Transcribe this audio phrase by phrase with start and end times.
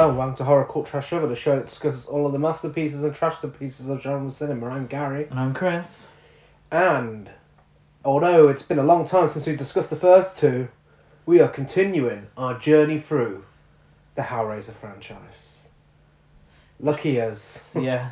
[0.00, 3.02] Hello, welcome to Horror Court Trash Over, the show that discusses all of the masterpieces
[3.02, 4.68] and trash pieces of genre cinema.
[4.68, 6.06] I'm Gary, And I'm Chris.
[6.72, 7.30] and
[8.02, 10.68] although it's been a long time since we discussed the first two,
[11.26, 13.44] we are continuing our journey through
[14.14, 15.64] the Hellraiser franchise.
[16.80, 17.70] Lucky us.
[17.78, 18.08] Yeah.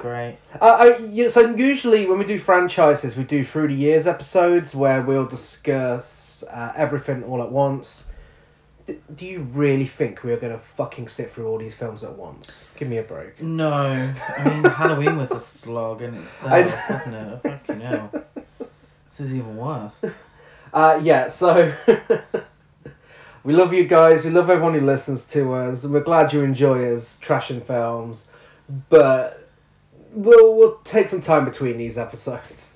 [0.00, 0.38] Great.
[0.60, 4.08] Uh, I, you know, so usually when we do franchises, we do through the years
[4.08, 8.02] episodes where we'll discuss uh, everything all at once.
[8.86, 12.04] D- do you really think we are going to fucking sit through all these films
[12.04, 12.66] at once?
[12.76, 13.40] Give me a break.
[13.42, 17.40] No, I mean Halloween was a slog in itself, I- wasn't it?
[17.42, 18.10] Fucking hell.
[18.58, 20.02] This is even worse.
[20.74, 21.72] Uh, yeah, so
[23.44, 24.24] we love you guys.
[24.24, 28.24] We love everyone who listens to us, and we're glad you enjoy us trashing films.
[28.90, 29.48] But
[30.12, 32.75] we'll we'll take some time between these episodes.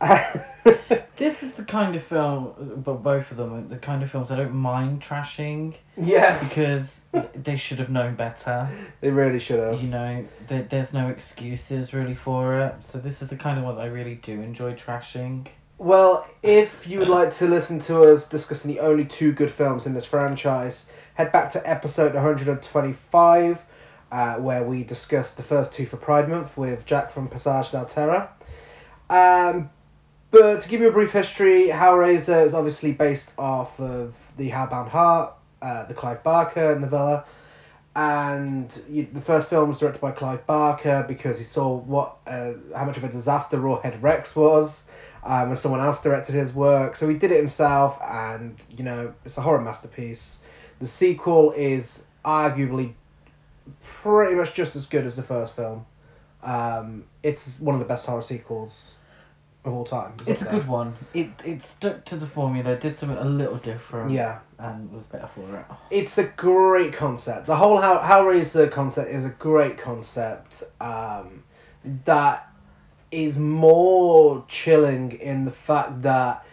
[1.20, 4.30] This is the kind of film, but both of them are the kind of films
[4.30, 7.02] I don't mind trashing yeah, because
[7.34, 8.70] they should have known better.
[9.02, 9.82] they really should have.
[9.82, 12.74] You know, there, there's no excuses really for it.
[12.88, 15.48] So this is the kind of one that I really do enjoy trashing.
[15.76, 19.84] Well, if you would like to listen to us discussing the only two good films
[19.84, 23.64] in this franchise, head back to episode 125,
[24.10, 27.84] uh, where we discussed the first two for Pride Month with Jack from Passage del
[27.84, 28.30] Terra.
[29.10, 29.68] Um,
[30.30, 34.88] but to give you a brief history, Hellraiser is obviously based off of The Hellbound
[34.88, 37.24] Heart, uh, the Clive Barker novella.
[37.96, 42.52] And you, the first film was directed by Clive Barker because he saw what uh,
[42.74, 44.84] how much of a disaster Rawhead Rex was
[45.24, 46.96] um, and someone else directed his work.
[46.96, 50.38] So he did it himself, and you know it's a horror masterpiece.
[50.78, 52.94] The sequel is arguably
[53.82, 55.84] pretty much just as good as the first film.
[56.42, 58.92] Um, it's one of the best horror sequels
[59.64, 60.12] of all time.
[60.26, 60.94] It's a good one.
[61.14, 64.10] It it stuck to the formula, did something a little different.
[64.10, 65.64] Yeah, And was better for it.
[65.90, 67.46] it's a great concept.
[67.46, 70.62] The whole Hell Hellraiser concept is a great concept.
[70.80, 71.44] Um,
[72.04, 72.46] that
[73.10, 76.46] is more chilling in the fact that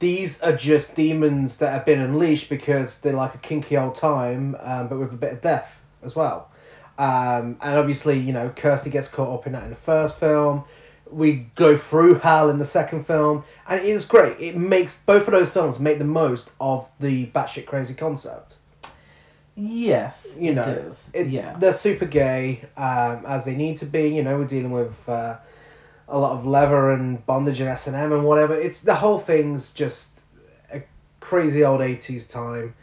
[0.00, 4.56] these are just demons that have been unleashed because they're like a kinky old time,
[4.60, 5.70] um, but with a bit of death
[6.02, 6.50] as well.
[6.98, 10.64] Um, and obviously, you know, Kirsty gets caught up in that in the first film.
[11.10, 14.38] We go through hell in the second film, and it is great.
[14.40, 18.56] It makes both of those films make the most of the batshit crazy concept.
[19.56, 21.10] Yes, You it know, does.
[21.12, 21.56] It, yeah.
[21.58, 24.08] they're super gay, um, as they need to be.
[24.08, 25.36] You know, we're dealing with uh,
[26.08, 28.58] a lot of leather and bondage and S and M and whatever.
[28.58, 30.08] It's the whole thing's just
[30.72, 30.82] a
[31.20, 32.74] crazy old eighties time.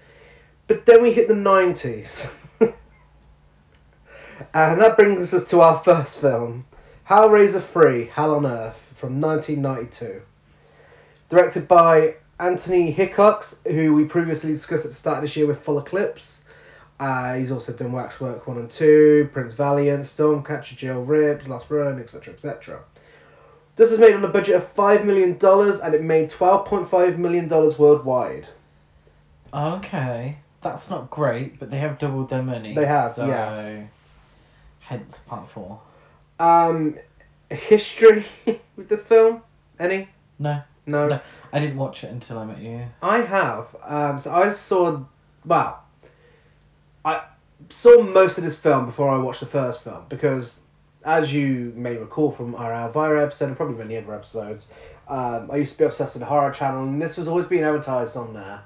[0.68, 2.28] But then we hit the nineties,
[2.60, 2.74] and
[4.54, 6.66] that brings us to our first film,
[7.10, 10.22] Hellraiser Three: Hell on Earth from nineteen ninety two,
[11.30, 15.60] directed by Anthony Hickox, who we previously discussed at the start of this year with
[15.60, 16.44] Full Eclipse.
[17.00, 22.00] Uh, he's also done Waxwork 1 and 2, Prince Valiant, Stormcatcher, Jill Rips, Last Run,
[22.00, 22.34] etc.
[22.34, 22.80] etc.
[23.76, 28.48] This was made on a budget of $5 million and it made $12.5 million worldwide.
[29.54, 32.74] Okay, that's not great, but they have doubled their money.
[32.74, 33.84] They have, so, yeah.
[34.80, 35.80] Hence part four.
[36.40, 36.96] Um,
[37.50, 38.26] history
[38.76, 39.42] with this film?
[39.80, 40.10] Any?
[40.40, 41.08] No, No.
[41.08, 41.20] No.
[41.54, 42.86] I didn't watch it until I met you.
[43.02, 43.76] I have.
[43.84, 45.02] Um, so I saw,
[45.46, 45.84] well,
[47.06, 47.24] I
[47.70, 50.60] saw most of this film before I watched the first film because,
[51.06, 54.68] as you may recall from our Elvira episode and probably many other episodes,
[55.08, 57.64] um, I used to be obsessed with the horror channel and this was always being
[57.64, 58.62] advertised on there,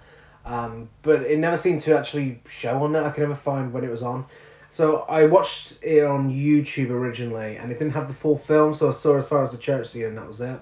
[0.46, 3.06] um, but it never seemed to actually show on there.
[3.06, 4.26] I could never find when it was on.
[4.72, 8.88] So I watched it on YouTube originally, and it didn't have the full film, so
[8.88, 10.60] I saw as far as the church scene, and that was it.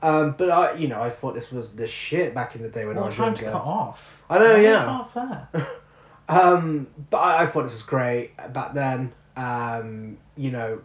[0.00, 2.86] Um, but I, you know, I thought this was the shit back in the day
[2.86, 3.58] when I was time to younger.
[3.58, 4.22] cut off?
[4.30, 4.84] I know, yeah.
[4.84, 5.48] Not fair.
[6.30, 9.12] Um, but I, I thought this was great back then.
[9.34, 10.82] Um, you know,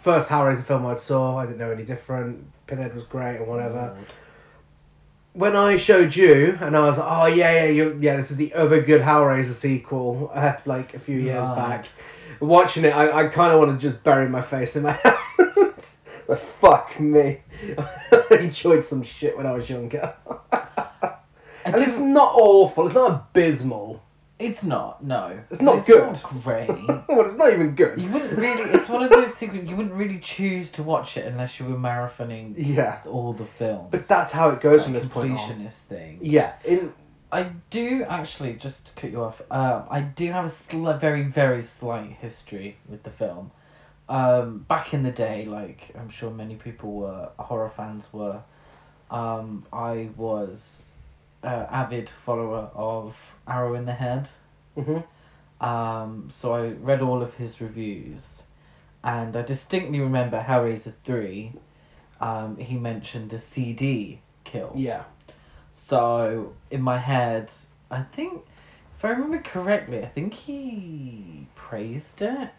[0.00, 2.46] first Hellraiser film I saw, I didn't know any different.
[2.66, 3.94] Pinhead was great and whatever.
[5.34, 8.36] When I showed you, and I was like, oh yeah, yeah, you yeah, this is
[8.36, 11.86] the other good Hellraiser sequel, uh, like a few years back.
[12.40, 14.92] Watching it, I, I kind of want to just bury my face in my
[15.36, 15.96] hands.
[16.26, 17.40] but fuck me,
[17.78, 20.14] I enjoyed some shit when I was younger.
[21.64, 22.86] And it's not awful.
[22.86, 24.02] It's not abysmal.
[24.38, 25.04] It's not.
[25.04, 25.38] No.
[25.50, 26.02] It's not It's good.
[26.12, 26.68] Not great.
[27.08, 28.00] well, it's not even good.
[28.00, 28.62] You wouldn't really.
[28.72, 31.76] It's one of those sequels you wouldn't really choose to watch it unless you were
[31.76, 33.88] marathoning Yeah, all the films.
[33.92, 35.38] but that's how it goes That from this point on.
[35.38, 36.18] completionist thing.
[36.20, 36.92] Yeah, in
[37.30, 41.22] I do actually, just to cut you off, uh, I do have a sli- very,
[41.22, 43.50] very slight history with the film.
[44.08, 48.40] Um, back in the day, like I'm sure many people were, horror fans were,
[49.10, 50.90] um, I was
[51.42, 53.16] uh, avid follower of
[53.46, 54.28] Arrow in the Head.
[54.74, 54.98] hmm
[55.60, 58.42] Um, so I read all of his reviews,
[59.02, 61.52] and I distinctly remember Hellraiser three.
[62.20, 64.72] Um, he mentioned the CD kill.
[64.74, 65.04] Yeah.
[65.72, 67.50] So in my head,
[67.90, 68.44] I think,
[68.96, 72.50] if I remember correctly, I think he praised it,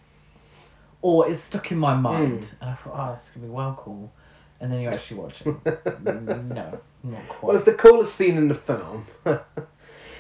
[1.01, 4.11] or it's stuck in my mind, and I thought, oh, it's gonna be well cool.
[4.61, 5.47] And then you actually watch it.
[5.63, 7.43] Mm, no, not quite.
[7.43, 9.05] Well, it's the coolest scene in the film.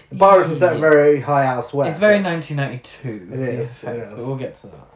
[0.09, 1.89] the bar isn't set very high elsewhere.
[1.89, 3.33] It's very 1992.
[3.33, 4.17] It is, effects, is.
[4.17, 4.87] But we'll get to that.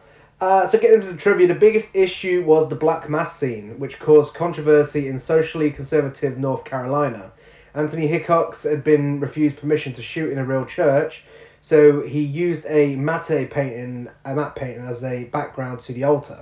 [0.42, 4.00] Uh, so getting into the trivia, the biggest issue was the Black Mass scene, which
[4.00, 7.32] caused controversy in socially conservative North Carolina.
[7.74, 11.24] Anthony Hickox had been refused permission to shoot in a real church,
[11.62, 16.40] so he used a matte painting, a matte painting as a background to the altar.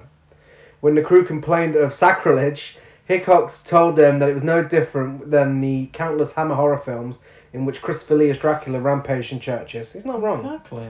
[0.80, 5.60] When the crew complained of sacrilege, Hickox told them that it was no different than
[5.60, 7.18] the countless Hammer horror films
[7.54, 9.92] in which Christopher Lee as Dracula rampaged in churches.
[9.92, 10.40] He's not wrong.
[10.40, 10.90] Exactly.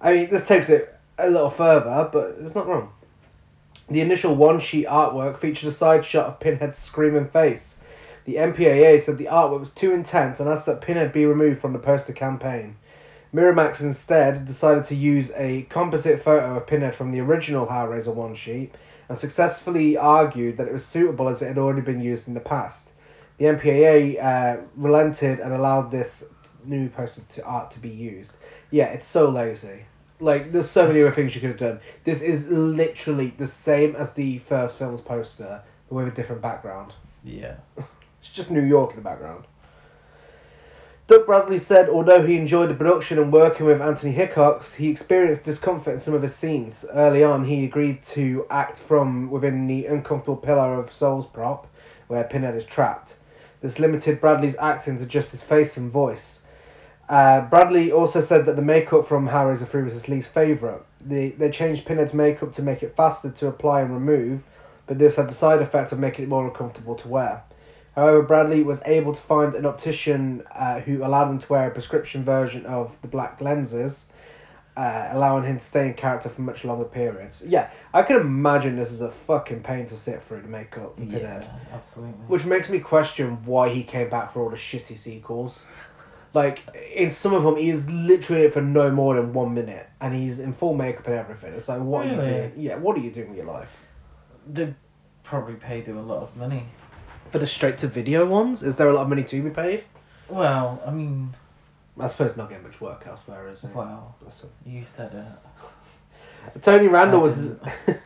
[0.00, 2.92] I mean, this takes it a little further, but it's not wrong.
[3.90, 7.76] The initial one sheet artwork featured a side shot of Pinhead's screaming face.
[8.24, 11.72] The MPAA said the artwork was too intense and asked that Pinhead be removed from
[11.72, 12.76] the poster campaign.
[13.34, 18.34] Miramax instead decided to use a composite photo of Pinhead from the original Hellraiser one
[18.34, 18.74] sheet
[19.08, 22.40] and successfully argued that it was suitable as it had already been used in the
[22.40, 22.92] past.
[23.38, 26.24] The MPAA uh, relented and allowed this
[26.64, 28.32] new poster to art to be used.
[28.70, 29.84] Yeah, it's so lazy.
[30.20, 31.80] Like, there's so many other things you could have done.
[32.04, 36.92] This is literally the same as the first film's poster, but with a different background.
[37.24, 37.56] Yeah.
[38.20, 39.44] It's just New York in the background.
[41.06, 45.44] Doug Bradley said, although he enjoyed the production and working with Anthony Hickox, he experienced
[45.44, 46.84] discomfort in some of his scenes.
[46.92, 51.68] Early on, he agreed to act from within the uncomfortable pillar of Souls prop,
[52.08, 53.17] where Pinhead is trapped.
[53.60, 56.40] This limited Bradley's acting to just his face and voice.
[57.08, 60.82] Uh, Bradley also said that the makeup from Hellraiser 3 was his least favourite.
[61.00, 64.42] They, they changed Pinhead's makeup to make it faster to apply and remove,
[64.86, 67.42] but this had the side effect of making it more uncomfortable to wear.
[67.94, 71.70] However, Bradley was able to find an optician uh, who allowed him to wear a
[71.70, 74.06] prescription version of the black lenses,
[74.78, 77.42] uh, allowing him to stay in character for much longer periods.
[77.44, 81.00] Yeah, I can imagine this is a fucking pain to sit through the makeup for
[81.00, 81.42] Pinhead.
[81.42, 82.14] Yeah, absolutely.
[82.28, 85.64] Which makes me question why he came back for all the shitty sequels.
[86.32, 86.60] Like,
[86.94, 89.88] in some of them, he is literally in it for no more than one minute,
[90.00, 91.54] and he's in full makeup and everything.
[91.54, 92.52] It's like, what are you doing?
[92.56, 93.76] Yeah, what are you doing with your life?
[94.46, 94.72] They
[95.24, 96.66] probably paid him a lot of money.
[97.30, 99.84] For the straight to video ones, is there a lot of money to be paid?
[100.28, 101.34] Well, I mean,
[102.00, 103.74] I suppose not getting much work elsewhere, is it?
[103.74, 104.14] well,
[104.64, 106.62] you said it.
[106.62, 107.52] Tony Randel was.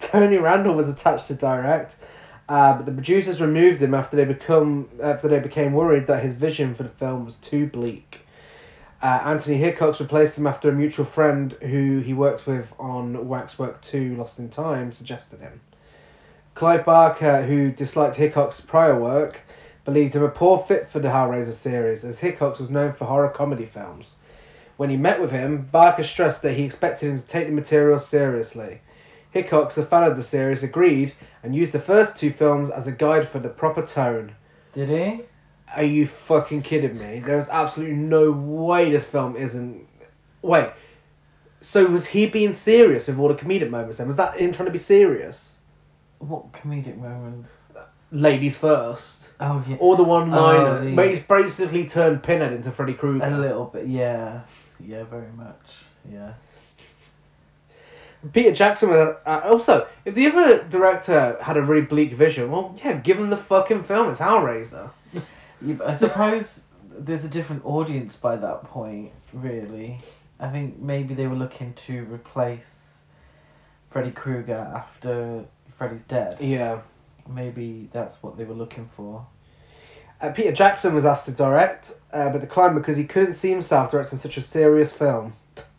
[0.00, 1.96] Tony Randel was attached to direct,
[2.48, 6.34] uh, but the producers removed him after they become after they became worried that his
[6.34, 8.20] vision for the film was too bleak.
[9.00, 13.80] Uh, Anthony Hickox replaced him after a mutual friend who he worked with on Waxwork
[13.80, 15.60] 2 Lost in Time suggested him.
[16.56, 19.40] Clive Barker, who disliked Hickox's prior work,
[19.84, 23.30] believed him a poor fit for the Hellraiser series, as Hickox was known for horror
[23.30, 24.16] comedy films.
[24.76, 27.98] When he met with him, Barker stressed that he expected him to take the material
[27.98, 28.80] seriously.
[29.30, 32.92] Hickox, a fan of the series, agreed and used the first two films as a
[32.92, 34.34] guide for the proper tone.
[34.72, 35.24] Did he?
[35.74, 37.18] Are you fucking kidding me?
[37.18, 39.86] There's absolutely no way this film isn't.
[40.42, 40.70] Wait.
[41.60, 44.06] So was he being serious with all the comedic moments then?
[44.06, 45.56] Was that him trying to be serious?
[46.18, 47.50] What comedic moments?
[48.10, 49.27] Ladies first.
[49.40, 50.58] Oh yeah, Or the one liner.
[50.66, 53.24] Oh, the- But he's basically turned Pinhead into Freddy Krueger.
[53.24, 53.86] a little bit.
[53.86, 54.40] Yeah,
[54.80, 55.60] yeah, very much.
[56.10, 56.32] Yeah.
[58.32, 59.86] Peter Jackson was uh, also.
[60.04, 63.84] If the other director had a really bleak vision, well, yeah, give him the fucking
[63.84, 64.10] film.
[64.10, 64.90] It's Hellraiser.
[65.62, 70.00] Yeah, I suppose there's a different audience by that point, really.
[70.40, 73.02] I think maybe they were looking to replace
[73.90, 75.44] Freddy Krueger after
[75.76, 76.40] Freddy's dead.
[76.40, 76.80] Yeah.
[77.28, 79.26] Maybe that's what they were looking for.
[80.20, 83.90] Uh, Peter Jackson was asked to direct, uh, but declined because he couldn't see himself
[83.90, 85.32] directing such a serious film.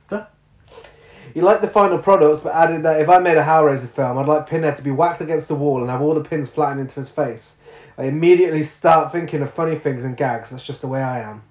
[1.34, 4.28] he liked the final product, but added that if I made a Hellraiser film, I'd
[4.28, 6.96] like Pinhead to be whacked against the wall and have all the pins flattened into
[6.96, 7.56] his face.
[7.98, 10.52] I immediately start thinking of funny things and gags.
[10.52, 11.44] That's just the way I am.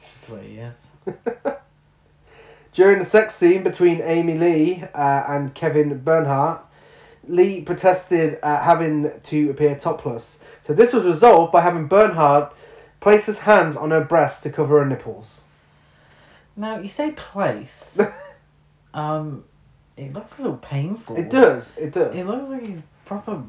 [0.00, 0.86] Just the way he is.
[2.72, 6.64] During the sex scene between Aimée Leigh uh, and Kevin Bernhardt,
[7.28, 10.38] Leigh protested at having to appear topless.
[10.66, 12.54] So this was resolved by having Bernhardt
[13.00, 15.42] place his hands on her breasts to cover her nipples.
[16.56, 17.98] Now you say place.
[18.94, 19.44] um,
[19.96, 21.16] it looks a little painful.
[21.16, 21.70] It does.
[21.76, 22.16] It does.
[22.16, 23.42] It looks like he's proper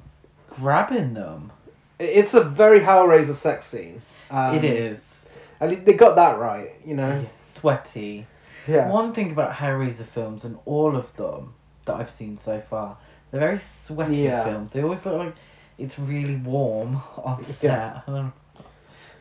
[0.50, 1.52] grabbing them.
[2.00, 4.02] It's a very Hellraiser sex scene.
[4.30, 5.30] Um, it is.
[5.60, 7.26] And they got that right, you know.
[7.48, 8.26] Sweaty.
[8.68, 8.90] Yeah.
[8.90, 11.54] One thing about Hellraiser films, and all of them
[11.86, 12.98] that I've seen so far,
[13.32, 14.44] they're very sweaty Yeah.
[14.44, 14.72] films.
[14.72, 15.36] They always look like
[15.78, 17.64] it's really warm on set.
[17.64, 18.02] Yeah.
[18.08, 18.34] I don't,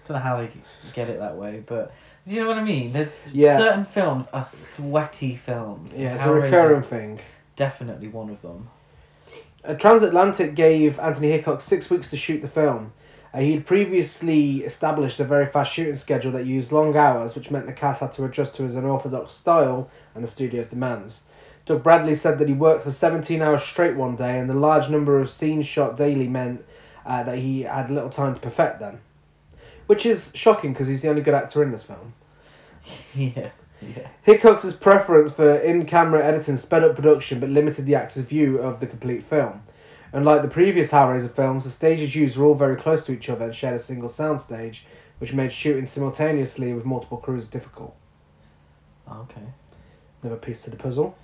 [0.08, 0.50] know how they
[0.92, 1.92] get it that way, but
[2.26, 2.92] do you know what I mean?
[2.92, 3.56] There's Yeah.
[3.58, 5.92] certain films are sweaty films.
[5.94, 7.20] Yeah, it's a recurring thing.
[7.54, 8.68] Definitely one of them.
[9.64, 12.92] Uh, Transatlantic gave Anthony Hickox six weeks to shoot the film.
[13.32, 17.50] Uh, he had previously established a very fast shooting schedule that used long hours, which
[17.50, 21.22] meant the cast had to adjust to his unorthodox style and the studio's demands.
[21.70, 24.88] Doug Bradley said that he worked for 17 hours straight one day, and the large
[24.88, 26.64] number of scenes shot daily meant
[27.06, 29.00] uh, that he had little time to perfect them.
[29.86, 32.12] Which is shocking because he's the only good actor in this film.
[33.14, 33.50] yeah,
[33.80, 34.08] yeah.
[34.24, 38.80] Hickox's preference for in camera editing sped up production but limited the actor's view of
[38.80, 39.62] the complete film.
[40.12, 43.44] Unlike the previous Hellraiser films, the stages used were all very close to each other
[43.44, 44.80] and shared a single soundstage,
[45.20, 47.94] which made shooting simultaneously with multiple crews difficult.
[49.08, 49.46] Okay,
[50.20, 51.14] Another piece to the puzzle.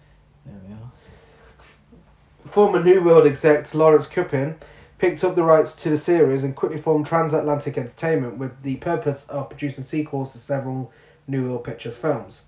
[0.46, 2.50] There we are.
[2.50, 4.56] Former New World exec Lawrence Kuppin
[4.98, 9.24] picked up the rights to the series and quickly formed Transatlantic Entertainment with the purpose
[9.28, 10.92] of producing sequels to several
[11.26, 12.42] New World Pictures films.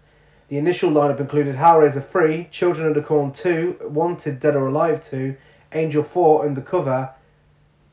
[0.49, 5.03] The initial lineup included Hellraiser 3, Children of the Corn 2, Wanted Dead or Alive
[5.03, 5.37] 2,
[5.73, 7.11] Angel 4 Undercover,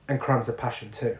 [0.07, 1.17] and Crimes of Passion 2.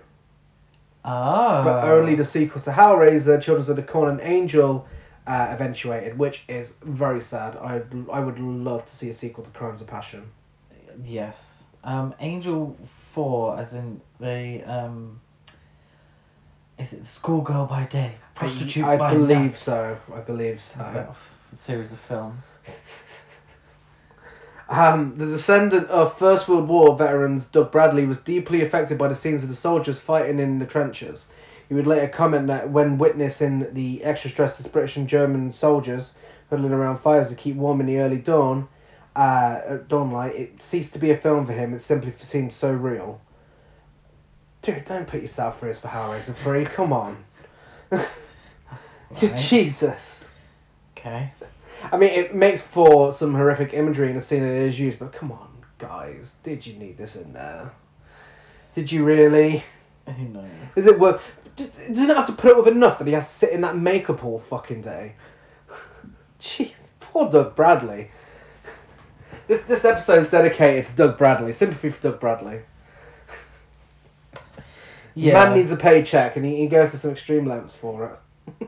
[1.04, 1.62] Ah.
[1.64, 4.88] But only the sequels to Hellraiser, Children of the Corn, and Angel
[5.28, 7.56] uh, eventuated, which is very sad.
[7.58, 10.24] I, I would love to see a sequel to Crimes of Passion.
[11.04, 11.64] Yes.
[11.84, 12.76] Um, Angel
[13.14, 15.20] Four, as in the um.
[16.78, 19.04] Is it Schoolgirl by Day, Prostitute by Day?
[19.04, 19.58] I by believe Night?
[19.58, 19.98] so.
[20.14, 20.82] I believe so.
[20.82, 22.42] F- series of films.
[24.68, 29.16] Um, the descendant of First World War veterans Doug Bradley was deeply affected by the
[29.16, 31.28] scenes of the soldiers fighting in the trenches.
[31.68, 36.14] He would later comment that when witnessing the extra stress as British and German soldiers
[36.50, 38.68] huddling around fires to keep warm in the early dawn,
[39.16, 41.74] uh, at dawnlight, it ceased to be a film for him.
[41.74, 43.22] It simply seemed so real.
[44.62, 46.66] Dude, don't put yourself through this for Hellraiser 3.
[46.66, 47.24] Come on.
[49.22, 49.38] Right.
[49.38, 50.28] Jesus.
[50.98, 51.32] Okay.
[51.92, 55.14] I mean, it makes for some horrific imagery in a scene that is used, but
[55.14, 57.72] come on, guys, did you need this in there?
[58.74, 59.64] Did you really?
[60.08, 60.50] Who knows?
[60.76, 61.22] Is it worth?
[61.56, 63.78] Doesn't it have to put up with enough that he has to sit in that
[63.78, 65.16] makeup all fucking day?
[66.40, 68.12] Jeez, poor Doug Bradley.
[69.48, 71.52] This, this episode is dedicated to Doug Bradley.
[71.52, 72.62] Sympathy for Doug Bradley.
[75.18, 75.46] Yeah.
[75.46, 78.20] Man needs a paycheck, and he, he goes to some extreme lengths for
[78.60, 78.68] it.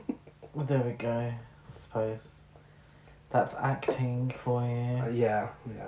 [0.53, 1.09] Well, there we go.
[1.09, 1.35] I
[1.81, 2.19] suppose
[3.29, 5.03] that's acting for you.
[5.03, 5.87] Uh, yeah, yeah.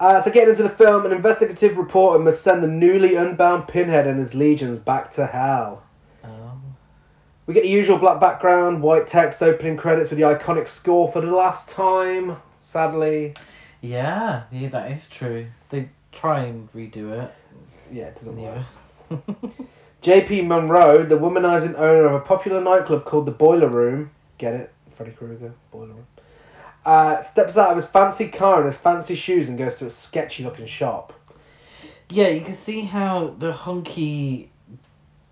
[0.00, 4.06] Uh, so getting into the film, an investigative reporter must send the newly unbound Pinhead
[4.06, 5.82] and his legions back to hell.
[6.22, 6.76] Um,
[7.46, 11.20] We get the usual black background, white text, opening credits with the iconic score for
[11.20, 12.36] the last time.
[12.60, 13.34] Sadly,
[13.80, 15.46] yeah, yeah, that is true.
[15.70, 17.32] They try and redo it.
[17.92, 18.62] yeah, it doesn't work.
[20.00, 20.42] J.P.
[20.42, 25.12] Monroe, the womanizing owner of a popular nightclub called the Boiler Room, get it, Freddy
[25.12, 26.06] Krueger, Boiler Room,
[26.84, 29.90] uh, steps out of his fancy car and his fancy shoes and goes to a
[29.90, 31.12] sketchy-looking shop.
[32.10, 34.50] Yeah, you can see how the hunky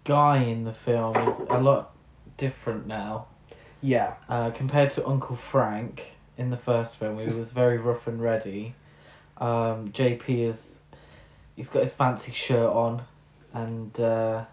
[0.05, 1.95] guy in the film is a lot
[2.37, 3.27] different now
[3.81, 6.03] Yeah, uh, compared to Uncle Frank
[6.39, 7.19] in the first film.
[7.19, 8.75] He was very rough and ready.
[9.39, 10.79] Um, JP is
[11.57, 13.03] he's got his fancy shirt on,
[13.53, 14.45] and uh,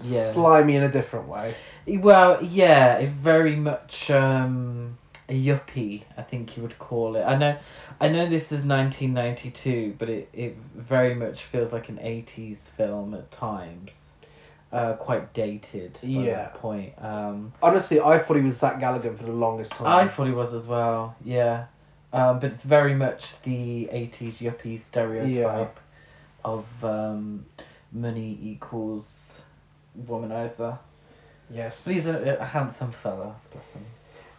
[0.00, 1.54] yeah, slimy in a different way.
[1.86, 7.22] well, yeah, it very much um, a yuppie, I think you would call it.
[7.22, 7.56] I know,
[8.00, 11.98] I know this is nineteen ninety two, but it, it very much feels like an
[12.00, 14.02] eighties film at times.
[14.72, 16.34] Uh, quite dated by Yeah.
[16.34, 16.92] that point.
[17.02, 19.86] Um, Honestly, I thought he was Zach Galligan for the longest time.
[19.86, 21.14] I thought he was as well.
[21.24, 21.66] Yeah,
[22.12, 25.78] um, but it's very much the eighties yuppie stereotype
[26.44, 27.46] of um,
[27.92, 29.38] money equals
[30.06, 30.78] womanizer.
[31.48, 31.80] yes.
[31.84, 33.36] But he's a, a handsome fella.
[33.52, 33.84] Bless him.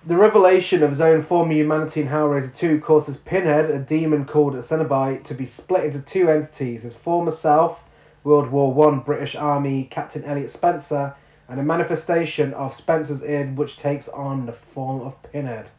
[0.05, 4.55] The revelation of his own former humanity in Hellraiser 2 causes Pinhead, a demon called
[4.55, 7.83] a Cenobite, to be split into two entities his former self,
[8.23, 11.15] World War One British Army Captain Elliot Spencer,
[11.49, 15.69] and a manifestation of Spencer's id which takes on the form of Pinhead.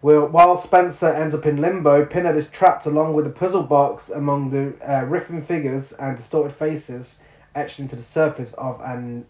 [0.00, 4.50] While Spencer ends up in limbo, Pinhead is trapped along with the puzzle box among
[4.50, 7.16] the uh, riffing figures and distorted faces
[7.54, 9.24] etched into the surface of an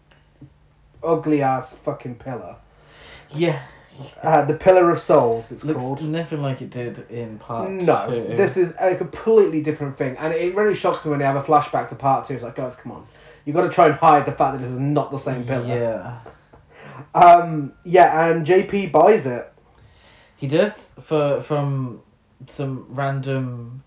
[1.01, 2.57] ugly ass fucking pillar.
[3.31, 3.63] Yeah,
[4.21, 6.03] Uh, the Pillar of Souls, it's looks called.
[6.03, 8.35] nothing like it did in part No, two.
[8.35, 11.43] this is a completely different thing, and it really shocks me when they have a
[11.43, 12.33] flashback to part two.
[12.35, 13.07] It's like, guys, come on,
[13.45, 15.67] You've got to try and hide the fact that this is not the same pillar.
[15.67, 16.19] Yeah.
[17.15, 19.51] Um, yeah, and JP buys it.
[20.35, 22.01] He does for from
[22.47, 23.83] some random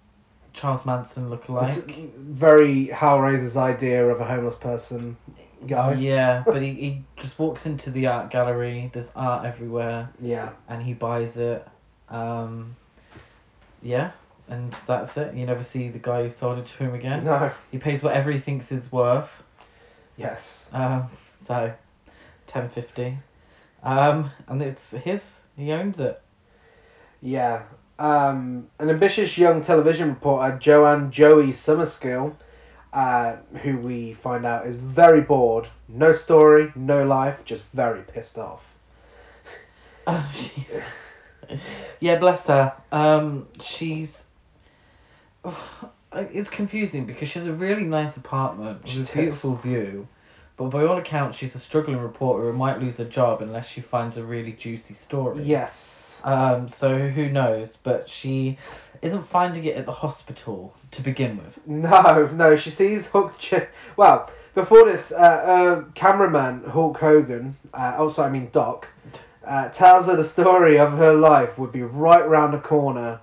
[0.52, 2.12] Charles Manson It's lookalike.
[2.16, 5.16] very Hellraiser's idea of a homeless person
[5.66, 5.94] guy.
[5.94, 8.90] Yeah, but he, he just walks into the art gallery.
[8.92, 10.50] There's art everywhere, Yeah.
[10.68, 11.66] and he buys it.
[12.08, 12.76] Um,
[13.82, 14.10] yeah,
[14.48, 15.34] and that's it.
[15.34, 17.24] You never see the guy who sold it to him again.
[17.24, 17.50] No.
[17.70, 19.30] He pays whatever he thinks is worth.
[20.16, 20.68] Yes.
[20.72, 21.08] Um,
[21.46, 21.72] so,
[22.46, 23.18] ten fifty.
[23.82, 25.24] Um, and it's his.
[25.56, 26.20] He owns it.
[27.22, 27.62] Yeah.
[27.98, 32.34] Um, an ambitious young television reporter, Joanne Joey Summerskill,
[32.92, 35.68] uh, who we find out is very bored.
[35.88, 38.74] No story, no life, just very pissed off.
[40.06, 40.82] Oh, she's.
[42.00, 42.74] yeah, bless her.
[42.92, 44.24] Um, she's.
[46.12, 50.08] It's confusing because she has a really nice apartment with a beautiful view,
[50.56, 53.80] but by all accounts, she's a struggling reporter who might lose her job unless she
[53.80, 55.44] finds a really juicy story.
[55.44, 55.99] Yes.
[56.24, 57.76] Um, so who knows?
[57.82, 58.58] But she
[59.02, 61.58] isn't finding it at the hospital to begin with.
[61.66, 63.38] No, no, she sees Hook.
[63.38, 63.54] Ch-
[63.96, 68.88] well, before this, uh, uh, cameraman Hulk Hogan, uh, also, I mean Doc,
[69.46, 73.20] uh, tells her the story of her life would be right round the corner.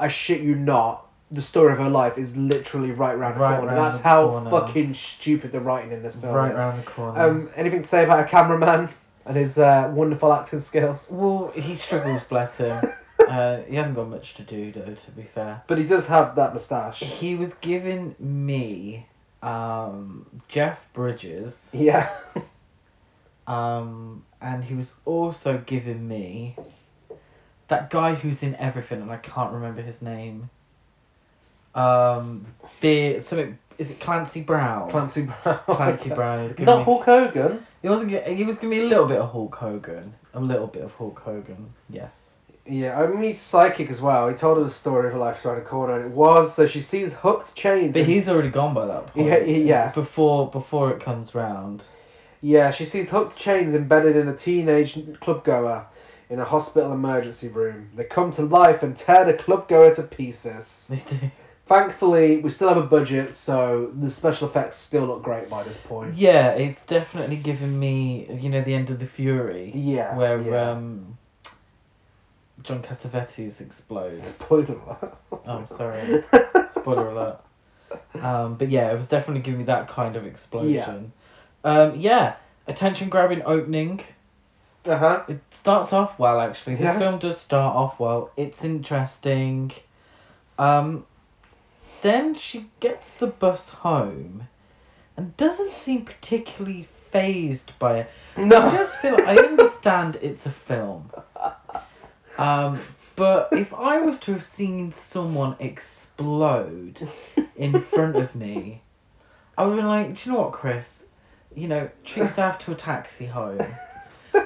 [0.00, 1.06] I shit you not.
[1.30, 3.74] The story of her life is literally right round the Right corner.
[3.74, 4.50] round That's the how corner.
[4.50, 6.56] fucking stupid the writing in this film right is.
[6.56, 7.20] around the corner.
[7.22, 8.88] Um, anything to say about a cameraman
[9.26, 11.06] and his uh, wonderful acting skills?
[11.10, 12.80] well, he struggles, bless him.
[13.28, 14.94] uh, he hasn't got much to do, though.
[14.94, 15.62] To be fair.
[15.66, 17.00] But he does have that moustache.
[17.00, 19.06] He was giving me
[19.42, 22.10] um, Jeff Bridges, Yeah.
[23.46, 26.56] um, and he was also giving me
[27.68, 30.50] that guy who's in everything, and I can't remember his name.
[31.74, 32.46] Um,
[32.80, 33.58] something.
[33.76, 34.88] Is it Clancy Brown?
[34.90, 35.58] Clancy Brown.
[35.66, 36.84] Clancy Brown giving Not me.
[36.84, 37.66] Hulk Hogan.
[37.84, 38.12] He wasn't.
[38.12, 40.14] gi- He was giving me a little bit of Hulk Hogan.
[40.32, 41.68] A little bit of Hulk Hogan.
[41.90, 42.12] Yes.
[42.66, 44.26] Yeah, I mean he's psychic as well.
[44.26, 46.66] He told her the story of her life around the corner, and it was so
[46.66, 47.92] she sees hooked chains.
[47.94, 49.26] But he's already gone by that point.
[49.26, 49.92] Yeah, yeah.
[49.92, 51.82] Before before it comes round.
[52.40, 55.84] yeah, she sees hooked chains embedded in a teenage club goer
[56.30, 57.90] in a hospital emergency room.
[57.94, 60.86] They come to life and tear the club goer to pieces.
[60.88, 61.30] They do.
[61.66, 65.78] Thankfully, we still have a budget, so the special effects still look great by this
[65.78, 66.14] point.
[66.14, 70.70] Yeah, it's definitely given me, you know, the end of the Fury, Yeah, where yeah.
[70.72, 71.16] um,
[72.62, 74.26] John Cassavetes explodes.
[74.26, 75.16] Spoiler alert.
[75.32, 76.22] Oh, I'm sorry.
[76.70, 77.40] Spoiler alert.
[78.22, 81.12] Um, but yeah, it was definitely giving me that kind of explosion.
[81.64, 81.70] Yeah.
[81.70, 84.02] Um, yeah, attention grabbing opening.
[84.84, 85.22] Uh huh.
[85.28, 86.74] It starts off well, actually.
[86.74, 86.98] This Yeah.
[86.98, 88.30] film does start off well.
[88.36, 89.72] It's interesting.
[90.58, 91.06] Um,
[92.04, 94.46] then she gets the bus home
[95.16, 98.10] and doesn't seem particularly phased by it.
[98.36, 101.10] I just feel I understand it's a film.
[102.36, 102.78] Um,
[103.16, 107.08] but if I was to have seen someone explode
[107.56, 108.82] in front of me,
[109.56, 111.04] I would have been like, do you know what, Chris?
[111.56, 113.64] You know, treat yourself to a taxi home.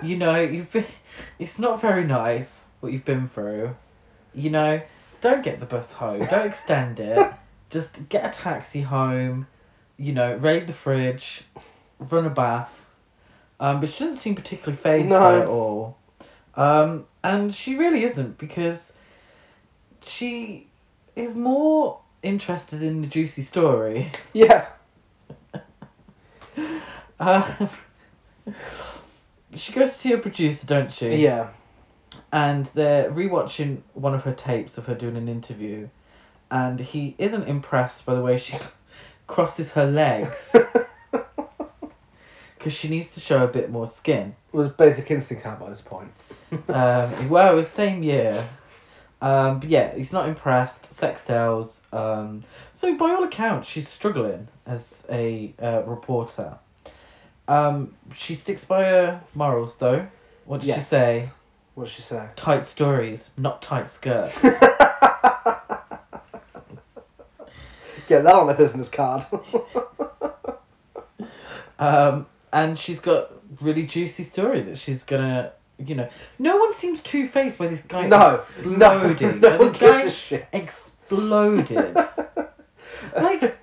[0.01, 0.87] You know, you've been.
[1.40, 3.75] It's not very nice what you've been through.
[4.33, 4.81] You know,
[5.21, 6.25] don't get the bus home.
[6.27, 7.33] Don't extend it.
[7.70, 9.46] Just get a taxi home.
[9.96, 11.42] You know, raid the fridge,
[11.98, 12.70] run a bath.
[13.61, 15.40] Um, but she doesn't seem particularly phased by No.
[15.42, 15.96] it all.
[16.54, 18.92] Um, and she really isn't because
[20.04, 20.68] she
[21.16, 24.12] is more interested in the juicy story.
[24.33, 24.66] Yeah.
[27.20, 27.68] Um,
[29.57, 31.16] she goes to see a producer, don't she?
[31.16, 31.48] Yeah.
[32.33, 35.88] And they're rewatching one of her tapes of her doing an interview,
[36.51, 38.57] and he isn't impressed by the way she
[39.27, 40.55] crosses her legs
[42.59, 44.35] because she needs to show a bit more skin.
[44.53, 46.11] was Basic Instinct out by this point.
[46.71, 48.49] Um, well, it was same year.
[49.21, 50.95] Um, but yeah, he's not impressed.
[50.95, 51.83] Sex sells.
[51.93, 52.43] Um,
[52.75, 56.59] so by all accounts, she's struggling as a uh, reporter.
[57.49, 60.07] Um, she sticks by her morals, though.
[60.47, 61.31] What did she say?
[61.75, 62.29] What did she say?
[62.35, 64.35] Tight stories, not tight skirts.
[68.09, 69.25] Get that on a business card.
[71.79, 76.09] um, and she's got really juicy story that she's gonna, you know.
[76.38, 81.97] No one seems two faced by this guy no, no, no this guy exploded.
[83.16, 83.61] Like-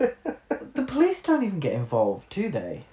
[0.75, 2.83] the police don't even get involved, do they?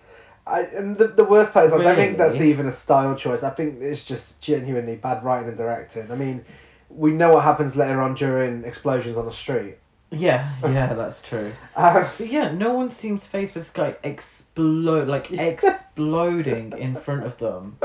[0.47, 3.43] I, and the, the worst part is, I don't think that's even a style choice.
[3.43, 6.11] I think it's just genuinely bad writing and directing.
[6.11, 6.45] I mean,
[6.89, 9.77] we know what happens later on during explosions on the street.
[10.13, 11.53] Yeah, yeah, that's true.
[11.77, 17.25] Uh, But yeah, no one seems faced with this guy explode, like exploding in front
[17.25, 17.79] of them.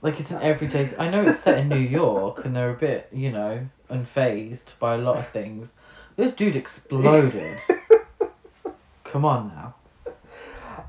[0.00, 0.94] Like it's an everyday.
[0.98, 4.94] I know it's set in New York, and they're a bit, you know, unfazed by
[4.94, 5.72] a lot of things.
[6.16, 7.58] This dude exploded.
[9.04, 9.74] Come on now.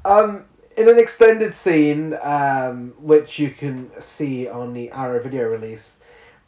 [0.06, 0.46] Um,
[0.78, 6.00] in an extended scene, um, which you can see on the Arrow video release,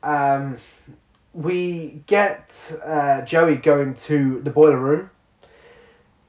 [0.04, 0.58] um,
[1.38, 2.52] we get
[2.84, 5.12] uh, Joey going to the boiler room,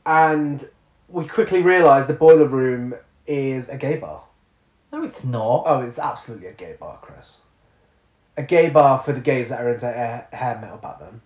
[0.05, 0.69] and
[1.09, 2.95] we quickly realise the boiler room
[3.27, 4.25] is a gay bar.
[4.93, 5.65] No, it's not.
[5.67, 7.39] Oh, it's absolutely a gay bar, Chris.
[8.37, 11.23] A gay bar for the gays that are into hair, hair metal back then.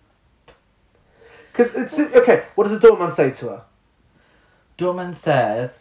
[1.51, 2.45] Because it's okay.
[2.55, 3.63] What does the doorman say to her?
[4.77, 5.79] Dorman says.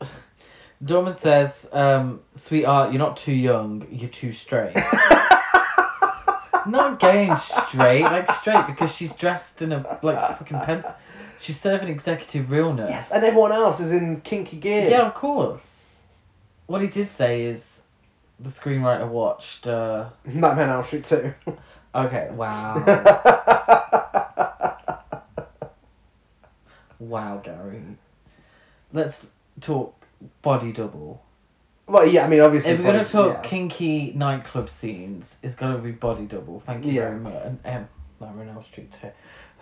[0.84, 3.86] Dorman says, um, "Sweetheart, you're not too young.
[3.90, 4.74] You're too straight."
[6.66, 10.86] not gay and straight, like straight because she's dressed in a like fucking pence.
[11.38, 12.90] She's serving executive realness.
[12.90, 14.90] Yes, and everyone else is in kinky gear.
[14.90, 15.88] Yeah, of course.
[16.66, 17.80] What he did say is,
[18.38, 19.66] the screenwriter watched.
[19.66, 21.34] Uh, Nightmare on Elm Street 2.
[21.94, 22.76] okay, wow,
[26.98, 27.82] wow, Gary.
[28.92, 29.26] Let's
[29.60, 29.94] talk
[30.42, 31.22] body double.
[31.90, 32.70] Well, yeah, I mean, obviously.
[32.70, 33.48] If we're gonna talk yeah.
[33.48, 36.60] kinky nightclub scenes, it's gotta be body double.
[36.60, 37.00] Thank you Yeah.
[37.08, 37.34] very much.
[37.44, 37.88] And um,
[38.20, 39.10] Nightmare on Elm Street 2.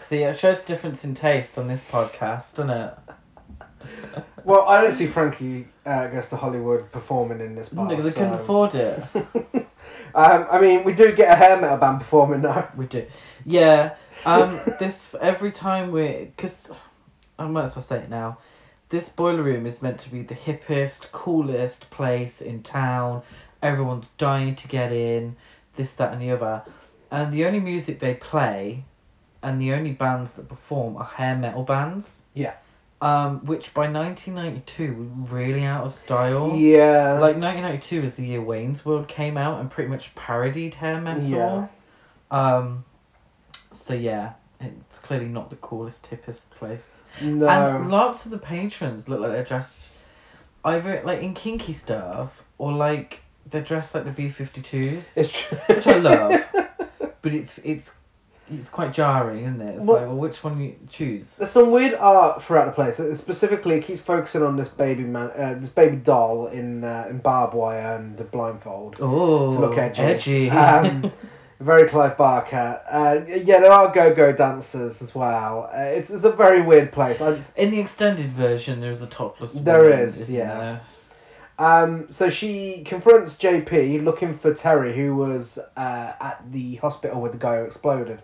[0.09, 2.95] See, it shows difference in taste on this podcast, doesn't it?
[4.45, 7.87] Well, I don't see Frankie uh, goes to Hollywood performing in this bar.
[7.87, 9.03] Because they couldn't so- afford it.
[10.15, 12.69] um, I mean, we do get a hair metal band performing now.
[12.77, 13.05] We do.
[13.45, 13.97] Yeah.
[14.25, 14.61] Um.
[14.79, 16.57] this every time we, because
[17.39, 18.39] I might as well say it now.
[18.91, 23.23] This boiler room is meant to be the hippest, coolest place in town.
[23.63, 25.37] Everyone's dying to get in.
[25.77, 26.63] This, that, and the other,
[27.11, 28.85] and the only music they play,
[29.43, 32.21] and the only bands that perform are hair metal bands.
[32.35, 32.55] Yeah.
[33.01, 36.57] Um, which by nineteen ninety two were really out of style.
[36.57, 37.13] Yeah.
[37.13, 41.29] Like 1992 is the year Wayne's World came out and pretty much parodied hair metal.
[41.29, 41.69] Yeah.
[42.33, 42.85] Um.
[43.73, 46.97] So yeah, it's clearly not the coolest, hippest place.
[47.23, 47.47] no.
[47.49, 49.89] And lots of the patrons look like they're dressed
[50.65, 55.05] either like in kinky stuff or like they're dressed like the B 52s.
[55.17, 55.59] it's true.
[55.69, 56.43] Which I love.
[57.23, 57.93] But it's it's
[58.51, 59.77] it's quite jarring, isn't it?
[59.77, 61.35] It's Well- like, well, which one you choose?
[61.35, 62.99] There's some weird art throughout the place.
[62.99, 67.07] It Specifically, it keeps focusing on this baby man, uh, this baby doll in uh,
[67.11, 68.97] in barbed wire and a blindfold.
[69.01, 70.03] Oh, to look edgy.
[70.03, 70.51] edgy.
[70.51, 71.13] Um,
[71.61, 72.81] very Clive Barker.
[72.91, 75.71] Uh, yeah, there are go-go dancers as well.
[75.75, 77.21] Uh, it's it's a very weird place.
[77.21, 79.53] I, In the extended version, there's a topless.
[79.53, 80.81] There woman, is, yeah.
[81.59, 81.67] there?
[81.85, 87.33] um, so she confronts JP looking for Terry, who was uh, at the hospital with
[87.33, 88.23] the guy who exploded,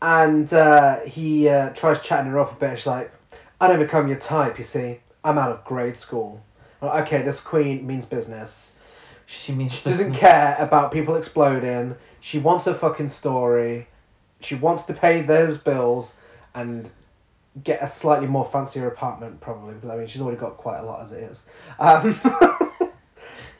[0.00, 2.78] and uh, he uh, tries chatting her up a bit.
[2.78, 3.12] She's like,
[3.60, 5.00] "I don't become your type, you see.
[5.24, 6.42] I'm out of grade school."
[6.80, 8.72] Like, okay, this queen means business.
[9.32, 11.96] She means She doesn't care about people exploding.
[12.20, 13.88] She wants a fucking story.
[14.40, 16.12] She wants to pay those bills
[16.54, 16.90] and
[17.64, 19.74] get a slightly more fancier apartment, probably.
[19.74, 21.42] But I mean, she's already got quite a lot as it is.
[21.78, 22.20] Um,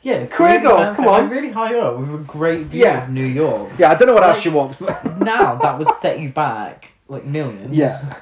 [0.01, 1.29] Yeah, it's Career really goals, come on.
[1.29, 3.05] Really high up with a great view Yeah.
[3.05, 3.71] of New York.
[3.79, 6.89] yeah, I don't know what else she wants, but now that would set you back
[7.07, 7.73] like millions.
[7.73, 8.17] yeah.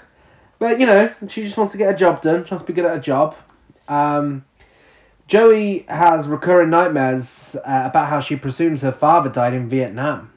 [0.60, 2.46] But you know, she just wants to get a job done.
[2.46, 3.36] She wants to be good at a job.
[3.88, 4.46] Um,
[5.32, 10.34] Joey has recurring nightmares uh, about how she presumes her father died in Vietnam.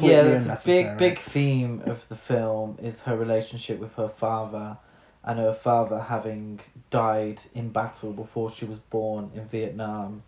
[0.00, 4.78] Yeah, that's a big, big theme of the film is her relationship with her father,
[5.24, 10.22] and her father having died in battle before she was born in Vietnam.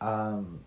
[0.00, 0.60] Um,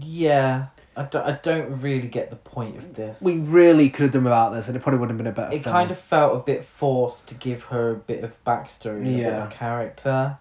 [0.00, 3.20] yeah, I don't, I don't really get the point of this.
[3.20, 5.54] We really could have done without this, and it probably would have been a better.
[5.54, 5.74] it film.
[5.74, 9.18] kind of felt a bit forced to give her a bit of backstory, a bit
[9.18, 9.44] Yeah.
[9.44, 10.38] of character.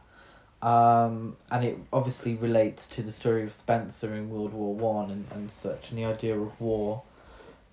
[0.66, 5.28] Um, and it obviously relates to the story of Spencer in World War One and,
[5.32, 7.04] and such, and the idea of war.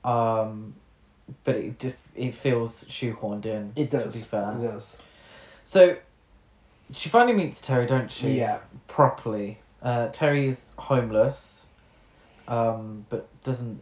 [0.05, 0.74] Um,
[1.44, 3.72] but it just it feels shoehorned in.
[3.76, 4.12] It does.
[4.12, 4.57] To be fair.
[4.59, 4.96] It does.
[5.64, 5.96] So,
[6.92, 8.33] she finally meets Terry, don't she?
[8.33, 8.59] Yeah.
[8.88, 9.59] Properly.
[9.81, 11.64] Uh, Terry is homeless,
[12.46, 13.81] um, but doesn't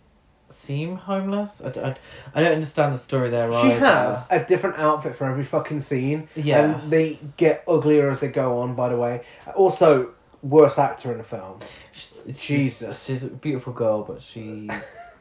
[0.61, 1.61] seem homeless.
[1.64, 1.96] I don't
[2.37, 3.79] understand the story there She either.
[3.79, 6.29] has a different outfit for every fucking scene.
[6.37, 6.64] Yeah.
[6.81, 9.23] And they get uglier as they go on, by the way.
[9.55, 10.11] Also,
[10.42, 11.61] worst actor in the film.
[11.92, 13.05] She's- Jesus.
[13.05, 14.70] She's a beautiful girl, but she's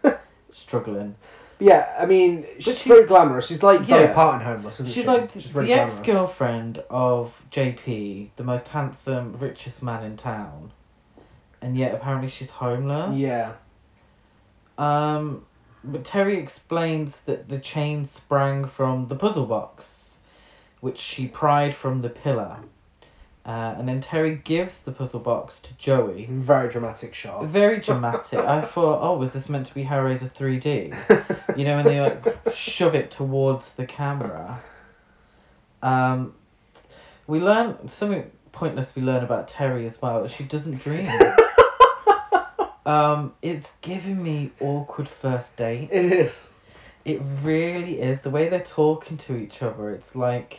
[0.52, 1.15] struggling.
[1.62, 3.47] Yeah, I mean, she's, she's- very glamorous.
[3.47, 4.13] She's like Dolly Yeah.
[4.13, 5.08] Parton homeless, isn't She's she?
[5.08, 10.71] like She's the, the ex girlfriend of JP, the most handsome, richest man in town.
[11.62, 13.17] And yet apparently she's homeless.
[13.17, 13.54] Yeah.
[14.80, 15.46] Um,
[15.84, 20.18] but Terry explains that the chain sprang from the puzzle box,
[20.80, 22.58] which she pried from the pillar.
[23.46, 26.28] Uh, and then Terry gives the puzzle box to Joey.
[26.30, 27.46] Very dramatic shot.
[27.46, 28.39] Very dramatic.
[28.39, 31.36] I thought, oh, was this meant to be Hellraiser 3D?
[31.58, 34.62] You know, when they like shove it towards the camera.
[35.82, 36.36] Um,
[37.28, 38.96] we learn something pointless.
[38.96, 40.26] We learn about Terry as well.
[40.28, 41.10] She doesn't dream.
[42.89, 45.89] Um, it's giving me awkward first date.
[45.91, 46.49] It is.
[47.06, 49.91] It really is the way they're talking to each other.
[49.91, 50.58] It's like,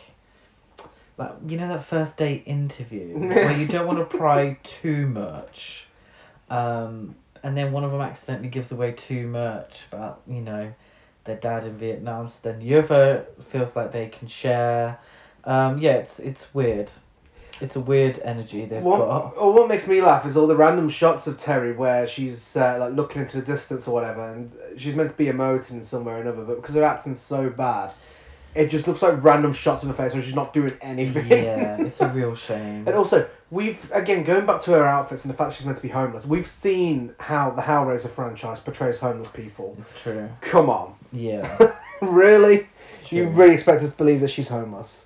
[1.17, 5.87] like you know that first date interview where you don't want to pry too much,
[6.49, 10.73] um, and then one of them accidentally gives away too much about you know
[11.25, 12.29] their dad in Vietnam.
[12.29, 14.97] So then the other feels like they can share.
[15.43, 16.91] Um, yeah, it's it's weird.
[17.61, 19.33] It's a weird energy they've What, got.
[19.37, 22.77] or what makes me laugh is all the random shots of Terry where she's uh,
[22.79, 26.21] like looking into the distance or whatever, and she's meant to be emoting somewhere or
[26.21, 27.93] another, but because her acting's so bad,
[28.53, 31.27] it just looks like random shots of her face where she's not doing anything.
[31.27, 32.85] Yeah, it's a real shame.
[32.87, 35.83] And also, we've again going back to her outfits and the fact she's meant to
[35.83, 36.25] be homeless.
[36.25, 39.77] We've seen how the Hellraiser franchise portrays homeless people.
[39.79, 40.27] It's true.
[40.41, 41.71] Come on, Yeah.
[42.01, 42.67] really?
[43.09, 45.05] You really expect us to believe that she's homeless?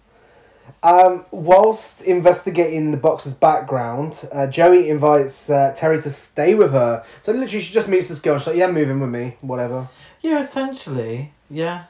[0.83, 7.03] Um, whilst investigating the boxer's background, uh, Joey invites uh, Terry to stay with her.
[7.23, 8.37] So literally, she just meets this girl.
[8.37, 9.87] She's like, "Yeah, move in with me, whatever."
[10.21, 11.85] Yeah, essentially, yeah.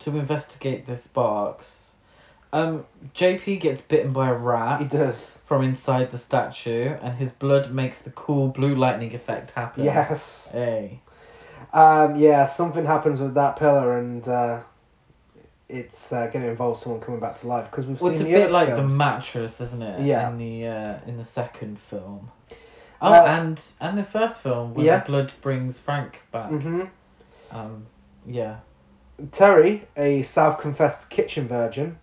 [0.00, 1.84] To investigate this box.
[2.52, 2.84] Um,
[3.16, 4.80] JP gets bitten by a rat.
[4.80, 5.38] He does.
[5.46, 9.84] From inside the statue, and his blood makes the cool blue lightning effect happen.
[9.84, 10.48] Yes.
[10.52, 11.00] Hey.
[11.72, 14.60] Um, yeah, something happens with that pillar, and uh,
[15.68, 18.24] it's uh, going to involve someone coming back to life because we've Well, it's a
[18.24, 18.92] seen bit like films.
[18.92, 20.06] the mattress, isn't it?
[20.06, 20.28] Yeah.
[20.30, 22.30] In the uh, in the second film.
[23.00, 25.00] Oh, Uh, and and the first film when Yeah.
[25.00, 26.50] the blood brings Frank back.
[26.50, 26.82] hmm
[27.50, 27.86] Um,
[28.26, 28.56] yeah.
[29.32, 31.98] Terry, a self-confessed kitchen virgin,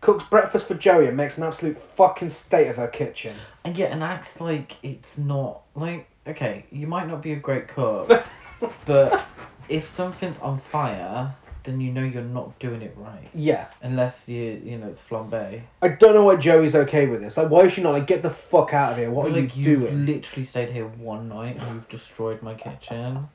[0.00, 3.36] cooks breakfast for Joey and makes an absolute fucking state of her kitchen.
[3.64, 6.66] And yet, and acts like it's not like okay.
[6.70, 8.10] You might not be a great cook,
[8.84, 9.24] but
[9.68, 11.34] if something's on fire,
[11.66, 13.28] then you know you're not doing it right.
[13.34, 13.66] Yeah.
[13.82, 15.60] Unless you you know it's flambe.
[15.82, 17.36] I don't know why Joey's okay with this.
[17.36, 19.10] Like, why is she not like, get the fuck out of here?
[19.10, 20.06] What But, are like you you doing?
[20.06, 23.28] literally stayed here one night and you've destroyed my kitchen.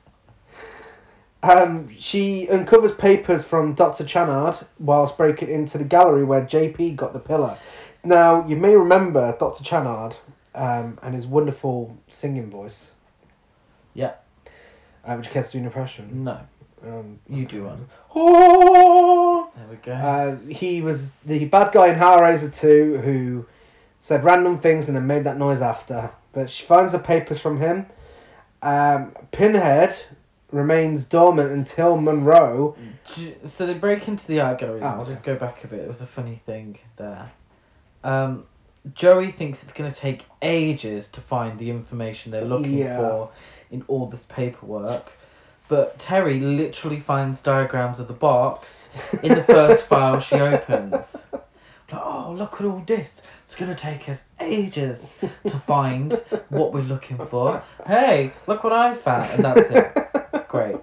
[1.44, 4.04] Um, she uncovers papers from Dr.
[4.04, 7.58] Channard whilst breaking into the gallery where JP got the pillar.
[8.04, 9.64] Now, you may remember Dr.
[9.64, 10.14] Channard
[10.54, 12.92] um, and his wonderful singing voice.
[13.94, 14.12] Yeah.
[15.04, 16.22] Uh, would you care to do an impression?
[16.22, 16.38] No,
[16.84, 17.88] Um, you do one.
[18.14, 19.50] Oh!
[19.56, 19.92] There we go.
[19.92, 23.46] Uh, he was the bad guy in Hellraiser 2 who
[24.00, 26.10] said random things and then made that noise after.
[26.32, 27.86] But she finds the papers from him.
[28.62, 29.94] Um, Pinhead
[30.50, 32.76] remains dormant until Monroe.
[33.46, 34.80] So they break into the art gallery.
[34.82, 35.12] Oh, I'll okay.
[35.12, 35.80] just go back a bit.
[35.80, 37.30] It was a funny thing there.
[38.02, 38.44] Um,
[38.94, 42.96] Joey thinks it's going to take ages to find the information they're looking Yeah.
[42.96, 43.30] for
[43.70, 45.12] in all this paperwork.
[45.72, 48.88] But Terry literally finds diagrams of the box
[49.22, 51.16] in the first file she opens.
[51.32, 51.42] Like,
[51.94, 53.08] oh, look at all this.
[53.46, 55.14] It's going to take us ages
[55.46, 56.12] to find
[56.50, 57.64] what we're looking for.
[57.86, 59.30] Hey, look what I found.
[59.30, 60.46] And that's it.
[60.48, 60.76] Great.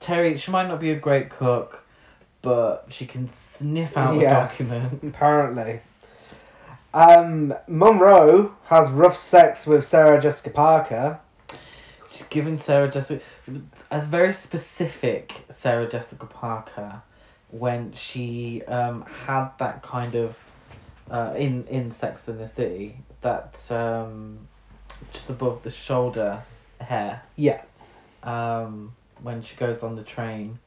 [0.00, 1.84] Terry, she might not be a great cook,
[2.42, 4.46] but she can sniff out Yeah.
[4.46, 5.00] a document.
[5.04, 5.80] Apparently.
[6.92, 11.20] Um, Monroe has rough sex with Sarah Jessica Parker.
[12.10, 13.22] She's giving Sarah Jessica
[13.92, 17.02] as very specific Sarah Jessica Parker
[17.50, 20.34] when she um, had that kind of
[21.10, 24.38] uh, in in Sex in the City that um,
[25.12, 26.42] just above the shoulder
[26.80, 27.62] hair Yeah.
[28.22, 30.58] um, when she goes on the train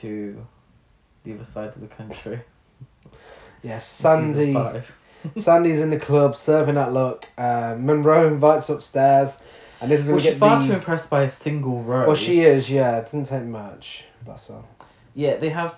[0.00, 0.44] to
[1.24, 2.40] the other side of the country.
[3.62, 4.56] Yes, Sandy.
[5.38, 7.26] Sandy's in the club serving that look.
[7.36, 9.36] Uh, Monroe invites upstairs,
[9.80, 10.66] and this is Well, we she's get far the.
[10.68, 12.06] too impressed by a single rose.
[12.06, 12.68] well, she is.
[12.70, 14.04] Yeah, it doesn't take much.
[14.24, 14.62] Bless her.
[15.14, 15.76] Yeah, they have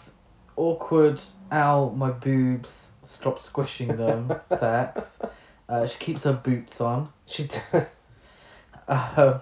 [0.56, 1.20] awkward
[1.52, 5.18] ow my boobs stop squishing them sex.
[5.68, 7.08] Uh, she keeps her boots on.
[7.26, 7.86] She does.
[8.88, 9.38] Uh,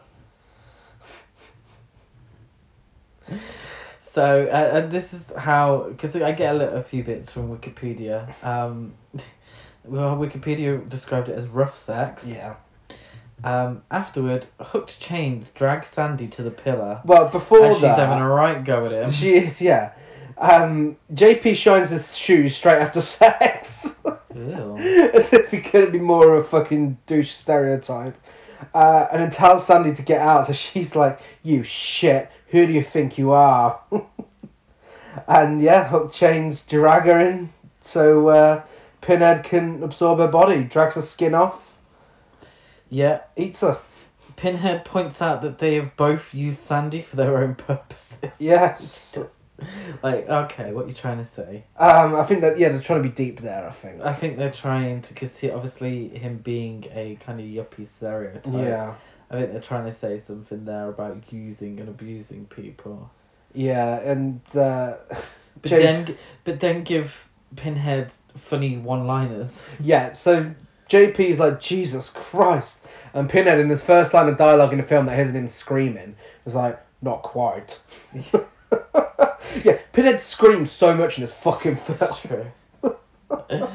[4.03, 7.57] so uh, and this is how because I get a, little, a few bits from
[7.57, 8.35] Wikipedia.
[8.45, 8.93] Um,
[9.85, 12.25] well, Wikipedia described it as rough sex.
[12.27, 12.57] Yeah.
[13.45, 17.01] Um, afterward, hooked chains drag Sandy to the pillar.
[17.05, 19.11] Well, before As she's that, having a right go at him.
[19.13, 19.93] she yeah.
[20.37, 23.95] Um, JP shines his shoes straight after sex.
[24.35, 24.77] Ew.
[25.15, 28.17] As if he couldn't be more of a fucking douche stereotype.
[28.75, 32.73] Uh, and then tells Sandy to get out, so she's like, You shit, who do
[32.73, 33.81] you think you are?
[35.29, 37.53] and yeah, Hook Chains drag her in.
[37.81, 38.63] So uh,
[39.01, 41.61] Pinhead can absorb her body, drags her skin off,
[42.91, 43.21] Yeah,
[43.61, 43.79] her.
[44.37, 48.31] Pinhead points out that they have both used Sandy for their own purposes.
[48.39, 49.17] Yes.
[50.03, 51.65] like, okay, what are you trying to say?
[51.77, 53.69] Um, I think that yeah, they're trying to be deep there.
[53.69, 54.03] I think.
[54.03, 58.53] I think they're trying to, because obviously him being a kind of yuppie stereotype.
[58.53, 58.95] Yeah,
[59.31, 63.11] I think they're trying to say something there about using and abusing people.
[63.55, 64.95] yeah, and uh,
[65.63, 67.13] But then, but then give
[67.57, 69.61] Pinhead funny one-liners.
[69.81, 70.13] yeah.
[70.13, 70.53] So
[70.89, 72.81] JP's like Jesus Christ,
[73.13, 76.17] and Pinhead in his first line of dialogue in the film that hears him screaming
[76.45, 77.79] was like, "Not quite."
[79.65, 81.99] yeah, Pinhead screams so much in this fucking film.
[81.99, 82.47] That's true.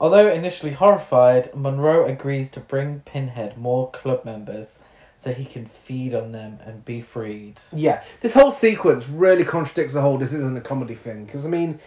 [0.00, 4.78] Although initially horrified, Monroe agrees to bring Pinhead more club members
[5.18, 7.56] so he can feed on them and be freed.
[7.72, 11.48] Yeah, this whole sequence really contradicts the whole this isn't a comedy thing because I
[11.48, 11.78] mean,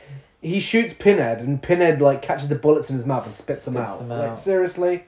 [0.43, 3.75] he shoots Pinhead and Pinhead like catches the bullets in his mouth and spits, them
[3.75, 3.99] Spits out.
[3.99, 5.06] them Like, seriously?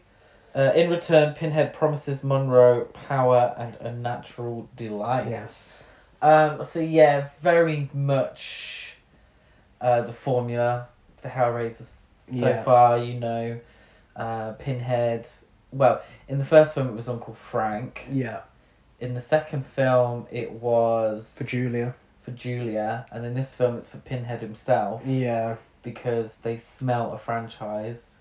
[0.55, 5.27] Uh, in return, Pinhead promises Monroe power and a natural delight.
[5.29, 5.83] Yes.
[6.21, 8.93] Um, so yeah, very much
[9.81, 10.87] uh, the formula
[11.21, 11.97] for Hellraiser so
[12.47, 12.63] Yeah.
[12.63, 12.97] far.
[12.97, 13.59] You know,
[14.15, 15.27] uh, Pinhead.
[15.73, 18.07] Well, in the first film, it was Uncle Frank.
[18.09, 18.39] Yeah.
[19.01, 21.93] In the second film, it was For Julia.
[22.25, 25.55] For Julia, and in this film, it's for Pinhead himself Yeah.
[25.83, 28.17] because they smell a franchise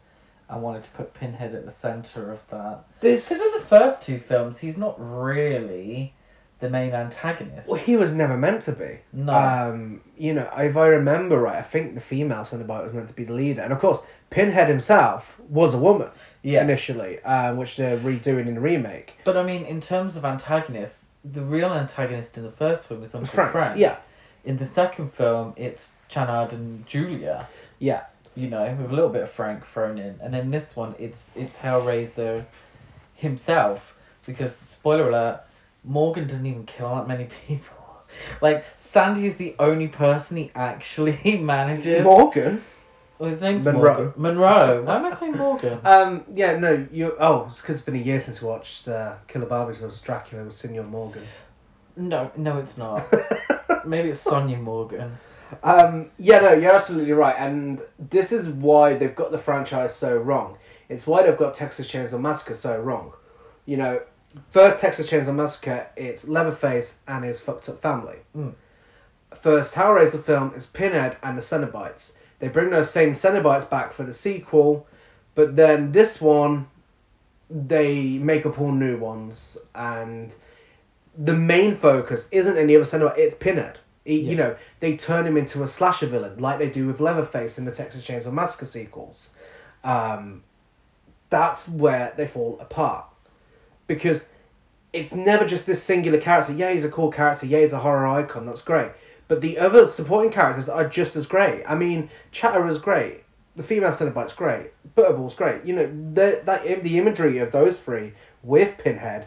[0.51, 2.85] and wanted to put Pinhead at the center of that.
[3.01, 3.27] This.
[3.29, 6.15] Because in the first two films, he's not really
[6.61, 7.69] the main antagonist.
[7.69, 8.99] Well, he was never meant to be.
[9.13, 9.35] no.
[9.35, 13.15] Um, you know, if I remember right, I think the female Cenobite was meant to
[13.15, 13.99] be the leader, and of course,
[14.31, 16.09] Pinhead himself was a woman
[16.43, 16.63] yeah.
[16.63, 19.15] initially, uh, which they're redoing in the remake.
[19.25, 23.15] But I mean, in terms of antagonists, the real antagonist in the first film is
[23.15, 23.53] Uncle Frank.
[23.53, 23.79] Frank.
[23.79, 23.97] Yeah.
[24.45, 27.49] In the second film, it's Channard and Julia.
[27.79, 28.05] Yeah.
[28.35, 31.31] You know, with a little bit of Frank thrown in, and in this one, it's
[31.37, 32.45] it's Hellraiser
[33.15, 33.95] himself.
[34.27, 35.43] Because spoiler alert,
[35.85, 38.03] Morgan doesn't even kill that many people.
[38.41, 42.03] Like Sandy is the only person he actually manages.
[42.03, 42.63] Morgan.
[43.19, 43.95] Well, his name's Monroe.
[43.95, 44.13] Morgan.
[44.23, 44.83] Monroe.
[44.83, 45.79] Why am I saying Morgan?
[45.85, 47.17] Um, yeah, no, you.
[47.21, 50.45] Oh, it's because it's been a year since we watched uh, Killer Barbies was Dracula
[50.45, 51.23] with Senor Morgan.
[51.97, 53.07] No, no, it's not.
[53.87, 55.17] Maybe it's Sonia Morgan.
[55.63, 60.17] um, yeah, no, you're absolutely right, and this is why they've got the franchise so
[60.17, 60.59] wrong.
[60.89, 63.13] It's why they've got Texas Chainsaw Massacre so wrong.
[63.67, 64.01] You know,
[64.51, 68.17] first Texas Chainsaw Massacre, it's Leatherface and his fucked up family.
[68.37, 68.55] Mm.
[69.41, 72.13] First Hellraiser film is Pinhead and the Cenobites.
[72.39, 74.87] They bring those same Cenobites back for the sequel,
[75.35, 76.67] but then this one,
[77.51, 80.35] they make up all new ones, and
[81.17, 83.79] the main focus isn't any other Cenobite, it's Pinhead.
[84.05, 87.57] He, You know, they turn him into a slasher villain, like they do with Leatherface
[87.57, 89.31] in the Texas Chainsaw Massacre sequels.
[89.83, 90.43] Um,
[91.31, 93.07] that's where they fall apart.
[93.87, 94.27] Because
[94.93, 96.53] it's never just this singular character.
[96.53, 97.47] Yeah, he's a cool character.
[97.47, 98.47] Yeah, he's a horror icon.
[98.47, 98.93] That's great.
[99.29, 101.65] But the other supporting characters are just as great.
[101.67, 103.25] I mean, Chatterer's great.
[103.57, 104.73] The female Cenobite's great.
[104.97, 105.65] Butterball's great.
[105.65, 109.27] You know, the, that the imagery of those three with Pinhead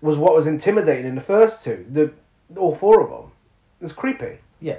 [0.00, 1.86] was what was intimidating in the first two.
[1.90, 2.12] The
[2.56, 3.32] all four of them.
[3.80, 4.38] It was creepy.
[4.60, 4.78] Yeah.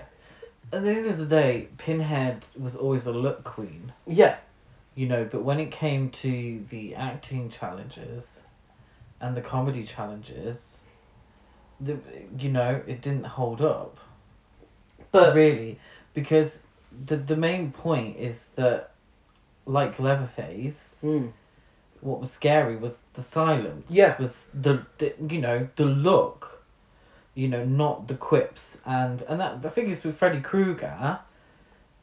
[0.72, 4.38] At the end of the day, Pinhead was always a look queen, Yeah.
[4.96, 8.28] you know, but when it came to the acting challenges
[9.22, 10.78] and the comedy challenges,
[11.80, 11.98] the,
[12.40, 13.98] you know, it didn't hold up.
[15.14, 15.80] But really,
[16.14, 16.60] because
[17.06, 18.92] the the main point is that,
[19.66, 21.32] like Leatherface, Mm.
[22.02, 23.86] what was scary was the silence.
[23.90, 24.16] Yeah.
[24.20, 26.64] Was the, the you know the look,
[27.36, 31.20] you know, not the quips, and and that the thing is with Freddy Krueger,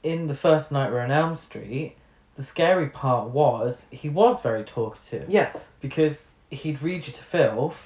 [0.02, 1.96] in the first Nightmare on Elm Street,
[2.36, 7.80] the scary part was he was very talkative yeah, because he'd read you to filth,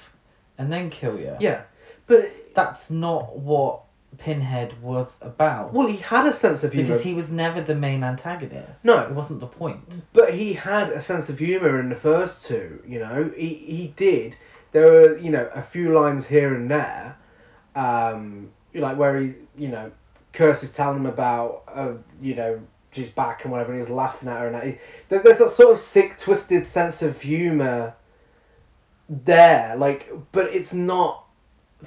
[0.57, 1.35] and then kill you.
[1.39, 1.63] yeah.
[2.07, 3.81] But That's not what
[4.17, 5.73] Pinhead was about.
[5.73, 6.87] well, he had a sense of humor.
[6.87, 8.83] because he was never the main antagonist.
[8.85, 8.97] No.
[8.99, 9.81] it wasn't the point.
[10.13, 13.31] But he had a sense of humour in the first two, you know.
[13.35, 14.35] He he did.
[14.71, 17.17] There were, you know, a few lines here and there,
[17.75, 19.91] um, like where he, you know,
[20.33, 22.59] Kirsty's telling him about, uh, you know,
[22.91, 24.79] she's back and whatever, and he's laughing at her, and that.
[25.07, 27.93] There's, there's that sort of sick, twisted sense of humour
[29.09, 31.25] there, like, but it's not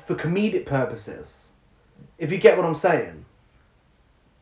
[0.07, 1.48] for comedic purposes.
[2.19, 3.25] If you get what I'm saying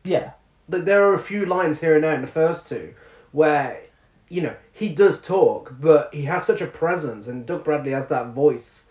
[0.03, 0.31] Yeah,
[0.69, 2.93] that there are a few lines here and there in the first two
[3.31, 3.81] where
[4.29, 8.07] you know he does talk but he has such a presence and doug bradley has
[8.07, 8.83] that voice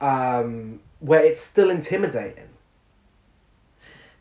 [0.00, 2.48] um, where it's still intimidating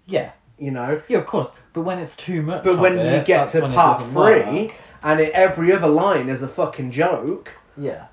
[0.05, 0.31] yeah.
[0.57, 1.01] you know.
[1.07, 1.47] Yeah, of course.
[1.73, 2.63] But when it's too much.
[2.63, 4.71] But when you get to it part three, work.
[5.01, 8.07] and it, every other line is a fucking joke, Yeah.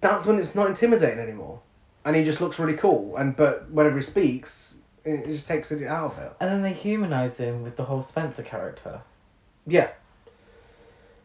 [0.00, 1.60] that's when it's not intimidating anymore.
[2.04, 3.16] And he just looks really cool.
[3.16, 4.74] And but whenever he speaks,
[5.08, 6.32] it just takes it out of it.
[6.40, 9.00] And then they humanize him with the whole Spencer character.
[9.66, 9.90] Yeah.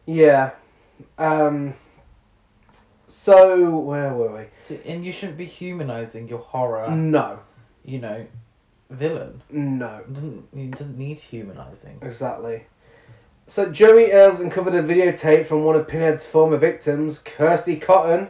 [0.06, 0.50] Yeah.
[1.18, 1.74] Um.
[3.08, 4.44] So where were we?
[4.68, 7.38] So, and you shouldn't be humanizing your horror, No.
[7.84, 8.26] you know,
[8.90, 9.42] villain.
[9.50, 10.02] No.
[10.54, 11.98] It doesn't need humanizing.
[12.02, 12.66] Exactly.
[13.46, 18.28] So Joey Earls uncovered a videotape from one of Pinhead's former victims, Kirsty Cotton,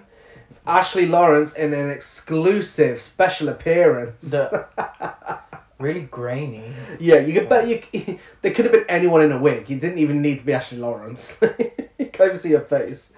[0.67, 4.21] Ashley Lawrence in an exclusive special appearance.
[4.23, 4.67] The-
[5.81, 6.73] Really grainy.
[7.01, 8.19] yeah, you could bet you.
[8.43, 9.69] There could have been anyone in a wig.
[9.69, 11.35] You didn't even need to be Ashley Lawrence.
[11.43, 13.11] you can't even see her face.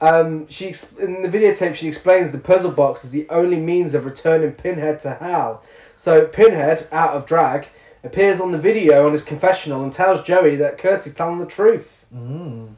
[0.00, 4.04] Um, she in the videotape she explains the puzzle box is the only means of
[4.04, 5.62] returning Pinhead to Hal.
[5.94, 7.68] So Pinhead, out of drag,
[8.04, 12.04] appears on the video on his confessional and tells Joey that Kirsty's telling the truth.
[12.14, 12.74] Mmm.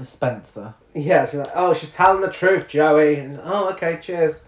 [0.00, 0.74] A Spencer.
[0.94, 3.16] Yeah, she's like, oh, she's telling the truth, Joey.
[3.16, 4.40] And, oh, okay, cheers.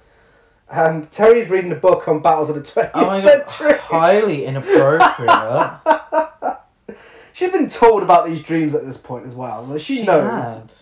[0.70, 3.78] Um, Terry's reading a book on battles of the 20th Oh my god, century.
[3.78, 5.80] highly inappropriate.
[7.32, 9.64] She'd been told about these dreams at this point as well.
[9.64, 10.24] Like, she, knows.
[10.30, 10.72] had.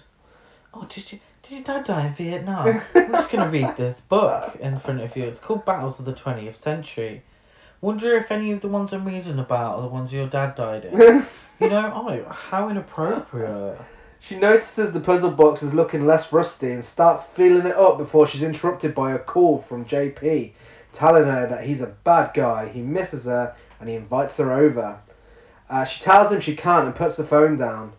[0.75, 2.83] Oh, did you did your dad die in Vietnam?
[2.95, 5.25] I'm just gonna read this book in front of you.
[5.25, 7.23] It's called Battles of the Twentieth Century.
[7.81, 10.85] Wonder if any of the ones I'm reading about are the ones your dad died
[10.87, 11.27] in.
[11.59, 13.79] You know, oh, how inappropriate.
[14.27, 18.27] She notices the puzzle box is looking less rusty and starts feeling it up before
[18.27, 20.51] she's interrupted by a call from JP,
[20.93, 24.99] telling her that he's a bad guy, he misses her, and he invites her over.
[25.70, 27.93] Uh, she tells him she can't and puts the phone down.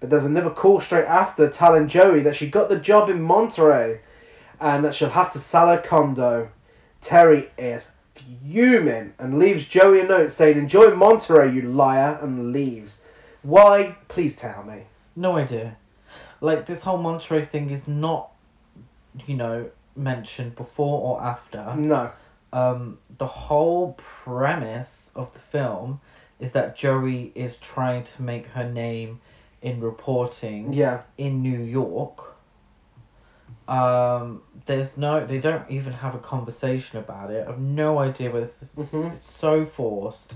[0.00, 4.00] But there's another call straight after telling Joey that she got the job in Monterey
[4.60, 6.48] and that she'll have to sell her condo.
[7.02, 12.96] Terry is fuming and leaves Joey a note saying, Enjoy Monterey, you liar, and leaves.
[13.42, 13.96] Why?
[14.08, 14.84] Please tell me.
[15.16, 15.76] No idea.
[16.40, 18.30] Like this whole Monterey thing is not,
[19.26, 21.74] you know, mentioned before or after.
[21.76, 22.10] No.
[22.52, 26.00] um, the whole premise of the film
[26.40, 29.20] is that Joey is trying to make her name
[29.62, 31.02] in reporting Yeah.
[31.16, 32.34] in New York.
[33.66, 37.46] Um, there's no, they don't even have a conversation about it.
[37.48, 38.68] I've no idea where this is.
[38.70, 39.14] Mhm.
[39.16, 40.34] It's so forced.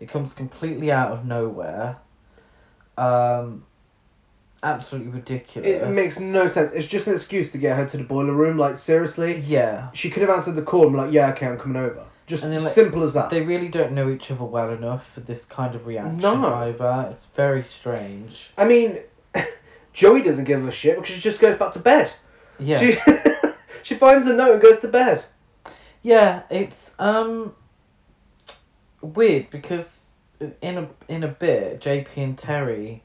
[0.00, 1.96] It comes completely out of nowhere.
[2.96, 3.64] Um,
[4.62, 5.68] absolutely ridiculous.
[5.68, 6.70] It makes no sense.
[6.72, 8.56] It's just an excuse to get her to the boiler room.
[8.58, 9.88] Like seriously, Yeah.
[9.92, 12.42] she could have answered the call and be like, "Yeah, okay, I'm coming over." Just
[12.44, 13.30] And then, like, simple as that.
[13.30, 16.44] They really don't know each other well enough for this kind of reaction No.
[16.54, 17.08] either.
[17.10, 18.50] It's very strange.
[18.58, 18.98] I mean,
[19.94, 22.12] Joey doesn't give a shit because she just goes back to bed.
[22.58, 22.80] Yeah.
[22.80, 22.98] She
[23.82, 25.24] she finds the note and goes to bed.
[26.02, 27.54] Yeah, it's um
[29.00, 30.00] weird because
[30.60, 33.02] in a in a bit JP and Terry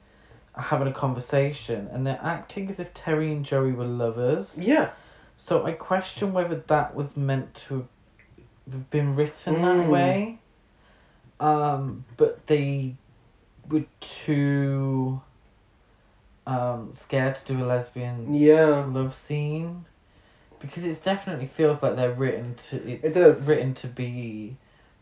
[0.57, 4.55] having a conversation and they're acting as if Terry and Joey were lovers.
[4.57, 4.91] Yeah.
[5.37, 7.87] So I question whether that was meant to
[8.71, 9.61] have been written Mm.
[9.83, 10.39] that way.
[11.39, 12.95] Um, but they
[13.69, 15.21] were too
[16.45, 18.83] um scared to do a lesbian Yeah.
[18.85, 19.85] love scene
[20.59, 23.47] because it definitely feels like they're written to it's It does.
[23.47, 24.57] written to be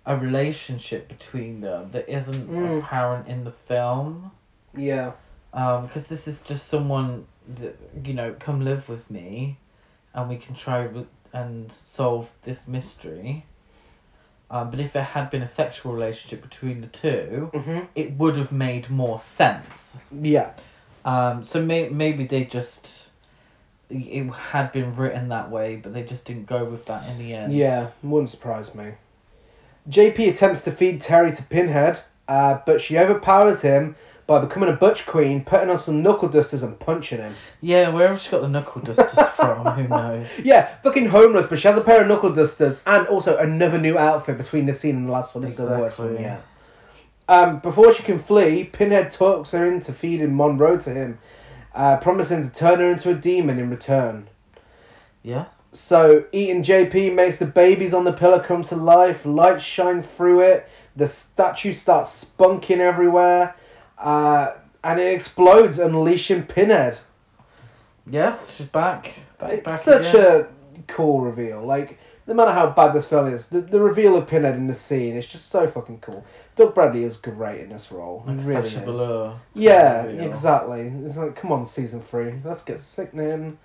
[0.05, 2.79] a relationship between them that isn't Mm.
[2.79, 4.31] apparent in the film
[4.75, 5.11] Yeah.
[5.53, 7.25] Um because this is just someone
[7.57, 9.57] that you know come live with me
[10.13, 10.87] and we can try
[11.33, 13.45] and solve this mystery
[14.49, 17.87] um, but if there had been a sexual relationship between the two Mhm.
[17.95, 20.51] it would have made more sense Yeah.
[21.05, 23.07] um, so may- maybe they just
[23.89, 27.33] it had been written that way, but they just didn't go with that in the
[27.33, 27.51] end.
[27.51, 27.87] Yeah.
[28.01, 28.91] Wouldn't surprise me.
[29.89, 31.99] JP attempts to feed Terry to Pinhead,
[32.29, 33.97] uh, but she overpowers him
[34.31, 37.35] by becoming a butch queen, putting on some knuckle dusters and punching him.
[37.59, 40.25] Yeah, wherever she got the knuckle dusters from, who knows?
[40.41, 43.97] Yeah, fucking homeless, but she has a pair of knuckle dusters and also another new
[43.97, 45.41] outfit between the scene and the last one.
[45.41, 46.23] This is the worst one Exactly.
[46.23, 46.45] yet.
[47.27, 51.19] Um, before she can flee, Pinhead talks her into feeding Monroe to him,
[51.75, 54.29] uh, promising to turn her into a demon in return.
[55.23, 55.47] Yeah.
[55.73, 60.39] So, eating JP makes the babies on the pillar come to life, lights shine through
[60.41, 63.55] it, the statue starts spunking everywhere,
[64.01, 66.97] uh, and it explodes, unleashing Pinhead.
[68.09, 69.13] Yes, she's back.
[69.39, 70.25] back It's back such again.
[70.25, 70.47] a
[70.91, 71.63] cool reveal.
[71.63, 74.73] Like, no matter how bad this film is, the, the reveal of Pinhead in the
[74.75, 76.25] scene is just so fucking cool.
[76.55, 78.23] Doug Bradley is great in this role.
[78.27, 78.85] He like really Sasha is.
[78.85, 80.29] Velour Yeah, reveal.
[80.29, 80.91] exactly.
[81.05, 83.57] It's like, come on, season three, let's get sickening.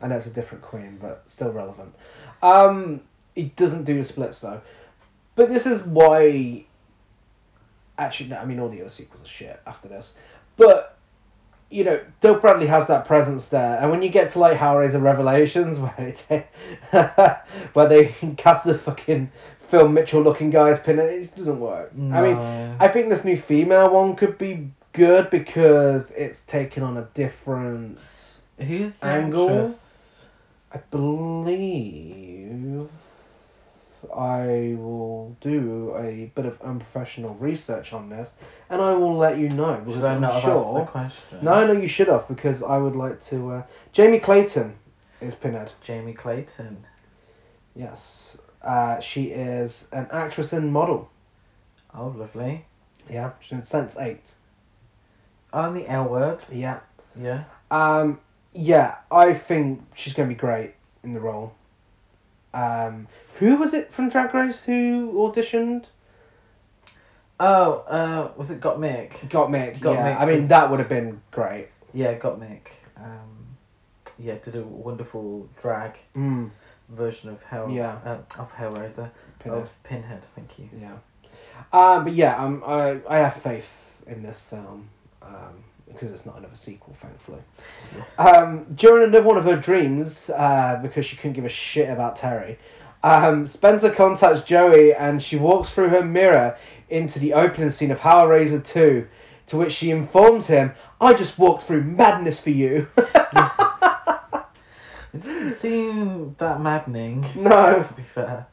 [0.00, 1.94] I know it's a different queen, but still relevant.
[2.42, 3.02] Um,
[3.36, 4.60] he doesn't do the splits though.
[5.36, 6.64] but this is why.
[7.98, 10.14] Actually, no, I mean all the other sequels are shit after this,
[10.56, 10.98] but
[11.70, 15.02] you know, Doug Bradley has that presence there, and when you get to like Hellraiser
[15.02, 16.24] Revelations, where it
[17.72, 19.32] where they cast the fucking
[19.68, 21.92] Phil Mitchell looking guy as Pinhead, it doesn't work.
[21.96, 22.36] I mean,
[22.78, 27.98] I think this new female one could be good because it's taken on a different.
[28.58, 29.48] who's the Angle?
[29.48, 29.78] actress?
[30.72, 32.88] I believe
[34.14, 38.34] I will do a bit of unprofessional research on this,
[38.70, 40.80] and I will let you know because Should I I'm not have sure.
[40.80, 41.38] the question?
[41.42, 43.50] No, no, you should have because I would like to.
[43.52, 44.74] Uh, Jamie Clayton
[45.20, 45.72] is Pinhead.
[45.82, 46.84] Jamie Clayton.
[47.74, 51.08] Yes, uh, she is an actress and model.
[51.94, 52.64] Oh, lovely.
[53.10, 54.34] Yeah, she's in Sense Eight.
[55.52, 56.38] On the L word.
[56.50, 56.80] Yeah.
[57.20, 57.44] Yeah.
[57.70, 58.20] Um,
[58.54, 61.54] yeah, I think she's going to be great in the role.
[62.54, 65.84] Um, who was it from Drag Race who auditioned?
[67.40, 69.28] Oh, uh, was it Gottmik?
[69.28, 69.80] Got Mick.
[69.80, 71.68] Got yeah, Mick I mean was- that would have been great.
[71.92, 72.68] Yeah, Gottmik.
[72.96, 73.46] Um,
[74.18, 76.50] yeah, did a wonderful drag Mm,
[76.90, 77.68] version of Hell.
[77.68, 77.98] Yeah.
[78.04, 79.10] Uh, of Hellraiser.
[79.40, 79.62] Pinhead.
[79.62, 80.22] Of Pinhead.
[80.36, 80.68] Thank you.
[80.80, 80.92] Yeah.
[81.72, 83.68] Um, but yeah, um, I I have faith
[84.06, 84.88] in this film.
[85.22, 87.40] Um, because it's not another sequel, thankfully.
[88.18, 92.16] Um, during another one of her dreams, uh, because she couldn't give a shit about
[92.16, 92.58] Terry,
[93.02, 96.56] um, Spencer contacts Joey and she walks through her mirror
[96.88, 99.06] into the opening scene of Hellraiser 2,
[99.46, 102.88] to which she informs him, I just walked through madness for you.
[105.14, 107.26] It didn't seem that maddening.
[107.36, 107.82] No.
[107.82, 108.46] To be fair.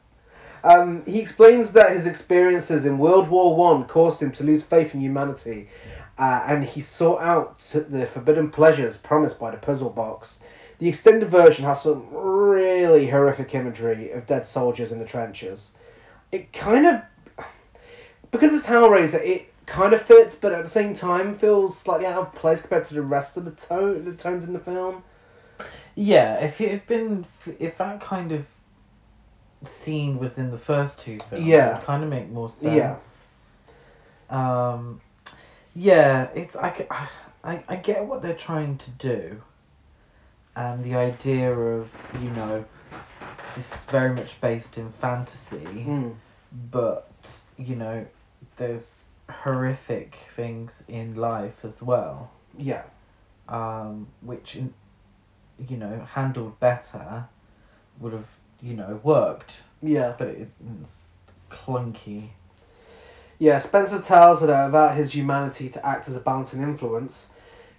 [0.62, 4.94] Um, he explains that his experiences in World War One caused him to lose faith
[4.94, 5.68] in humanity,
[6.18, 10.38] uh, and he sought out the forbidden pleasures promised by the puzzle box.
[10.80, 15.70] The extended version has some really horrific imagery of dead soldiers in the trenches.
[16.32, 17.02] It kind of,
[18.30, 22.18] because it's Hellraiser, it kind of fits, but at the same time feels slightly out
[22.18, 25.02] of place compared to the rest of the tone, the tones in the film.
[25.94, 27.26] Yeah, if it had been,
[27.58, 28.46] if that kind of
[29.66, 31.72] scene was in the first two films, Yeah.
[31.72, 33.24] it would kind of make more sense.
[34.30, 34.70] Yeah.
[34.72, 35.00] Um,
[35.74, 36.70] yeah, it's I
[37.82, 39.42] get what they're trying to do,
[40.56, 41.88] and the idea of
[42.20, 42.64] you know,
[43.56, 46.14] this is very much based in fantasy, Mm.
[46.70, 47.08] but
[47.56, 48.06] you know,
[48.56, 52.82] there's horrific things in life as well Yeah.
[53.48, 54.74] um, which in,
[55.68, 57.26] you know handled better
[58.00, 58.26] would have
[58.60, 60.14] you know worked Yeah.
[60.18, 60.50] but it,
[60.82, 61.14] it's
[61.48, 62.30] clunky
[63.38, 67.28] Yeah, Spencer tells her about his humanity to act as a balancing influence.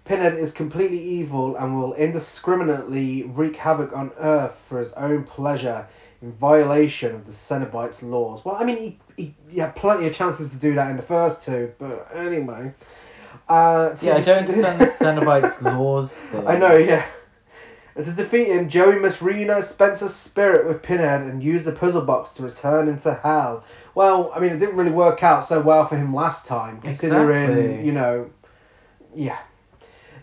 [0.05, 5.87] Pinhead is completely evil and will indiscriminately wreak havoc on Earth for his own pleasure
[6.21, 8.43] in violation of the Cenobites' laws.
[8.43, 11.03] Well, I mean, he, he, he had plenty of chances to do that in the
[11.03, 12.73] first two, but anyway.
[13.47, 16.47] Uh, yeah i don't understand the cenobites laws thing.
[16.47, 17.05] I know, yeah.
[17.95, 22.01] And to defeat him, Joey must reunite Spencer's spirit with Pinhead and use the puzzle
[22.01, 23.63] box to return him to hell.
[23.95, 27.49] Well, I mean, it didn't really work out so well for him last time, considering,
[27.49, 27.85] Exactly.
[27.85, 28.29] you know,
[29.13, 29.39] yeah.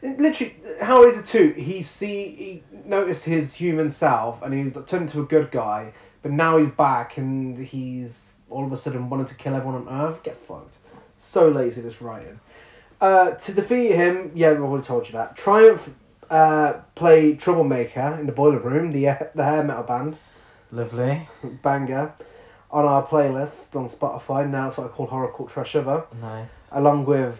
[0.03, 5.21] It Literally, Hellraiser 2, he see he noticed his human self and he turned into
[5.21, 5.93] a good guy,
[6.23, 10.09] but now he's back and he's all of a sudden wanting to kill everyone on
[10.09, 10.23] Earth.
[10.23, 10.77] Get fucked.
[11.17, 12.41] So lazy, this writing.
[13.01, 15.37] Uh, to defeat him, yeah, I've already told you that.
[15.37, 15.91] Triumph
[16.31, 20.19] uh, play Troublemaker in the Boiler Room, the uh, the hair metal band,
[20.73, 21.29] lovely
[21.63, 22.13] banger,
[22.71, 24.49] on our playlist on Spotify.
[24.49, 27.39] Now it's what I call Horror Cult Trash Over, nice along with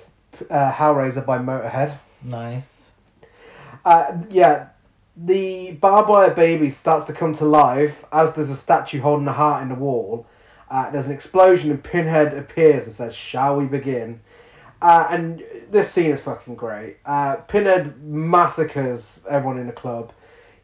[0.51, 1.99] uh, Hellraiser by Motorhead.
[2.23, 2.91] Nice
[3.85, 4.69] Uh, yeah,
[5.17, 9.33] the barbed wire baby starts to come to life as there's a statue holding a
[9.33, 10.27] heart in the wall.
[10.71, 14.21] Uh, there's an explosion and Pinhead appears and says, "Shall we begin?"
[14.81, 16.99] Uh, and this scene is fucking great.
[17.05, 20.13] Uh, Pinhead massacres everyone in the club.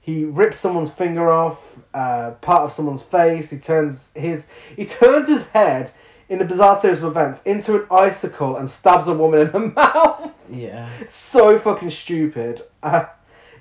[0.01, 1.59] He rips someone's finger off,
[1.95, 3.51] uh, part of someone's face.
[3.51, 4.47] He turns his
[4.77, 5.93] he turns his head
[6.29, 9.59] in a bizarre series of events into an icicle and stabs a woman in the
[9.77, 10.31] mouth.
[10.51, 12.63] yeah so fucking stupid.
[12.83, 13.07] Uh,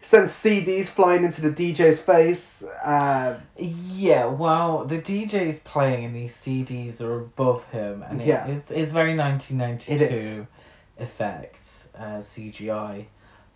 [0.01, 2.61] sends CDs flying into the DJ's face.
[2.83, 8.45] Uh, yeah well the dj's playing and these cds are above him and it, Yeah.
[8.47, 10.39] it's, it's very 1992 It is.
[10.99, 13.05] effects uh, cgi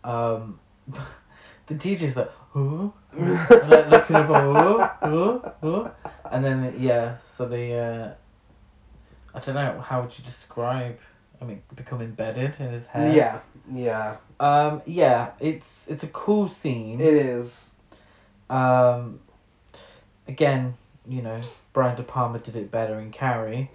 [0.05, 0.60] um,
[1.68, 2.32] the dj's like?
[2.55, 5.91] And, like looking up, oh, oh, oh.
[6.32, 8.14] and then yeah, so the uh,
[9.38, 10.98] I don't know how would you describe?
[11.40, 13.16] I mean, become embedded in his head.
[13.16, 13.40] yeah,
[13.72, 14.82] yeah, Um.
[14.86, 15.30] Yeah.
[15.40, 17.00] It's it's a cool scene.
[17.00, 17.70] it is.
[18.50, 19.20] um.
[20.28, 20.74] Again,
[21.08, 23.70] you know, Brian De Palma did it better in Carrie.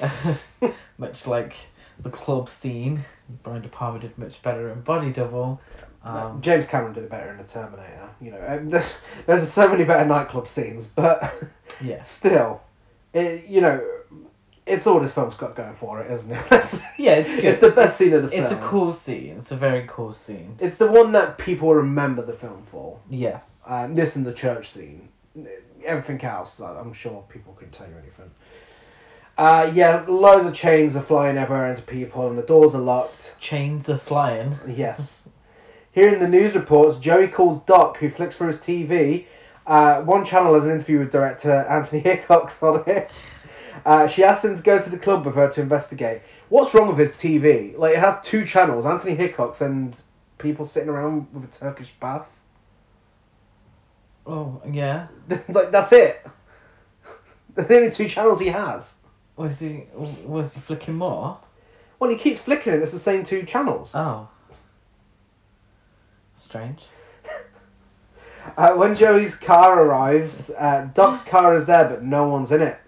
[0.98, 1.54] much like
[2.02, 3.04] the club scene,
[3.42, 5.60] Brian De Palma did much better in Body Double.
[6.02, 8.08] Um, James Cameron did it better in The Terminator.
[8.20, 8.70] You know, um,
[9.26, 11.34] there's so many better nightclub scenes, but
[11.82, 12.62] yeah, still,
[13.12, 13.84] it, you know,
[14.70, 16.42] it's all this film's got going for it, isn't it?
[16.50, 17.44] That's- Yeah, it's good.
[17.44, 18.42] It's the best scene of the film.
[18.42, 19.36] It's a cool scene.
[19.38, 20.56] It's a very cool scene.
[20.60, 22.98] It's the one that people remember the film for.
[23.08, 23.44] Yes.
[23.66, 25.08] Um, this and the church scene.
[25.84, 28.30] Everything else, I'm sure people couldn't tell you anything.
[29.38, 33.34] Uh, yeah, loads of chains are flying everywhere into people, and the doors are locked.
[33.40, 34.58] Chains are flying.
[34.68, 35.22] Yes.
[35.92, 39.24] Here in the news reports, Joey calls Doc, who flicks through his TV.
[39.66, 43.10] Uh, one channel has an interview with director Anthony Hickox on it.
[43.84, 46.22] Uh, she asks him to go to the club with her to investigate.
[46.48, 47.76] What's wrong with his TV?
[47.76, 49.98] Like, it has two channels Anthony Hickox and
[50.38, 52.28] people sitting around with a Turkish bath.
[54.26, 55.08] Oh, yeah.
[55.48, 56.26] like, that's it.
[57.54, 58.92] They're the only two channels he has.
[59.36, 61.38] Was he was he flicking more?
[61.98, 63.92] Well, he keeps flicking it, it's the same two channels.
[63.94, 64.28] Oh.
[66.36, 66.82] Strange.
[68.56, 72.80] Uh, when Joey's car arrives, uh, Doc's car is there, but no one's in it.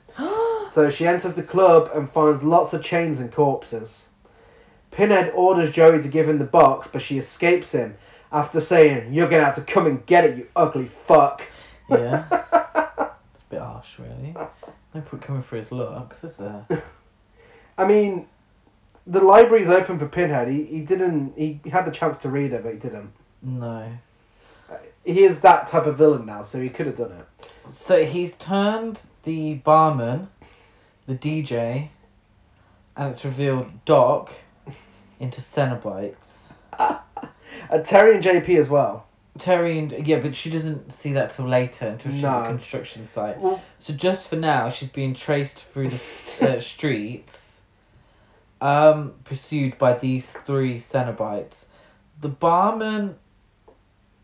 [0.73, 4.07] So she enters the club and finds lots of chains and corpses.
[4.91, 7.95] Pinhead orders Joey to give him the box, but she escapes him
[8.33, 11.43] after saying, You're gonna have to come and get it, you ugly fuck.
[11.91, 12.25] yeah.
[13.35, 14.35] It's a bit harsh, really.
[14.95, 16.67] No point coming for his looks, is there?
[17.77, 18.27] I mean,
[19.07, 20.49] the library's open for Pinhead.
[20.49, 21.35] He, he didn't.
[21.37, 23.13] He had the chance to read it, but he didn't.
[23.43, 23.93] No.
[25.05, 27.49] He is that type of villain now, so he could have done it.
[27.75, 30.29] So he's turned the barman,
[31.07, 31.89] the DJ,
[32.97, 34.33] and it's revealed Doc
[35.21, 36.15] into Cenobites.
[37.85, 39.07] Terry and JP as well.
[39.39, 42.49] Terry and yeah, but she doesn't see that till later until she's at the No.
[42.49, 43.39] construction site.
[43.39, 46.01] Well, So just for now, she's being traced through the
[46.57, 47.61] uh, streets,
[48.61, 51.65] um, pursued by these three Cenobites.
[52.21, 53.17] The barman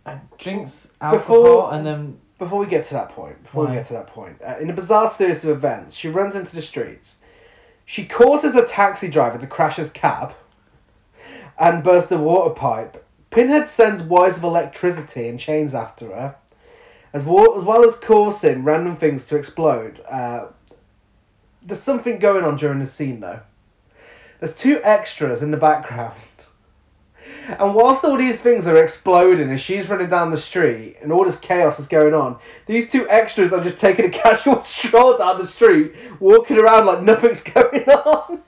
[0.04, 3.86] uh, drinks alcohol Before- and then before we get to that point, before we get
[3.86, 7.16] to that point, uh, in a bizarre series of events, she runs into the streets.
[7.84, 10.34] She causes a taxi driver to crash his cab
[11.59, 13.05] and burst a water pipe.
[13.30, 16.36] Pinhead sends wires of electricity and chains after her,
[17.12, 20.01] as well as, well as causing random things to explode.
[20.09, 20.47] Uh,
[21.62, 23.41] there's something going on during the scene, though.
[24.39, 26.14] There's two extras in the background.
[27.48, 31.24] And whilst all these things are exploding as she's running down the street and all
[31.24, 35.38] this chaos is going on, these two extras are just taking a casual stroll down
[35.38, 38.42] the street, walking around like nothing's going on.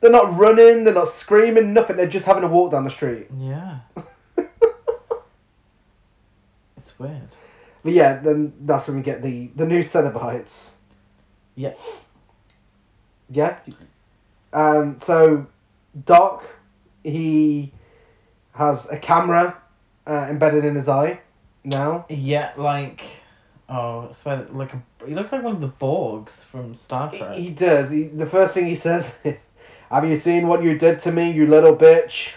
[0.00, 1.96] they're not running, they're not screaming, nothing.
[1.96, 3.28] They're just having a walk down the street.
[3.38, 3.78] yeah,
[6.76, 7.28] it's weird.
[7.82, 10.70] But yeah, then that's when we get the the new Cenobites.
[11.54, 11.72] Yeah.
[13.30, 13.56] Yeah.
[14.52, 14.98] Um.
[15.00, 15.46] So,
[16.04, 16.44] Doc,
[17.04, 17.72] he
[18.52, 19.56] has a camera
[20.06, 21.20] uh, embedded in his eye
[21.64, 22.06] now.
[22.08, 23.02] Yeah, like
[23.68, 27.18] oh, it's where- like a, he looks like one of the Borgs from Star He,
[27.18, 27.36] Trek.
[27.36, 27.90] he does.
[27.90, 29.38] He, the first thing he says is,
[29.90, 32.30] "Have you seen what you did to me, you little bitch?"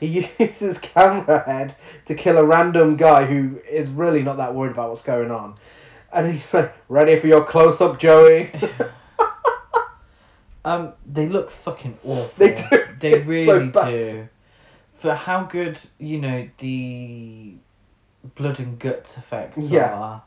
[0.00, 1.76] He uses camera head
[2.06, 5.54] to kill a random guy who is really not that worried about what's going on,
[6.12, 8.50] and he's like, "Ready for your close up, Joey?"
[10.64, 12.30] Um, they look fucking awful.
[12.38, 12.78] They do.
[13.00, 13.90] They so really bad.
[13.90, 14.28] do.
[14.94, 17.54] For how good you know the
[18.36, 19.92] blood and guts effects Yeah.
[19.92, 20.22] are,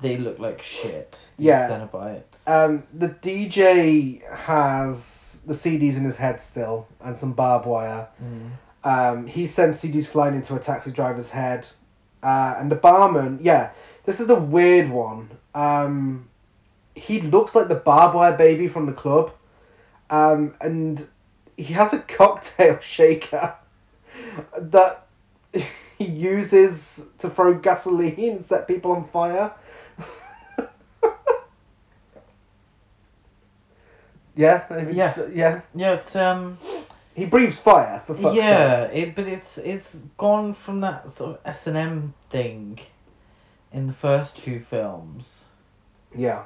[0.00, 1.16] they look like shit.
[1.38, 1.68] Yeah.
[1.68, 2.48] Cenobites.
[2.48, 8.08] Um, the DJ has the CDs in his head still and some barbed wire.
[8.22, 8.50] Mm.
[8.82, 11.68] Um, he sends CDs flying into a taxi driver's head.
[12.22, 13.70] Uh, and the barman, yeah,
[14.04, 15.30] this is the weird one.
[15.54, 16.28] Um,
[16.96, 19.30] he looks like the barbed wire baby from the club.
[20.10, 21.06] Um, and
[21.56, 23.54] he has a cocktail shaker
[24.58, 25.06] that
[25.98, 29.52] he uses to throw gasoline and set people on fire.
[34.36, 35.60] yeah, it's- yeah.
[35.74, 36.58] Yeah, it's um.
[37.14, 38.42] He breathes fire for fuck's sake.
[38.42, 42.78] yeah, it but it's it's gone from that sort of S and M thing,
[43.72, 45.44] in the first two films,
[46.16, 46.44] Yeah.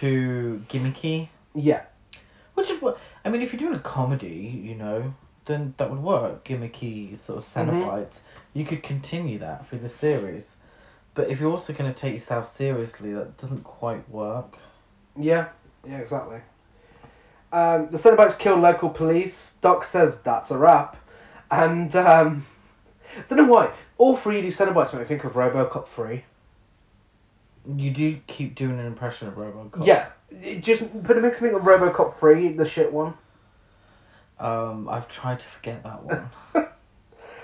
[0.00, 1.28] to gimmicky.
[1.54, 1.82] Yeah.
[2.58, 3.40] Which is what I mean.
[3.40, 6.44] If you're doing a comedy, you know, then that would work.
[6.44, 8.18] Gimmicky sort of Cenobites.
[8.52, 10.56] You could continue that through the series.
[11.14, 14.56] But if you're also going to take yourself seriously, that doesn't quite work.
[15.16, 15.50] Yeah.
[15.86, 16.40] Yeah, exactly.
[17.52, 19.52] Um, the Cenobites kill local police.
[19.60, 20.96] Doc says that's a wrap.
[21.52, 22.44] And, um,
[23.16, 23.70] I don't know why.
[23.98, 26.24] All three of these Cenobites make me think of Robocop 3.
[27.76, 29.86] You do keep doing an impression of Robocop.
[29.86, 33.14] Yeah, it just but it makes me think of RoboCop three, the shit one.
[34.38, 36.30] Um, I've tried to forget that one.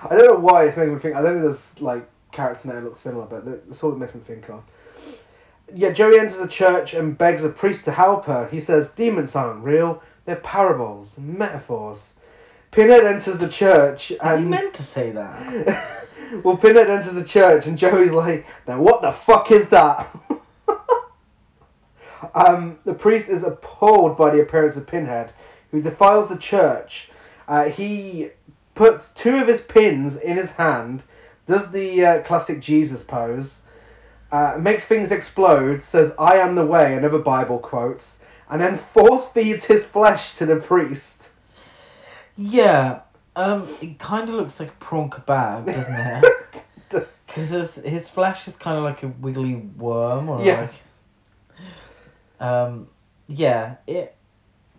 [0.02, 1.16] I don't know why it's making me think.
[1.16, 4.14] I don't know there's like character name look similar, but that- that's all it makes
[4.14, 4.62] me think of.
[5.72, 8.46] Yeah, Joey enters a church and begs a priest to help her.
[8.48, 12.12] He says demons aren't real; they're parables, metaphors.
[12.70, 16.02] Pinhead enters the church Is and he meant to say that?
[16.42, 20.14] well, Pinhead enters the church and Joey's like, "Then what the fuck is that?"
[22.34, 25.32] Um, the priest is appalled by the appearance of Pinhead,
[25.70, 27.10] who defiles the church.
[27.48, 28.30] Uh, he
[28.74, 31.02] puts two of his pins in his hand,
[31.46, 33.60] does the uh, classic Jesus pose,
[34.32, 38.18] uh, makes things explode, says "I am the way" and other Bible quotes,
[38.50, 41.28] and then force feeds his flesh to the priest.
[42.36, 43.00] Yeah.
[43.36, 46.24] Um, it kind of looks like a prawn kebab, doesn't it?
[46.90, 50.62] Does- Because his, his flesh is kind of like a wiggly worm, or Yeah.
[50.62, 50.72] like.
[52.40, 52.88] Um,
[53.26, 53.76] yeah.
[53.86, 54.14] It.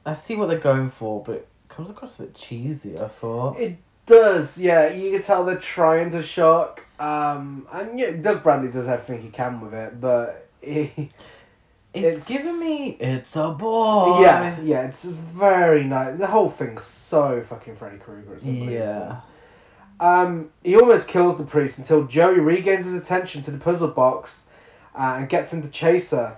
[0.05, 2.97] I see what they're going for, but it comes across a bit cheesy.
[2.99, 3.59] I thought.
[3.59, 4.89] It does, yeah.
[4.91, 6.81] You can tell they're trying to shock.
[6.99, 10.91] Um, and yeah, Doug Bradley does everything he can with it, but he,
[11.93, 12.97] It's, It's- giving me.
[12.99, 14.19] It's a boy.
[14.21, 16.19] yeah, yeah, it's very nice.
[16.19, 18.37] The whole thing's so fucking Freddy Krueger.
[18.43, 19.21] Yeah.
[20.01, 24.43] Um, he almost kills the priest until Joey regains his attention to the puzzle box
[24.93, 26.37] uh, and gets him to chase her.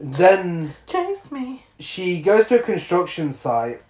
[0.00, 1.64] Then Chase me.
[1.78, 3.82] she goes to a construction site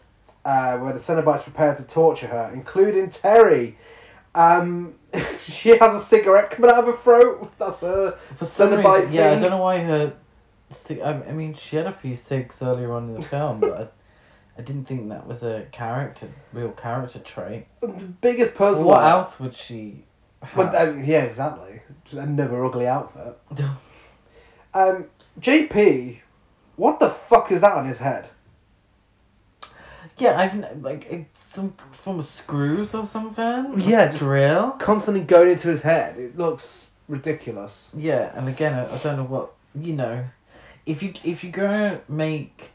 [0.44, 3.78] uh, where the Cenobites prepare to torture her, including Terry.
[4.34, 4.94] Um,
[5.46, 7.52] she has a cigarette coming out of her throat.
[7.58, 8.18] That's her.
[8.36, 10.12] For some Cenobite reason, yeah, I don't know why her.
[10.70, 13.72] cig- I I mean, she had a few cigs earlier on in the film, but
[14.58, 17.66] I, I didn't think that was a character, real character trait.
[17.80, 18.84] The biggest puzzle.
[18.84, 20.04] what else would she?
[20.56, 20.96] But, Have?
[20.96, 21.82] uh, yeah, exactly.
[22.12, 23.38] Another ugly outfit.
[24.72, 25.06] Um,
[25.39, 26.18] JP,
[26.76, 28.28] what the fuck is that on his head?
[30.20, 33.81] yeah, I've like some form of screws or something.
[33.81, 34.72] Yeah, just- drill.
[34.72, 36.18] Constantly going into his head.
[36.18, 37.91] It looks ridiculous.
[37.97, 40.24] Yeah, and again, I, I don't know what you know.
[40.87, 42.70] If you if you're gonna make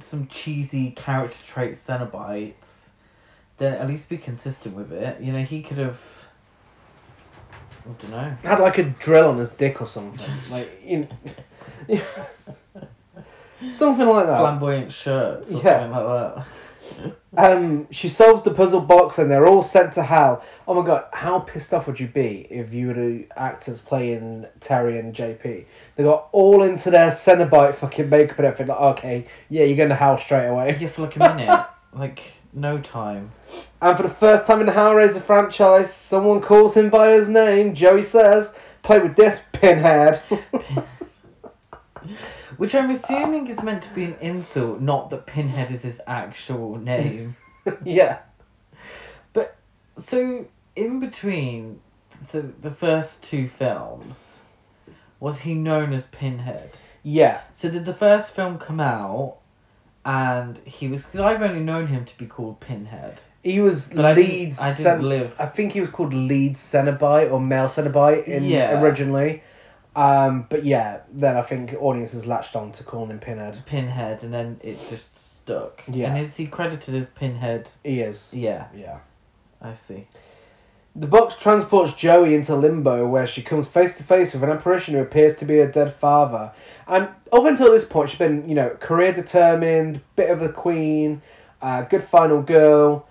[0.00, 2.88] some cheesy character trait Cenobites,
[3.58, 5.20] then at least be consistent with it.
[5.20, 5.98] You know, he could have.
[7.86, 8.36] I don't know.
[8.42, 10.32] Had like a drill on his dick or something.
[10.50, 11.08] like, you know,
[13.70, 14.40] something like that.
[14.40, 15.80] Flamboyant shirts or Yeah.
[15.80, 16.46] something like that.
[17.36, 20.44] Um, she solves the puzzle box and they're all sent to hell.
[20.68, 24.46] Oh my god, how pissed off would you be if you were the actors playing
[24.60, 25.64] Terry and JP?
[25.96, 28.68] They got all into their Cenobite fucking makeup and everything.
[28.68, 30.76] Like, okay, yeah, you're going to hell straight away.
[30.80, 33.32] Yeah, for like a minute, like no time.
[33.82, 37.74] And for the first time in the Hellraiser franchise, someone calls him by his name.
[37.74, 38.54] Joey says,
[38.84, 40.22] "Play with this pinhead."
[42.56, 46.76] Which I'm assuming is meant to be an insult, not that Pinhead is his actual
[46.76, 47.36] name.
[47.84, 48.18] yeah.
[49.32, 49.56] But
[50.02, 50.46] so
[50.76, 51.80] in between,
[52.26, 54.36] so the first two films,
[55.20, 56.78] was he known as Pinhead?
[57.02, 57.40] Yeah.
[57.54, 59.36] So did the first film come out,
[60.04, 63.22] and he was because I've only known him to be called Pinhead.
[63.42, 65.36] He was But I didn't, I didn't Cen- live.
[65.38, 68.80] I think he was called lead Cenobite or male Cenobite in Yeah.
[68.80, 69.42] originally.
[69.96, 73.62] Um, but yeah, then I think audiences latched on to calling him Pinhead.
[73.66, 75.82] Pinhead, and then it just stuck.
[75.86, 76.14] Yeah.
[76.14, 77.68] And is he credited as Pinhead?
[77.84, 78.32] He is.
[78.32, 78.98] Yeah, Yeah.
[79.60, 80.06] I see.
[80.96, 84.94] The box transports Joey into limbo, where she comes face to face with an apparition
[84.94, 86.52] who appears to be her dead father.
[86.86, 91.20] And up until this point, she's been, you know, career determined, bit of a queen,
[91.62, 93.08] uh, good final girl.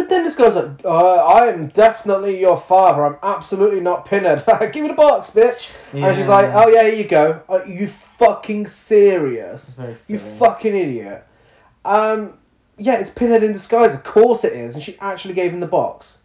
[0.00, 3.04] But then this guy's like, uh, I am definitely your father.
[3.04, 4.42] I'm absolutely not Pinhead.
[4.72, 5.68] Give me the box, bitch.
[5.92, 7.42] And she's like, oh yeah, here you go.
[7.50, 9.74] Are you fucking serious?
[10.08, 11.26] You fucking idiot.
[11.84, 12.38] Um,
[12.78, 13.92] yeah, it's Pinhead in disguise.
[13.92, 14.74] Of course it is.
[14.74, 16.16] And she actually gave him the box.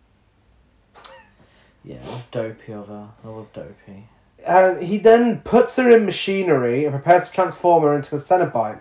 [1.83, 3.09] Yeah, it was dopey of her.
[3.25, 4.07] It was dopey.
[4.45, 8.79] Um, he then puts her in machinery and prepares to transform her into a Cenobite.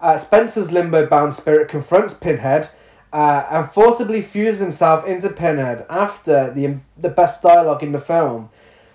[0.00, 2.70] Uh, Spencer's limbo-bound spirit confronts Pinhead
[3.14, 8.50] uh, and forcibly fuses himself into Pinhead after the the best dialogue in the film,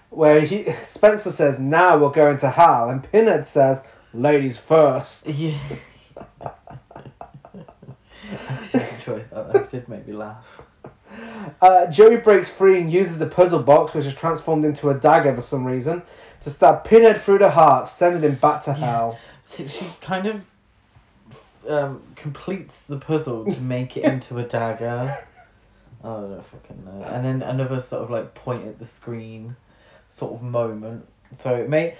[0.10, 3.82] where he Spencer says, "Now we're going to hell," and Pinhead says,
[4.14, 5.28] "Ladies first.
[5.28, 5.58] Yeah.
[8.32, 9.54] I did enjoy that.
[9.54, 10.46] That did make me laugh.
[11.62, 15.34] Uh, Joey breaks free and uses the puzzle box, which is transformed into a dagger
[15.36, 16.02] for some reason,
[16.44, 18.78] to stab Pinhead through the heart, sending him back to Yeah.
[18.78, 19.20] hell.
[19.44, 20.42] So she kind of
[21.68, 25.18] um, completes the puzzle to make it into a dagger.
[26.02, 27.04] Oh, I don't fucking know.
[27.08, 29.58] And then another sort of like point at the screen
[30.08, 31.06] sort of moment.
[31.38, 31.98] So it may.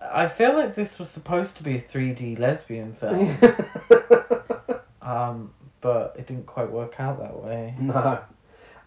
[0.00, 3.36] I feel like this was supposed to be a 3D lesbian film,
[5.02, 7.74] um, but it didn't quite work out that way.
[7.80, 8.20] no.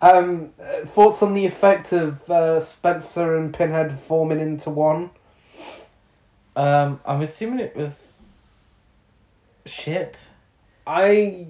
[0.01, 5.09] Um, uh, thoughts on the effect of uh, Spencer and Pinhead forming into one?
[6.55, 8.13] Um, I'm assuming it was
[9.69, 10.19] shit.
[10.85, 11.45] I,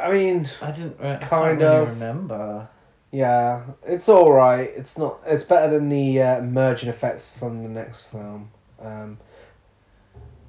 [0.00, 0.98] I mean, I didn't.
[1.00, 1.88] Re- Kind really of.
[1.88, 2.68] remember.
[3.12, 4.70] yeah, it's all right.
[4.76, 5.20] It's not.
[5.26, 8.50] It's better than the uh, merging effects from the next film.
[8.80, 9.18] Um,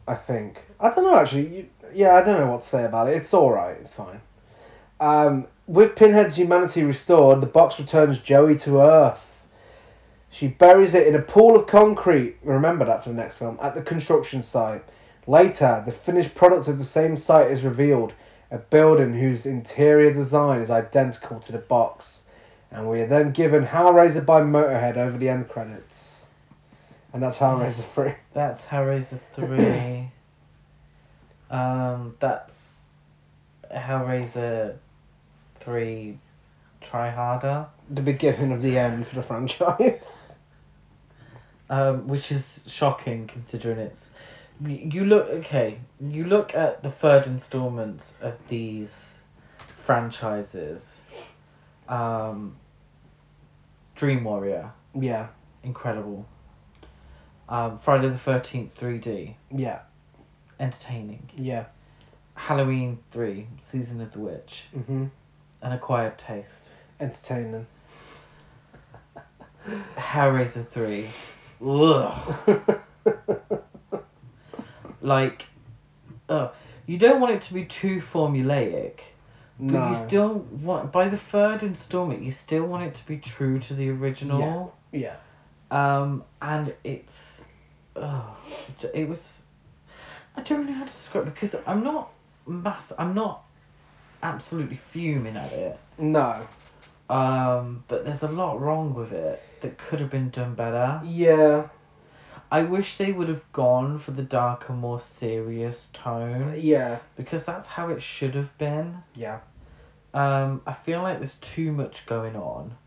[0.07, 0.63] I think.
[0.79, 1.55] I don't know actually.
[1.55, 3.15] You, yeah, I don't know what to say about it.
[3.15, 3.77] It's all right.
[3.79, 4.21] It's fine.
[4.99, 9.25] Um, with Pinhead's humanity restored, the box returns Joey to Earth.
[10.29, 12.37] She buries it in a pool of concrete.
[12.43, 14.83] Remember that for the next film at the construction site.
[15.27, 18.13] Later, the finished product of the same site is revealed
[18.51, 22.21] a building whose interior design is identical to the box.
[22.71, 26.25] And we are then given Hellraiser by Motorhead over the end credits.
[27.13, 28.13] And that's Hellraiser 3.
[28.33, 30.09] That's Hellraiser three.
[31.49, 32.89] um, that's
[33.73, 34.75] Hellraiser
[35.61, 36.19] three.
[36.81, 37.67] Try harder.
[37.89, 40.33] The beginning of the end for the franchise.
[41.67, 44.11] Um, which is shocking considering it's.
[44.63, 45.79] You look okay.
[45.99, 49.15] You look at the third installment of these
[49.85, 50.93] franchises.
[51.89, 52.55] Um,
[53.95, 55.27] Dream Warrior, Yeah,
[55.63, 56.25] incredible.
[57.47, 59.79] Um, Friday the Thirteenth, three D, yeah,
[60.59, 61.29] entertaining.
[61.35, 61.65] yeah.
[62.33, 65.05] Halloween three, Season of the Witch, Mm hmm
[65.61, 66.69] An Acquired Taste.
[66.99, 67.67] Entertaining.
[69.97, 71.09] Hellraiser three,
[71.65, 72.79] ugh.
[75.05, 75.45] Like,
[76.27, 76.49] uh,
[76.87, 78.99] you don't want it to be too formulaic,
[79.59, 79.89] but no.
[79.89, 80.91] you still want.
[80.91, 84.75] By the third installment, you still want it to be true to the original.
[84.91, 85.17] Yeah.
[85.69, 87.43] Um, and it's,
[87.95, 88.35] oh,
[88.93, 89.43] it was.
[90.35, 92.11] I don't know how to describe it because I'm not
[92.47, 92.91] mass.
[92.97, 93.43] I'm not
[94.23, 95.79] absolutely fuming at it.
[95.97, 96.47] No.
[97.09, 100.99] Um, but there's a lot wrong with it that could have been done better.
[101.05, 101.67] Yeah.
[102.55, 106.99] I wish they would have gone for the darker, more serious tone Yeah.
[107.17, 109.03] because that's how it should have been.
[109.13, 109.39] Yeah.
[110.13, 112.77] Um, I feel like there's too much going on.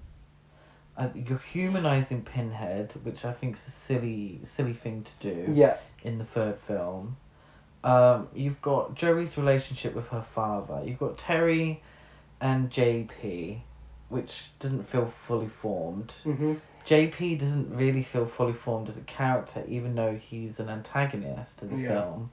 [0.96, 5.76] Uh, you're humanizing Pinhead, which I think is a silly, silly thing to do Yeah.
[6.02, 7.18] in the third film.
[7.84, 10.80] Um, you've got Joey's relationship with her father.
[10.82, 11.82] You've got Terry
[12.40, 13.60] and JP,
[14.08, 16.12] which doesn't feel fully formed.
[16.24, 16.54] hmm
[16.88, 21.66] JP doesn't really feel fully formed as a character, even though he's an antagonist to
[21.66, 21.88] the Yeah.
[21.88, 22.30] film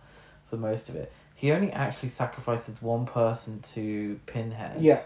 [0.49, 1.11] for most of it.
[1.35, 4.81] He only actually sacrifices one person to Pinhead.
[4.81, 5.01] Yeah.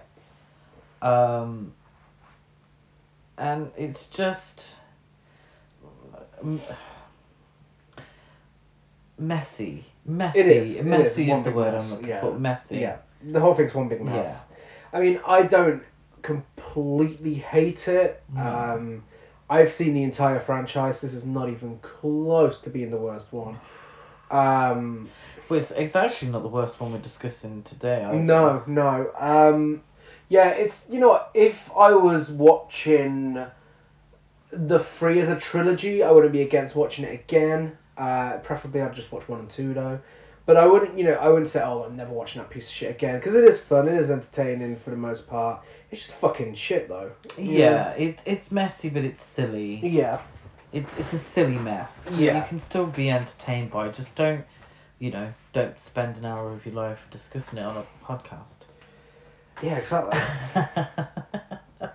[1.01, 1.73] Um,
[3.39, 4.75] and it's just
[9.17, 9.85] messy.
[10.05, 10.39] Messy.
[10.39, 10.77] It is.
[10.77, 11.81] it Messy is, one the word mess.
[11.81, 12.21] I'm looking yeah.
[12.21, 12.37] for.
[12.37, 12.77] Messy.
[12.77, 12.97] Yeah.
[13.23, 14.25] The whole thing's one big mess.
[14.25, 14.97] Yeah.
[14.99, 15.81] I mean, I don't
[16.21, 18.21] completely hate it.
[18.31, 18.41] No.
[18.41, 19.03] Um,
[19.49, 21.01] I've seen the entire franchise.
[21.01, 23.59] This is not even close to being the worst one.
[24.29, 25.09] Um,
[25.49, 28.07] it's, it's actually not the worst one we're discussing today.
[28.13, 29.11] no, no.
[29.17, 29.81] Um,
[30.27, 33.43] yeah, it's you know if I was watching
[34.51, 37.77] the three as a trilogy, I wouldn't be against watching it again.
[37.97, 39.99] Uh, preferably, I'd just watch one and two though.
[40.45, 42.73] But I wouldn't, you know, I wouldn't say, "Oh, I'm never watching that piece of
[42.73, 45.61] shit again," because it is fun, it is entertaining for the most part.
[45.91, 47.11] It's just fucking shit though.
[47.37, 49.75] Yeah, it it's messy, but it's silly.
[49.87, 50.21] Yeah.
[50.71, 52.09] It's it's a silly mess.
[52.15, 52.37] Yeah.
[52.37, 53.95] You can still be entertained by it.
[53.95, 54.45] Just don't,
[54.99, 58.67] you know, don't spend an hour of your life discussing it on a podcast.
[59.63, 60.19] Yeah, exactly.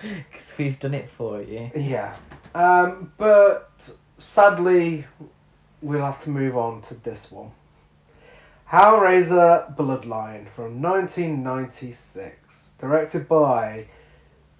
[0.00, 1.70] Because we've done it for you.
[1.74, 2.14] yeah.
[2.54, 3.70] Um, but
[4.18, 5.06] sadly,
[5.82, 7.50] we'll have to move on to this one.
[8.70, 12.45] Hellraiser Bloodline from 1996,
[12.78, 13.86] directed by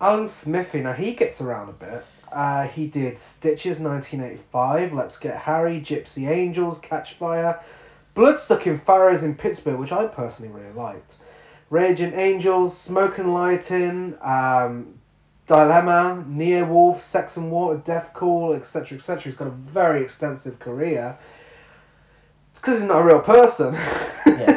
[0.01, 0.81] Alan Smithee.
[0.81, 2.05] Now he gets around a bit.
[2.33, 7.61] Uh, he did Stitches 1985, Let's Get Harry, Gypsy Angels, Catch Fire,
[8.15, 11.15] Bloodsucking Pharaohs in Pittsburgh, which I personally really liked.
[11.71, 14.99] Raging Angels, Smoke and Lighting, um,
[15.47, 19.23] Dilemma, Near Wolf, Sex and Water, Death Call, etc., etc.
[19.23, 21.17] He's got a very extensive career.
[22.51, 23.75] It's because he's not a real person.
[24.27, 24.56] Yes.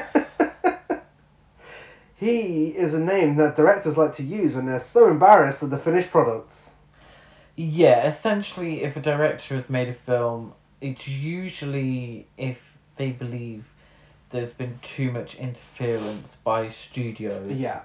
[2.20, 5.78] He is a name that directors like to use when they're so embarrassed of the
[5.78, 6.72] finished products.
[7.55, 12.57] Yeah, essentially, if a director has made a film, it's usually if
[12.97, 13.63] they believe
[14.32, 17.57] there's been too much interference by studios.
[17.57, 17.82] Yeah.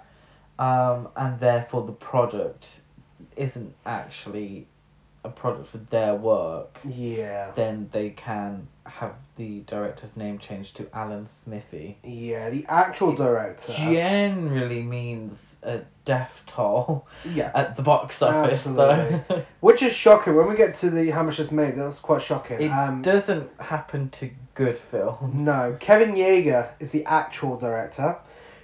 [0.58, 2.80] Um, and therefore the product
[3.36, 4.66] isn't actually
[5.24, 7.50] a product for their work, Yeah.
[7.54, 11.96] then they can have the director's name changed to Alan Smithee.
[12.04, 13.72] Yeah, the actual director.
[13.72, 17.50] Generally means a death toll yeah.
[17.54, 19.22] at the box office, Absolutely.
[19.28, 19.44] though.
[19.60, 20.36] Which is shocking.
[20.36, 22.60] When we get to the how much it's made, that's quite shocking.
[22.60, 25.34] it um, doesn't happen to good films.
[25.34, 28.18] No, Kevin Yagher is the actual director,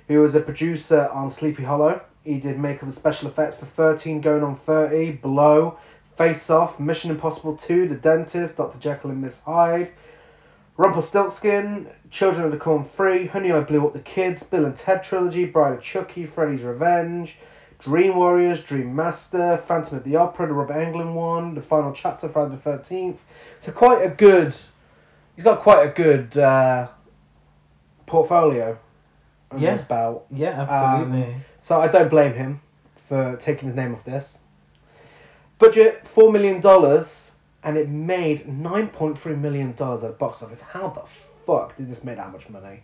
[0.09, 2.03] who was a producer on Sleepy Hollow.
[2.25, 5.79] He did makeup and special effects for 13 going on 30, Blow,
[6.21, 8.79] Face Off, Mission Impossible 2, The Dentist, Dr.
[8.79, 9.91] Jekyll and Miss Hyde,
[10.77, 15.03] Rumpelstiltskin, Children of the Corn 3, Honey I Blew Up the Kids, Bill and Ted
[15.03, 17.39] Trilogy, Bride of Chucky, Freddy's Revenge,
[17.79, 22.29] Dream Warriors, Dream Master, Phantom of the Opera, the Robert Englund one, The Final Chapter,
[22.29, 23.17] Friday the 13th.
[23.59, 24.55] So quite a good
[25.37, 26.89] he's got quite a good uh,
[28.05, 28.79] portfolio
[29.51, 29.73] under Yeah.
[29.73, 30.27] his belt.
[30.31, 31.37] Yeah, absolutely.
[31.63, 32.61] So I don't blame him
[33.09, 34.37] for taking his name off this.
[35.61, 37.31] Budget four million dollars,
[37.63, 40.61] and it made nine point three million dollars at the box office.
[40.61, 41.03] How the
[41.47, 42.83] fuck did this make that much money?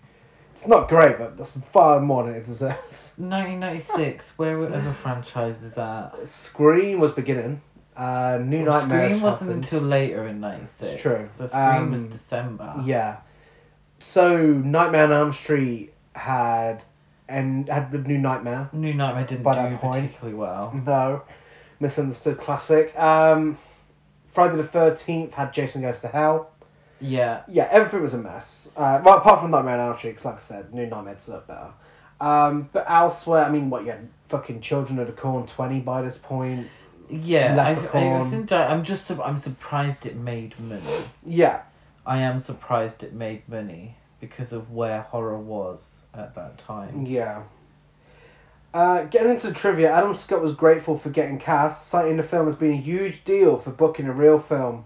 [0.55, 3.12] It's not great, but that's far more than it deserves.
[3.18, 6.12] 1996, where were other franchises at?
[6.29, 7.61] Scream was beginning.
[7.97, 9.09] Uh, New Well, Nightmare.
[9.09, 10.83] Scream wasn't until later in 96.
[10.93, 11.27] It's true.
[11.37, 12.74] So Scream was Um, December.
[12.85, 13.16] Yeah.
[14.01, 16.83] So Nightmare on Elm Street had
[17.29, 18.68] and had the new Nightmare.
[18.72, 20.72] New Nightmare didn't By do that point- particularly well.
[20.87, 21.22] No,
[21.81, 22.97] misunderstood classic.
[22.99, 23.59] Um,
[24.33, 26.51] Friday the Thirteenth had Jason Goes to Hell.
[27.01, 27.43] Yeah.
[27.49, 28.68] Yeah, everything was a mess.
[28.77, 31.47] Uh, well, apart from Nightmare on Elm Street, 'cause like I said, New Nightmare deserved
[31.47, 31.68] better.
[32.20, 36.01] Um, but elsewhere, I mean, what you had fucking Children of the Corn twenty by
[36.03, 36.68] this point.
[37.11, 38.33] Yeah, I, I was Leprechaun.
[38.35, 41.05] in, di- I'm just I'm surprised it made money.
[41.24, 41.61] Yeah,
[42.07, 47.05] I am surprised it made money because of where horror was at that time.
[47.07, 47.43] yeah.
[48.77, 52.47] Uh, getting into the trivia, Adam Scott was grateful for getting cast, citing the film
[52.47, 54.85] as being a huge deal for booking a real film,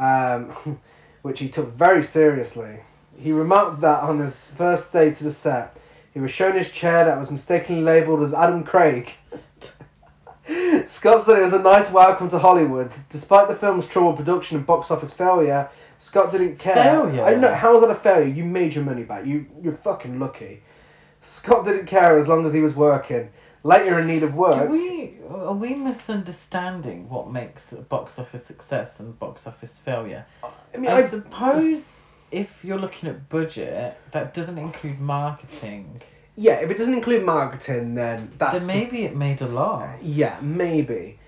[0.00, 0.80] um,
[1.22, 2.80] which he took very seriously.
[3.16, 5.76] He remarked that on his first day to the set,
[6.12, 9.12] he was shown his chair that was mistakenly labelled as Adam Craig.
[10.84, 12.90] Scott said it was a nice welcome to Hollywood.
[13.08, 16.74] Despite the film's troubled production and box office failure, Scott didn't care.
[16.74, 17.22] Failure?
[17.22, 17.54] I know.
[17.54, 18.26] How is that a failure?
[18.26, 19.26] You made your money back.
[19.26, 20.64] You you're fucking lucky.
[21.20, 23.30] Scott didn't care as long as he was working.
[23.64, 24.68] Later in need of work.
[24.68, 30.24] Do we are we misunderstanding what makes a box office success and box office failure?
[30.42, 32.00] I mean, I I, suppose
[32.30, 36.02] if you're looking at budget, that doesn't include marketing.
[36.36, 36.54] yeah.
[36.54, 40.00] If it doesn't include marketing, then that's then maybe it made a loss.
[40.02, 41.18] yeah, maybe.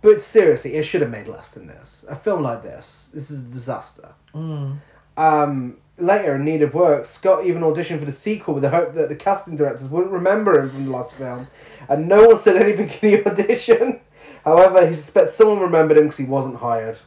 [0.00, 2.04] But seriously, it should have made less than this.
[2.08, 4.12] A film like this, this is a disaster.
[4.34, 4.78] Mm.
[5.16, 8.94] Um, later, in need of work, Scott even auditioned for the sequel with the hope
[8.94, 11.46] that the casting directors wouldn't remember him from the last film,
[11.88, 14.00] and no one said anything in the audition.
[14.44, 16.98] However, he suspects someone remembered him because he wasn't hired.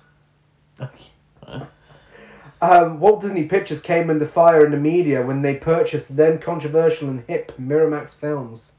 [2.62, 7.10] Um, Walt Disney Pictures came under fire in the media when they purchased then controversial
[7.10, 8.74] and hip Miramax films.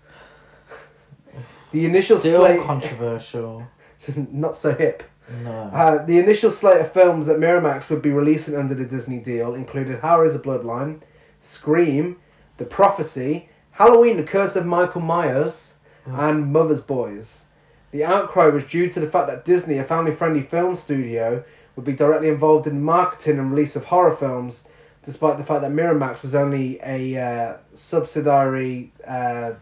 [1.73, 3.67] The initial Still slate, controversial.
[4.33, 5.03] not so hip.
[5.43, 5.51] No.
[5.51, 9.55] Uh, the initial slate of films that Miramax would be releasing under the Disney deal
[9.55, 11.01] included Hellraiser Bloodline,
[11.41, 12.17] Scream,
[12.59, 15.75] The Prophecy, Halloween: The Curse of Michael Myers,
[16.07, 17.43] and Mother's Boys.
[17.91, 21.43] The outcry was due to the fact that Disney, a family-friendly film studio,
[21.75, 24.65] would be directly involved in the marketing and release of horror films,
[25.05, 29.53] despite the fact that Miramax was only a uh, subsidiary uh,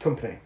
[0.00, 0.38] company.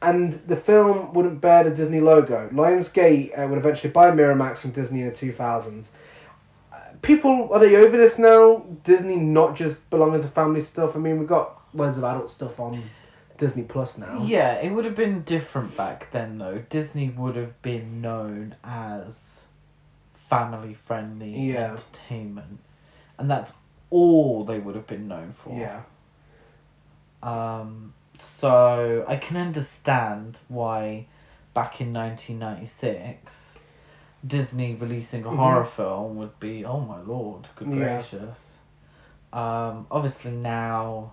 [0.00, 2.48] And the film wouldn't bear the Disney logo.
[2.52, 5.88] Lionsgate uh, would eventually buy Miramax from Disney in the 2000s.
[6.72, 8.64] Uh, people, are they over this now?
[8.84, 10.94] Disney not just belonging to family stuff?
[10.94, 12.80] I mean, we've got loads of adult stuff on
[13.38, 14.22] Disney Plus now.
[14.24, 16.62] Yeah, it would have been different back then though.
[16.70, 19.42] Disney would have been known as
[20.28, 21.72] family friendly Yeah.
[21.72, 22.60] entertainment.
[23.18, 23.52] And that's
[23.90, 25.58] all they would have been known for.
[25.58, 25.82] Yeah.
[27.22, 31.06] Um so I can understand why
[31.54, 33.58] back in nineteen ninety six
[34.26, 35.36] Disney releasing a Mhm.
[35.36, 37.74] horror film would be oh my lord, good Yeah.
[37.96, 38.58] gracious.
[39.32, 41.12] Um obviously now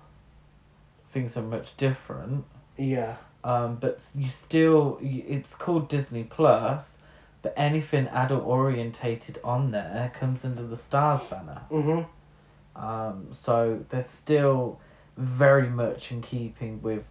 [1.11, 2.45] things are much different.
[2.77, 3.15] Yeah.
[3.43, 6.97] Um, but you still, it's called Disney Plus,
[7.43, 11.61] but anything adult orientated on there comes under the Stars banner.
[11.71, 12.83] Mm-hmm.
[12.83, 14.79] Um, so they're still
[15.17, 17.03] very much in keeping with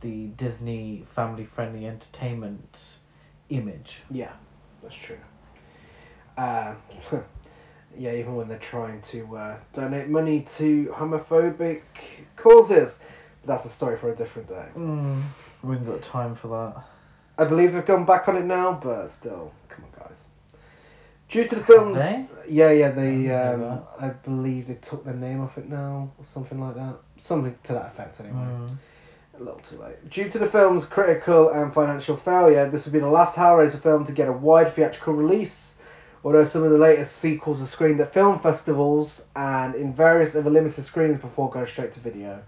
[0.00, 2.78] the Disney family friendly entertainment
[3.50, 4.00] image.
[4.10, 4.32] Yeah,
[4.82, 5.18] that's true.
[6.36, 6.74] Uh,
[7.98, 11.82] yeah, even when they're trying to uh, donate money to homophobic
[12.36, 12.98] causes.
[13.42, 14.66] But that's a story for a different day.
[14.76, 15.22] Mm,
[15.62, 16.84] we haven't got time for that.
[17.38, 19.59] I believe they've gone back on it now, but still, come on, guys.
[21.30, 22.26] Due to the film's, they?
[22.48, 26.60] yeah, yeah, they, um, I believe they took their name off it now, or something
[26.60, 28.36] like that, something to that effect, anyway.
[28.38, 28.76] Mm.
[29.38, 30.10] A little too late.
[30.10, 34.04] Due to the film's critical and financial failure, this would be the last Hellraiser film
[34.06, 35.74] to get a wide theatrical release.
[36.22, 40.50] Although some of the latest sequels are screened at film festivals and in various other
[40.50, 42.42] limited screens before going straight to video.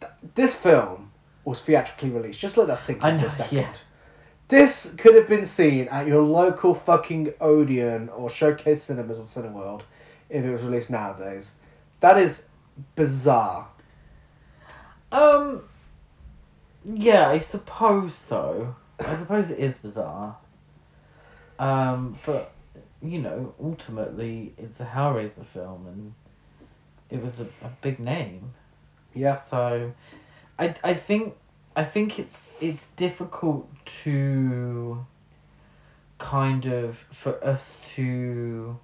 [0.00, 1.10] Th- This film
[1.44, 2.38] was theatrically released.
[2.38, 3.58] Just let that sink in for a second.
[3.58, 3.72] yeah.
[4.48, 9.82] This could have been seen at your local fucking Odeon or Showcase Cinemas or Cineworld
[10.28, 11.56] if it was released nowadays.
[12.00, 12.42] That is
[12.94, 13.68] bizarre.
[15.12, 15.62] Um.
[16.84, 18.74] Yeah, I suppose so.
[19.00, 20.36] I suppose it is bizarre.
[21.58, 22.52] Um, but
[23.02, 26.14] you know, ultimately, it's a Hellraiser film, and
[27.10, 28.52] it was a, a big name.
[29.14, 29.40] Yeah.
[29.40, 29.92] So,
[30.58, 31.34] I I think
[31.76, 33.68] I think it's it's difficult
[34.04, 35.04] to
[36.18, 38.78] kind of for us to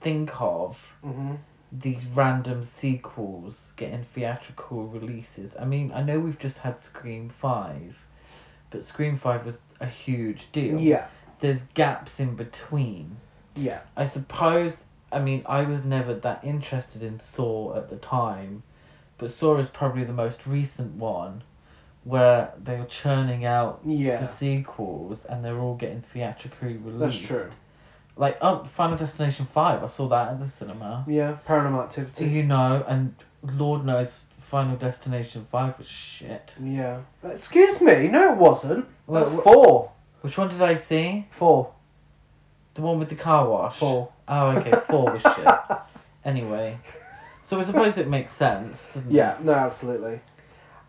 [0.00, 1.34] think of Mm-hmm.
[1.70, 5.54] these random sequels getting theatrical releases.
[5.60, 7.94] I mean, I know we've just had Scream 5,
[8.70, 10.80] but Scream 5 was a huge deal.
[10.80, 11.08] Yeah.
[11.40, 13.18] There's gaps in between.
[13.54, 13.80] Yeah.
[13.98, 18.62] I suppose, I mean, I was never that interested in Saw at the time,
[19.18, 21.42] but Saw is probably the most recent one
[22.04, 27.18] where they were churning out the sequels and they're all getting theatrically released.
[27.20, 27.50] That's true.
[28.16, 31.04] Like, oh, Final Destination 5, I saw that at the cinema.
[31.08, 31.38] Yeah.
[31.48, 32.26] Paranormal Activity.
[32.26, 36.54] You know, and Lord knows Final Destination 5 was shit.
[36.62, 37.00] Yeah.
[37.24, 38.06] Excuse me.
[38.08, 38.86] No, it wasn't.
[39.06, 39.90] Well, That's wh- four.
[40.20, 41.26] Which one did I see?
[41.32, 41.72] Four.
[42.74, 43.78] The one with the car wash?
[43.78, 44.12] Four.
[44.28, 45.78] Oh, okay, 4 was shit.
[46.24, 46.78] Anyway.
[47.42, 49.14] So I suppose it makes sense, doesn't it?
[49.14, 49.36] Yeah.
[49.42, 50.20] No, absolutely.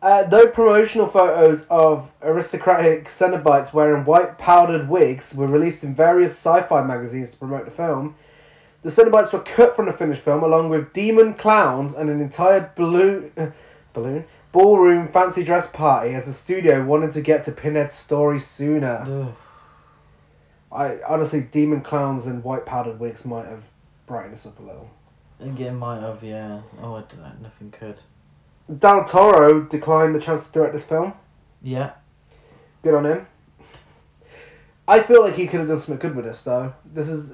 [0.06, 6.34] Uh, though promotional photos of aristocratic Cenobites wearing white powdered wigs were released in various
[6.34, 8.16] sci-fi magazines to promote the film,
[8.84, 12.72] the Cenobites were cut from the finished film along with demon clowns and an entire
[12.76, 13.32] balloon,
[13.94, 19.04] balloon ballroom fancy dress party as the studio wanted to get to Pinhead's story sooner.
[19.08, 19.36] Ugh.
[20.72, 23.64] I honestly, demon clowns and white powdered wigs might have
[24.06, 24.92] brightened us up a little.
[25.40, 26.62] Again, might have, yeah.
[26.80, 28.02] Oh, I don't know, nothing could.
[28.80, 31.14] Del Toro declined the chance to direct this film.
[31.62, 31.92] Yeah.
[32.84, 33.28] Good on him.
[34.88, 36.74] I feel like he could have done something good with this, though.
[36.94, 37.34] This is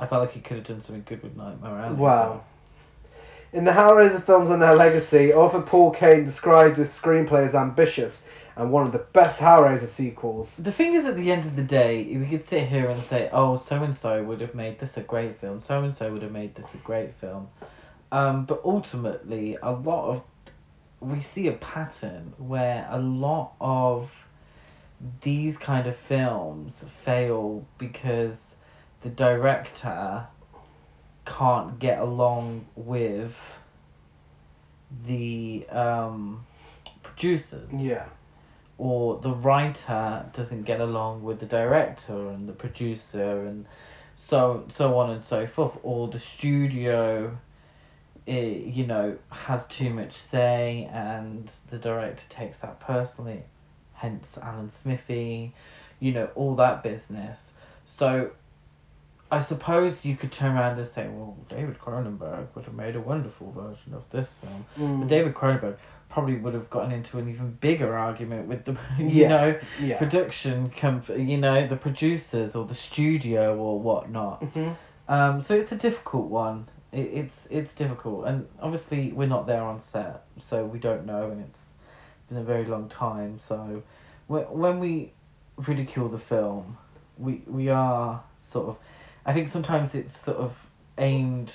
[0.00, 1.96] I felt like he could have done something good with Nightmare Alley.
[1.96, 2.44] wow.
[3.52, 8.22] In the Hellraiser films and their legacy, author Paul Kane described this screenplay as ambitious
[8.56, 10.56] and one of the best Hellraiser sequels.
[10.56, 13.28] The thing is, at the end of the day, we could sit here and say,
[13.32, 15.62] "Oh, so and so would have made this a great film.
[15.62, 17.48] So and so would have made this a great film,"
[18.12, 20.22] um, but ultimately, a lot of
[21.00, 24.10] we see a pattern where a lot of
[25.22, 28.54] these kind of films fail because
[29.02, 30.26] the director
[31.24, 33.34] can't get along with
[35.06, 36.44] the um,
[37.02, 38.04] producers Yeah.
[38.76, 43.66] or the writer doesn't get along with the director and the producer and
[44.18, 47.36] so so on and so forth or the studio
[48.30, 53.42] it, you know has too much say and the director takes that personally
[53.94, 55.52] hence Alan Smithee
[55.98, 57.52] you know all that business
[57.86, 58.30] so
[59.32, 63.00] I suppose you could turn around and say well David Cronenberg would have made a
[63.00, 65.00] wonderful version of this film Mm.
[65.00, 65.76] but David Cronenberg
[66.08, 69.28] probably would have gotten into an even bigger argument with the you Yeah.
[69.28, 69.98] know Yeah.
[69.98, 74.76] production comp- you know the producers or the studio or whatnot Mhm.
[75.08, 79.62] um so it's a difficult one it, it's it's difficult and obviously we're not there
[79.62, 81.60] on set so we don't know and it's
[82.28, 83.82] been a very long time so
[84.26, 85.12] when, when we
[85.56, 86.76] ridicule the film
[87.18, 88.76] we we are sort of
[89.26, 90.56] i think sometimes it's sort of
[90.98, 91.54] aimed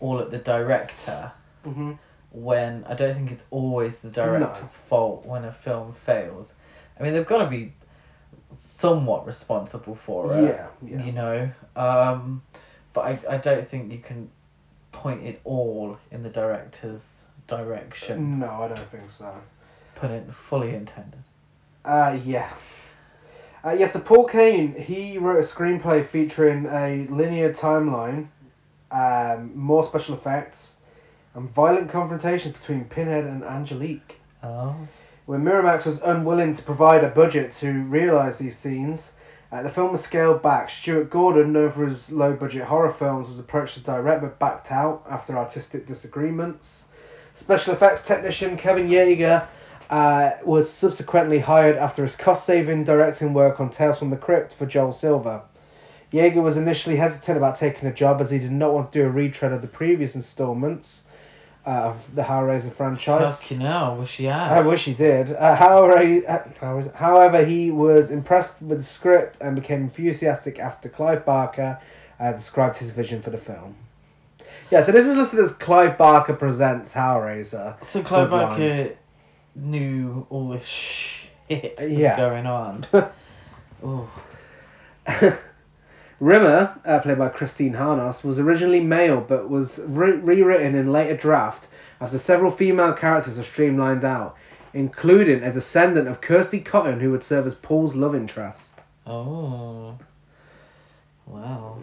[0.00, 1.30] all at the director
[1.66, 1.98] Mhm.
[2.30, 6.52] when I don't think it's always the director's fault when a film fails.
[6.98, 7.72] I mean, they've got to be
[8.56, 10.44] somewhat responsible for it.
[10.44, 10.66] Yeah.
[10.84, 11.04] Yeah.
[11.04, 12.42] You know, um,
[12.92, 14.30] but I, I don't think you can
[15.04, 18.38] point it all in the director's direction.
[18.38, 19.34] No, I don't think so.
[19.96, 21.22] Put it fully intended.
[21.84, 22.50] Uh, yeah.
[23.62, 28.28] Uh, yeah, so Paul Kane, he wrote a screenplay featuring a linear timeline,
[28.90, 30.72] um, more special effects,
[31.34, 34.16] and violent confrontations between Pinhead and Angelique.
[34.42, 34.74] Oh.
[35.26, 39.12] When Miramax was unwilling to provide a budget to realise these scenes,
[39.52, 40.68] uh, the film was scaled back.
[40.68, 44.72] Stuart Gordon, known for his low budget horror films, was approached to direct but backed
[44.72, 46.84] out after artistic disagreements.
[47.34, 49.46] Special effects technician Kevin Yagher
[49.90, 54.66] uh, was subsequently hired after his cost-saving directing work on Tales from the Crypt for
[54.66, 55.42] Joel Silver.
[56.12, 59.06] Yagher was initially hesitant about taking the job as he did not want to do
[59.06, 61.03] a retread of the previous installments
[61.66, 63.40] uh, of the Hellraiser franchise.
[63.40, 64.52] Fucking hell, wish he had.
[64.52, 65.32] I wish he did.
[65.32, 66.94] Uh, however, he, uh, how is it?
[66.94, 71.80] however, he was impressed with the script and became enthusiastic after Clive Barker
[72.20, 73.74] uh, described his vision for the film.
[74.70, 77.82] Yeah, so this is listed as Clive Barker presents Hellraiser.
[77.84, 78.90] So Clive Barker lines.
[79.54, 82.16] knew all this shit was Yeah.
[82.16, 82.86] going on.
[83.84, 84.10] oh,
[86.20, 91.16] Rimmer, uh, played by Christine Harnos, was originally male but was re- rewritten in later
[91.16, 91.68] draft
[92.00, 94.36] after several female characters are streamlined out,
[94.72, 98.80] including a descendant of Kirsty Cotton who would serve as Paul's love interest.
[99.06, 99.96] oh,
[101.26, 101.78] wow.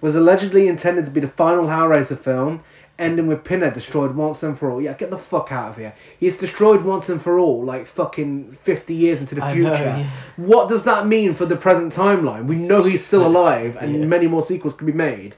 [0.00, 2.62] Was allegedly intended to be the final Hellraiser film,
[2.98, 4.80] ending with Pinhead destroyed once and for all.
[4.80, 5.94] Yeah, get the fuck out of here.
[6.18, 9.70] He's destroyed once and for all, like fucking 50 years into the I future.
[9.70, 10.10] know, yeah.
[10.36, 12.46] What does that mean for the present timeline?
[12.46, 14.04] We know he's still alive and Yeah.
[14.06, 15.34] many more sequels can be made.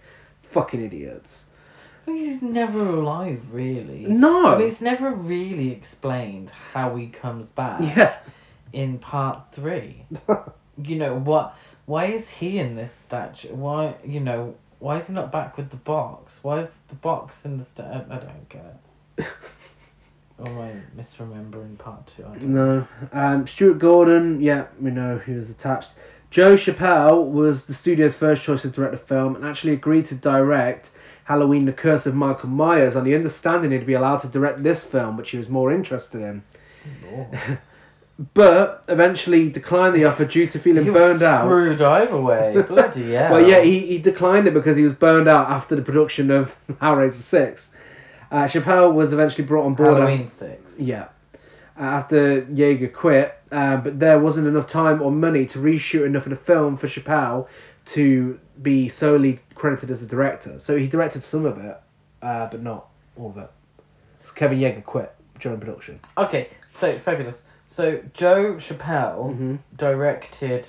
[0.50, 1.44] Fucking idiots.
[2.06, 4.06] He's never alive, really.
[4.06, 4.46] No.
[4.54, 8.14] I mean, it's never really explained how he comes back Yeah.
[8.72, 10.04] in part three.
[10.82, 11.54] you know what?
[11.84, 13.54] Why is he in this statue?
[13.54, 14.54] Why you know?
[14.78, 16.38] Why is he not back with the box?
[16.42, 18.80] Why is the box in the sta- I, don't get
[19.18, 19.26] it.
[20.38, 22.24] or am I misremembering part two?
[22.24, 22.88] I don't No.
[23.12, 25.90] Um, Stuart Gordon, yeah, we know he was attached.
[26.30, 30.14] Joe Chappelle was the studio's first choice to direct the film and actually agreed to
[30.14, 30.90] direct
[31.24, 34.84] Halloween The Curse of Michael Myers on the understanding he'd be allowed to direct this
[34.84, 36.42] film, which he was more interested in.
[38.34, 41.44] But eventually declined the offer due to feeling He burned out.
[41.44, 42.60] Screwed either way.
[42.68, 43.34] Bloody hell.
[43.34, 46.52] Well, yeah, he, he declined it because he was burned out after the production of
[46.68, 47.70] Hellraiser 6.
[48.30, 49.90] Uh, Chappelle was eventually brought on board.
[49.90, 50.78] after- Halloween six.
[50.78, 51.08] Yeah.
[51.76, 56.30] After Yagher quit, uh, but there wasn't enough time or money to reshoot enough of
[56.30, 57.46] the film for Chappelle
[57.86, 60.58] to be solely credited as the director.
[60.58, 61.80] So he directed some of it,
[62.20, 63.50] uh, but not all of it.
[64.26, 66.00] So Kevin Yagher quit during production.
[66.18, 66.48] Okay,
[66.80, 67.36] so fabulous.
[67.70, 69.56] So Joe Chappelle Mm-hmm.
[69.76, 70.68] directed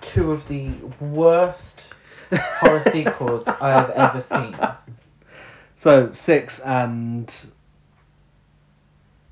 [0.00, 0.70] two of the
[1.00, 1.82] worst
[2.32, 4.56] horror sequels I have ever seen.
[5.76, 7.30] So six and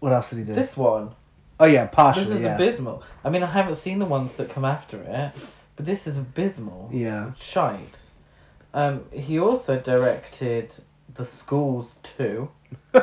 [0.01, 0.53] what else did he do?
[0.53, 1.11] This one,
[1.61, 2.25] oh yeah, partially.
[2.25, 2.55] this is yeah.
[2.55, 3.03] abysmal.
[3.25, 5.33] I mean, I haven't seen the ones that come after it,
[5.77, 6.89] but this is abysmal.
[6.93, 7.33] Yeah.
[7.39, 7.99] Shite.
[8.73, 10.73] Um, he also directed
[11.15, 12.49] The Schools too.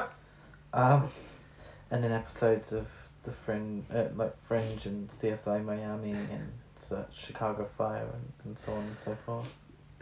[0.73, 1.09] um,
[1.91, 2.88] and then episodes of
[3.27, 6.51] the Fringe, uh, like Fringe and CSI Miami and
[6.87, 9.47] such, Chicago Fire and, and so on and so forth.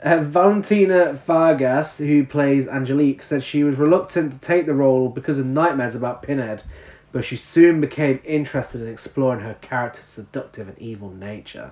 [0.02, 5.40] Uh, Valentina Vargas, who plays Angelique, said she was reluctant to take the role because
[5.40, 6.64] of nightmares about Pinhead,
[7.12, 11.72] but she soon became interested in exploring her character's seductive and evil nature.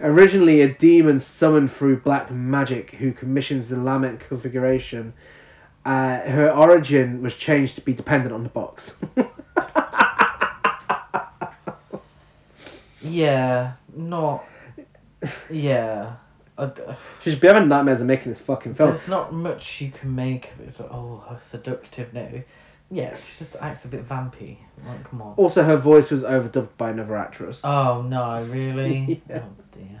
[0.00, 5.14] Originally a demon summoned through black magic who commissions the Lament configuration,
[5.86, 8.94] uh, her origin was changed to be dependent on the box.
[13.02, 14.44] Yeah, not.
[15.50, 16.14] Yeah.
[17.22, 18.90] She's be having nightmares and making this fucking film.
[18.90, 20.74] There's not much you can make of it.
[20.90, 22.42] Oh, her seductive no.
[22.90, 24.56] Yeah, she just acts a bit vampy.
[24.86, 25.34] Like, come on.
[25.36, 27.60] Also, her voice was overdubbed by another actress.
[27.62, 29.22] Oh no, really?
[29.28, 29.42] Yeah.
[29.44, 30.00] Oh dear.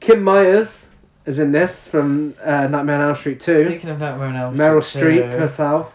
[0.00, 0.88] Kim Myers
[1.26, 3.64] is in this from uh, Nightmare on Elm Street 2.
[3.64, 5.92] Speaking of Nightmare on Elm Street Meryl Street, Streep herself.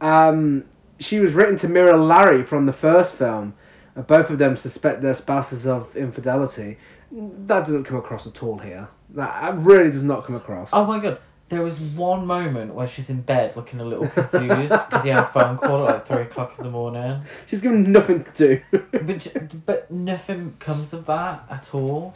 [0.00, 0.64] Um,
[0.98, 3.54] she was written to mirror Larry from the first film.
[3.96, 6.78] Both of them suspect their spouses of infidelity.
[7.10, 8.88] That doesn't come across at all here.
[9.10, 10.70] That really does not come across.
[10.72, 11.18] Oh my god,
[11.48, 15.24] there was one moment where she's in bed looking a little confused because he had
[15.24, 17.22] a phone call at like three o'clock in the morning.
[17.46, 18.60] She's given nothing to do.
[19.06, 22.14] But but nothing comes of that at all.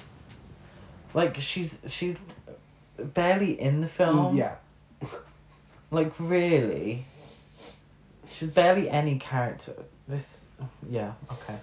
[1.15, 2.16] Like she's she's
[2.98, 4.35] barely in the film.
[4.35, 4.55] Mm, yeah.
[5.90, 7.07] Like really.
[8.31, 9.74] She's barely any character.
[10.09, 10.44] This
[10.89, 11.57] yeah okay.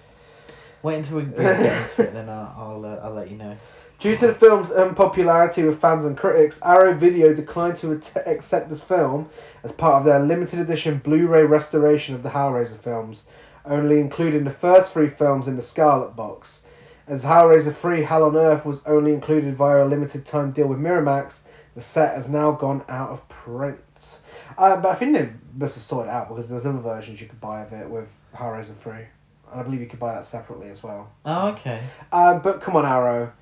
[0.82, 3.56] Wait until we get into it, then I'll I'll, uh, I'll let you know.
[3.98, 8.80] Due to the film's unpopularity with fans and critics, Arrow Video declined to accept this
[8.80, 9.28] film
[9.64, 13.24] as part of their limited edition Blu-ray restoration of the Hellraiser films,
[13.64, 16.60] only including the first three films in the Scarlet Box.
[17.08, 20.78] As Hellraiser 3 Hell on Earth was only included via a limited time deal with
[20.78, 21.40] Miramax,
[21.74, 24.18] the set has now gone out of print.
[24.56, 27.40] Uh, but I think they must have sorted out because there's other versions you could
[27.40, 29.06] buy of it with Hellraiser 3.
[29.52, 31.10] And I believe you could buy that separately as well.
[31.24, 31.82] Oh okay.
[32.12, 33.32] Um, but come on, Arrow.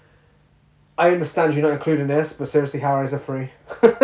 [0.98, 3.50] I understand you're not including this, but seriously, Hellraiser free.
[3.80, 3.94] Can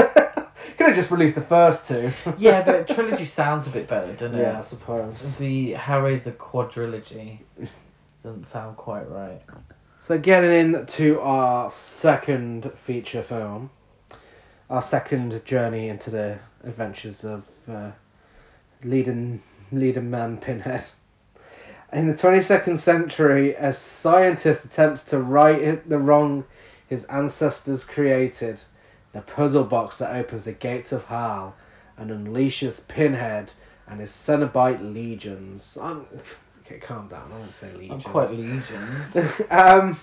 [0.76, 2.12] Could have just released the first two.
[2.38, 4.42] yeah, but trilogy sounds a bit better, doesn't it?
[4.42, 5.36] yeah, I suppose.
[5.38, 7.38] The Hellraiser quadrilogy
[8.22, 9.40] doesn't sound quite right.
[10.00, 13.70] So getting into our second feature film,
[14.68, 17.92] our second journey into the adventures of uh,
[18.84, 20.84] leading leading man Pinhead.
[21.92, 26.44] In the twenty second century, a scientist attempts to right the wrong
[26.92, 28.60] his ancestors created,
[29.12, 31.54] the puzzle box that opens the gates of hell
[31.96, 33.52] and unleashes Pinhead
[33.86, 35.78] and his Cenobite legions.
[35.80, 36.06] I'm,
[36.64, 37.30] okay, calm down.
[37.32, 38.04] I won't say I'm legions.
[38.04, 39.16] quite legions.
[39.50, 40.00] um,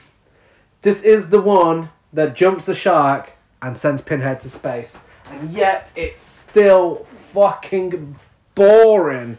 [0.81, 5.91] this is the one that jumps the shark and sends Pinhead to space, and yet
[5.95, 8.15] it's still fucking
[8.55, 9.37] boring.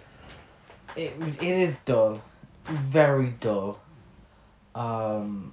[0.97, 2.21] it, it is dull.
[2.71, 3.81] Very dull.
[4.75, 5.53] Um,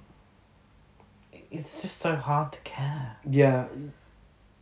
[1.50, 3.16] it's just so hard to care.
[3.28, 3.66] Yeah,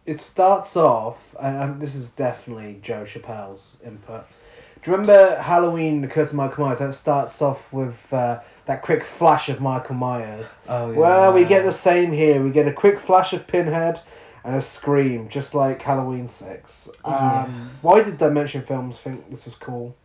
[0.07, 4.24] it starts off, and this is definitely Joe Chappelle's input.
[4.83, 6.78] Do you remember Halloween, The Curse of Michael Myers?
[6.78, 10.53] That starts off with uh, that quick flash of Michael Myers.
[10.69, 10.99] Oh yeah.
[10.99, 12.41] Well, we get the same here.
[12.43, 14.01] We get a quick flash of Pinhead
[14.45, 16.89] and a scream, just like Halloween 6.
[17.05, 17.83] Um, Yes.
[17.83, 19.97] Why did Dimension Films think this was cool?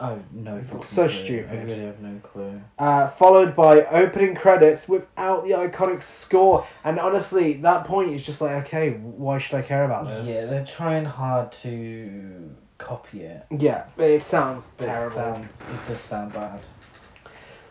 [0.00, 0.62] Oh no.
[0.70, 1.04] So clue.
[1.04, 1.64] I stupid.
[1.64, 2.60] really have no clue.
[2.78, 6.66] Uh, followed by opening credits without the iconic score.
[6.84, 10.28] And honestly, that point is just like, okay, why should I care about this?
[10.28, 13.46] Yeah, they're trying hard to copy it.
[13.56, 15.18] Yeah, it sounds but terrible.
[15.18, 15.60] It sounds.
[15.60, 16.60] It does sound bad.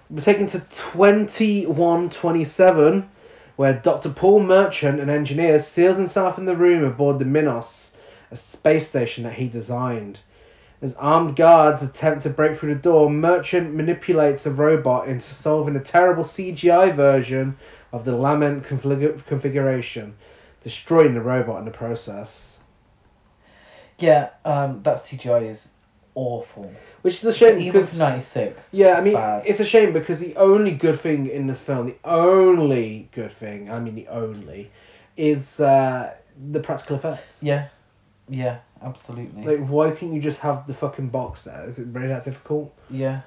[0.10, 3.10] We're taken to 2127,
[3.56, 4.10] where Dr.
[4.10, 7.91] Paul Merchant, an engineer, seals himself in the room aboard the Minos,
[8.30, 10.20] a space station that he designed.
[10.84, 15.77] As armed guards attempt to break through the door, Merchant manipulates a robot into solving
[15.77, 17.55] a terrible CGI version
[17.93, 20.14] of the Lament config- configuration,
[20.61, 22.60] destroying the robot in the process.
[23.97, 24.31] Yeah.
[24.43, 24.84] Um.
[24.84, 25.69] That CGI is
[26.15, 26.69] awful.
[27.01, 28.68] Which is a shame Even because ninety six.
[28.73, 29.47] Yeah, I mean, bad.
[29.47, 33.72] it's a shame because the only good thing in this film, the only good thing,
[33.72, 34.69] I mean the only,
[35.15, 36.14] is uh,
[36.51, 37.41] the practical effects.
[37.41, 37.69] Yeah.
[38.30, 38.60] Yeah.
[38.82, 39.44] Absolutely.
[39.58, 41.66] Like, why can't you just have the fucking box there?
[41.68, 42.74] Is it really that difficult?
[42.90, 43.22] yeah.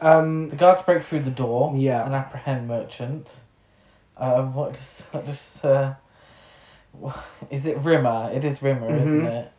[0.00, 1.72] Um, The guards break through the door.
[1.76, 2.04] Yeah.
[2.04, 3.28] And apprehend merchant.
[4.16, 4.54] Um.
[4.54, 5.94] What does what does uh.
[7.50, 8.30] Is it Rimmer?
[8.32, 9.26] It is Rimmer, isn't Mhm.
[9.26, 9.52] it?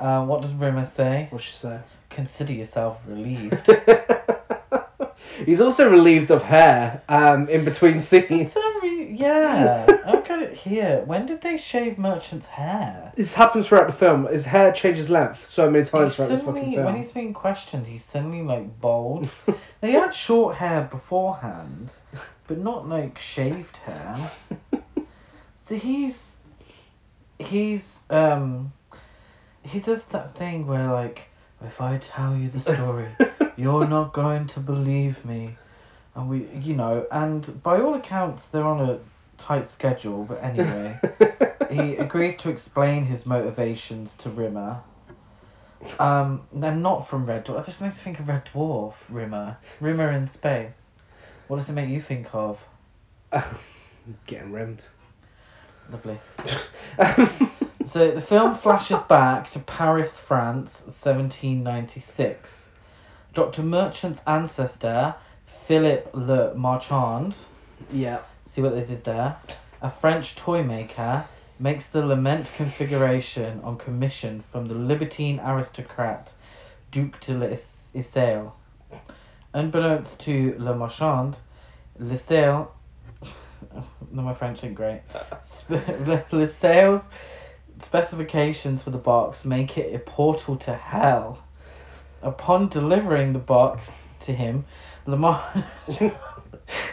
[0.00, 0.28] Um.
[0.28, 1.26] What does Rimmer say?
[1.30, 1.80] what's she say?
[2.10, 3.70] Consider yourself relieved.
[5.46, 8.56] He's also relieved of hair um, in between scenes.
[9.18, 9.86] Yeah.
[10.06, 11.02] I've got it here.
[11.04, 13.12] When did they shave Merchant's hair?
[13.16, 14.26] This happens throughout the film.
[14.26, 16.86] His hair changes length so many times He's throughout this fucking suddenly, film.
[16.86, 19.28] when he's being questioned, he's suddenly like bald.
[19.80, 21.94] they had short hair beforehand,
[22.46, 24.30] but not like shaved hair.
[25.64, 26.36] So he's
[27.38, 28.72] he's um
[29.62, 31.26] he does that thing where like
[31.64, 33.08] if I tell you the story,
[33.56, 35.56] you're not going to believe me,
[36.18, 38.98] and we you know and by all accounts they're on a
[39.38, 40.24] tight schedule.
[40.24, 41.00] But anyway
[41.70, 44.80] he agrees to explain his motivations to Rimmer.
[46.00, 47.58] Um, they're not from Red Dwarf.
[47.58, 49.58] That just makes me think of Red Dwarf, Rimmer.
[49.80, 50.74] Rimmer in space.
[51.46, 52.58] What does it make you think of?
[54.26, 54.86] Getting rimmed.
[55.90, 56.18] Lovely.
[57.88, 62.68] So the film flashes back to Paris, France, 1796.
[63.32, 63.62] Dr.
[63.62, 65.14] Merchant's ancestor,
[65.68, 67.34] Philippe Le Marchand,
[67.92, 68.20] yeah.
[68.50, 69.36] see what they did there,
[69.82, 71.26] a French toy maker,
[71.58, 76.32] makes the lament configuration on commission from the libertine aristocrat
[76.90, 78.56] Duc de l'Isle.
[79.52, 81.36] Unbeknownst to Le Marchand,
[81.98, 82.74] L'Isle,
[84.10, 85.02] no, my French ain't great.
[85.44, 85.84] Sp-
[86.32, 87.04] L'Isle's
[87.82, 91.40] specifications for the box make it a portal to hell.
[92.22, 94.64] Upon delivering the box to him,
[95.08, 95.64] Lamar.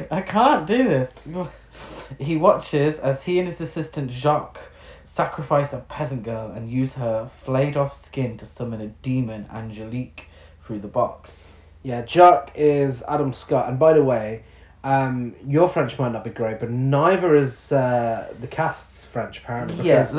[0.09, 1.11] I can't do this.
[2.17, 4.59] He watches as he and his assistant Jacques
[5.03, 10.27] sacrifice a peasant girl and use her flayed off skin to summon a demon, Angelique,
[10.65, 11.45] through the box.
[11.83, 14.43] Yeah, Jacques is Adam Scott, and by the way,
[14.85, 19.85] um, your French might not be great, but neither is uh, the cast's French apparently.
[19.85, 20.13] Yeah, Because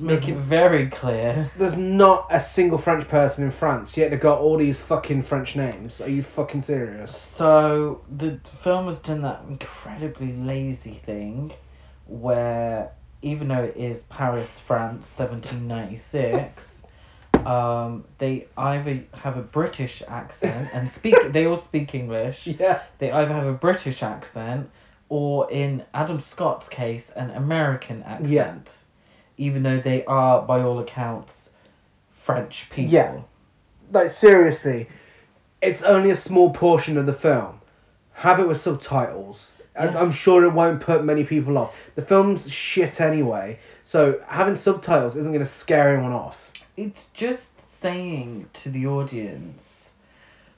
[0.00, 1.50] let's make it very clear.
[1.56, 5.56] there's not a single French person in France, yet they've got all these fucking French
[5.56, 6.00] names.
[6.00, 7.16] Are you fucking serious?
[7.16, 11.52] So the film has done that incredibly lazy thing
[12.06, 12.92] where
[13.22, 16.82] even though it is Paris, France, seventeen ninety six,
[17.44, 22.46] um, they either have a British accent and speak they all speak English.
[22.46, 22.82] Yeah.
[22.98, 24.70] They either have a British accent
[25.08, 28.78] or in Adam Scott's case an American accent.
[29.38, 31.48] Even though they are, by all accounts,
[32.10, 32.92] French people.
[32.92, 33.20] Yeah.
[33.90, 34.88] Like seriously,
[35.62, 37.60] it's only a small portion of the film.
[38.14, 39.50] Have it with subtitles.
[39.78, 40.00] I- Yeah.
[40.00, 41.72] I'm sure it won't put many people off.
[41.94, 46.50] The film's shit anyway, so having subtitles isn't going to scare anyone off.
[46.76, 49.90] It's just saying to the audience,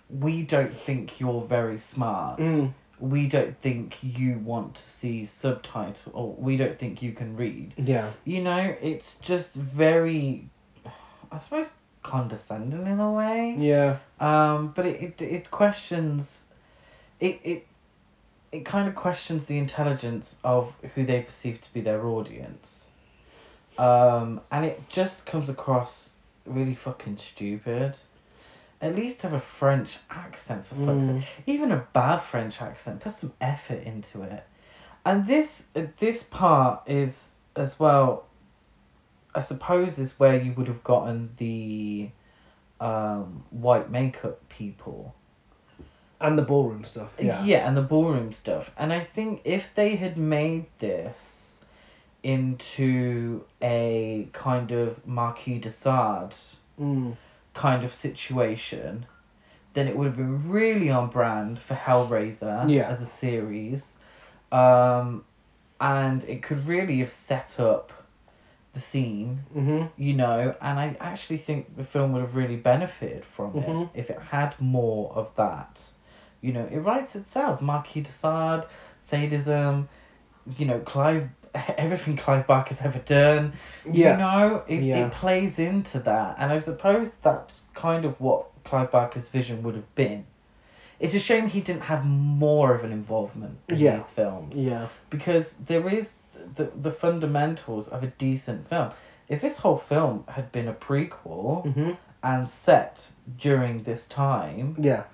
[0.09, 2.41] we don't think you're very smart.
[2.41, 2.73] Mm.
[3.01, 7.73] We don't think you want to see subtitle, or we don't think you can read.
[7.77, 8.11] Yeah.
[8.25, 10.49] You know, it's just very,
[11.33, 11.69] I suppose,
[12.03, 13.57] condescending in a way.
[13.59, 13.99] Yeah.
[14.21, 16.45] Um, but it, it, it questions,
[17.19, 17.67] it, it,
[18.53, 22.85] it kind of questions the intelligence of who they perceive to be their audience.
[23.79, 26.11] Um, and it just comes across
[26.45, 27.97] really fucking stupid.
[28.83, 31.19] At least have a French accent for fuck's Mm.
[31.21, 31.29] sake.
[31.47, 34.43] Even a bad French accent, put some effort into it.
[35.05, 38.25] And this uh, this part is as well.
[39.35, 42.11] I suppose is where you would have gotten the
[42.81, 45.15] um, white makeup people.
[46.21, 47.13] And the ballroom stuff.
[47.19, 47.67] Yeah.
[47.67, 48.71] and the ballroom stuff.
[48.77, 51.61] And I think if they had made this
[52.23, 56.35] into a kind of Marquis de Sade
[56.81, 57.17] Mm.
[57.61, 59.05] Kind of situation,
[59.75, 62.89] then it would have been really on brand for Hellraiser Yeah.
[62.89, 63.97] as a series.
[64.51, 65.25] Um,
[65.79, 67.93] and it could really have set up
[68.73, 69.83] the scene, Mm-hmm.
[69.97, 73.89] you know, and I actually think the film would have really benefited from it Mhm.
[73.95, 75.81] if it had more of that.
[76.41, 77.61] You know, it writes itself.
[77.61, 78.65] Marquis de Sade,
[79.01, 79.89] sadism,
[80.59, 81.29] you know, Clive,
[81.79, 83.53] everything Clive Barker's ever done.
[83.91, 84.13] Yeah.
[84.13, 85.07] You know, it, Yeah.
[85.07, 86.37] it plays into that.
[86.39, 90.25] And I suppose that's kind of what Clive Barker's vision would have been.
[90.99, 93.97] It's a shame he didn't have more of an involvement in Yeah.
[93.97, 94.55] these films.
[94.57, 94.89] Yeah.
[95.09, 96.13] Because there is
[96.57, 98.91] the, the fundamentals of a decent film.
[99.29, 101.91] If this whole film had been a prequel Mm-hmm.
[102.23, 103.09] and set
[103.39, 105.05] during this time, Yeah.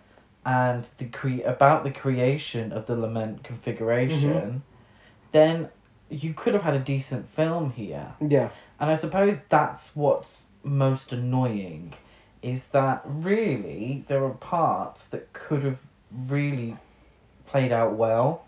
[0.45, 4.59] and the cre- about the creation of the lament configuration, Mm-hmm.
[5.33, 5.69] then
[6.09, 8.13] you could have had a decent film here.
[8.27, 8.51] Yeah.
[8.79, 11.95] And I suppose that's what's most annoying
[12.43, 15.79] is that really there are parts that could have
[16.29, 16.77] really
[17.47, 18.45] played out well,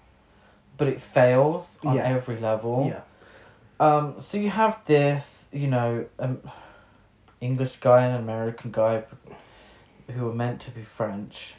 [0.76, 2.02] but it fails on Yeah.
[2.05, 2.86] every level.
[2.93, 3.01] Yeah.
[3.80, 6.40] Um, so you have this, you know, um,
[7.40, 9.05] English guy and American guy
[10.14, 11.55] who are meant to be French.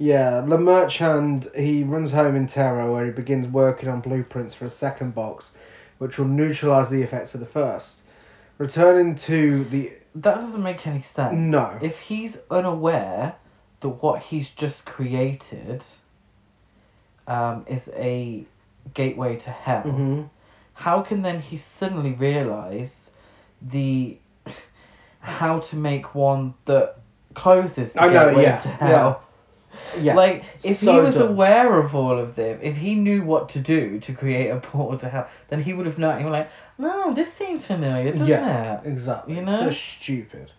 [0.00, 4.64] Yeah, Le Marchand, he runs home in terror where he begins working on blueprints for
[4.64, 5.50] a second box,
[5.98, 7.96] which will neutralise the effects of the first.
[8.56, 9.92] Returning to the.
[10.14, 11.34] That doesn't make any sense.
[11.36, 11.78] No.
[11.82, 13.34] If he's unaware
[13.80, 15.84] that what he's just created
[17.26, 18.46] um, is a
[18.94, 20.30] gateway to hell, Mhm.
[20.72, 23.10] how can then he suddenly realise
[23.60, 24.16] the
[25.20, 26.96] how to make one that
[27.34, 28.88] closes the I know, gateway yeah, to hell?
[29.20, 29.26] Yeah.
[29.98, 31.28] Like if he was dumb.
[31.30, 34.98] aware of all of this, if he knew what to do to create a portal
[35.00, 36.18] to hell, then he would have known.
[36.18, 38.80] He would like, no, this seems familiar, doesn't Yeah.
[38.80, 38.86] it?
[38.86, 39.34] Exactly.
[39.36, 39.58] You know?
[39.58, 40.50] So stupid.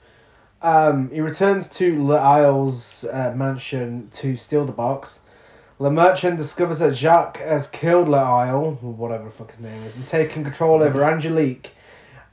[0.62, 5.20] Um, he returns to Le Isle's uh, mansion to steal the box.
[5.80, 9.82] Le Merchant discovers that Jacques has killed Le Isle, or whatever the fuck his name
[9.84, 11.72] is, and taken control over Angelique,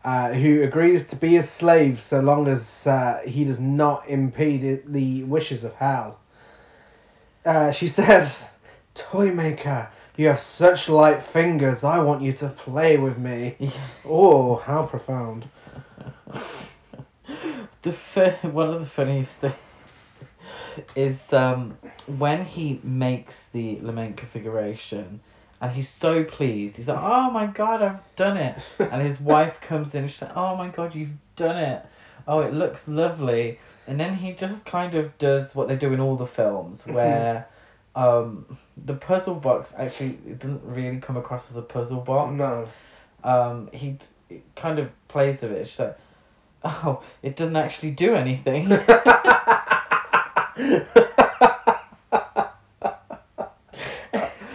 [0.05, 4.63] uh, who agrees to be his slave so long as uh, he does not impede
[4.63, 6.19] it- the wishes of Hal.
[7.45, 8.51] Uh, she says,
[8.95, 13.57] Toymaker, you have such light fingers, I want you to play with me.
[14.05, 15.49] Oh, how profound.
[17.83, 19.55] The fir- one of the funniest things
[20.97, 25.21] is um, when he makes the lament configuration
[25.61, 26.77] and he's so pleased.
[26.77, 30.03] He's like, "Oh my god, I've done it!" And his wife comes in.
[30.03, 31.85] and She's like, "Oh my god, you've done it!
[32.27, 33.59] Oh, it looks lovely."
[33.89, 37.49] And then he just kind of does what they do in all the films, where
[37.97, 38.45] um,
[38.85, 42.69] the puzzle box actually it doesn't really come across as a puzzle box No.
[43.25, 43.99] um, he
[44.29, 45.63] d- kind of plays with it.
[45.63, 45.97] It's like,
[46.65, 48.71] oh, it doesn't actually do anything.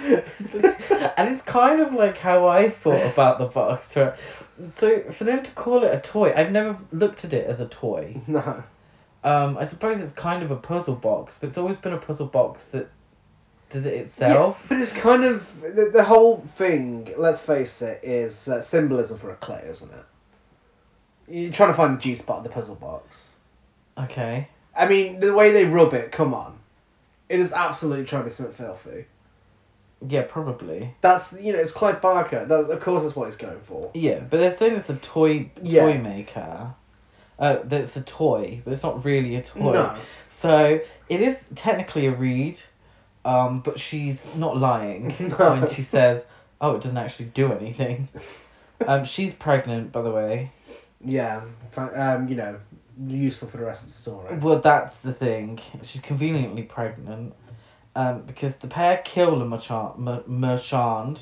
[0.05, 3.95] and it's kind of like how I thought about the box.
[3.95, 4.13] Right?
[4.75, 7.67] So for them to call it a toy, I've never looked at it as a
[7.67, 8.21] toy.
[8.27, 8.63] no.
[9.23, 12.27] Um, I suppose it's kind of a puzzle box, but it's always been a puzzle
[12.27, 12.89] box that
[13.69, 14.57] does it itself.
[14.61, 17.13] Yeah, but it's kind of the, the whole thing.
[17.17, 20.05] Let's face it, is uh, symbolism for a clay, isn't it?
[21.27, 23.31] You're trying to find the G spot of the puzzle box.
[23.97, 24.49] Okay.
[24.75, 26.11] I mean, the way they rub it.
[26.11, 26.59] Come on,
[27.29, 29.05] it is absolutely trying to be something filthy.
[30.05, 30.95] Yeah, probably.
[31.01, 32.45] That's you know it's Clive Barker.
[32.45, 33.89] That's of course that's what he's going for.
[33.93, 35.83] Yeah, but they're saying it's a toy Yeah.
[35.83, 36.75] toy maker.
[37.39, 39.73] Uh, that it's a toy, but it's not really a toy.
[39.73, 39.97] No.
[40.29, 40.79] So
[41.09, 42.59] it is technically a read,
[43.25, 45.35] um, but she's not lying No.
[45.59, 46.23] when she says,
[46.61, 48.07] "Oh, it doesn't actually do anything."
[48.87, 50.51] um, she's pregnant, by the way.
[51.03, 51.41] Yeah.
[51.75, 52.27] Um.
[52.27, 52.59] You know,
[53.07, 54.37] useful for the rest of the story.
[54.37, 55.59] Well, that's the thing.
[55.81, 57.33] She's conveniently pregnant,
[57.95, 61.19] um, because the pair kill Le Marchand, Mer- Marchand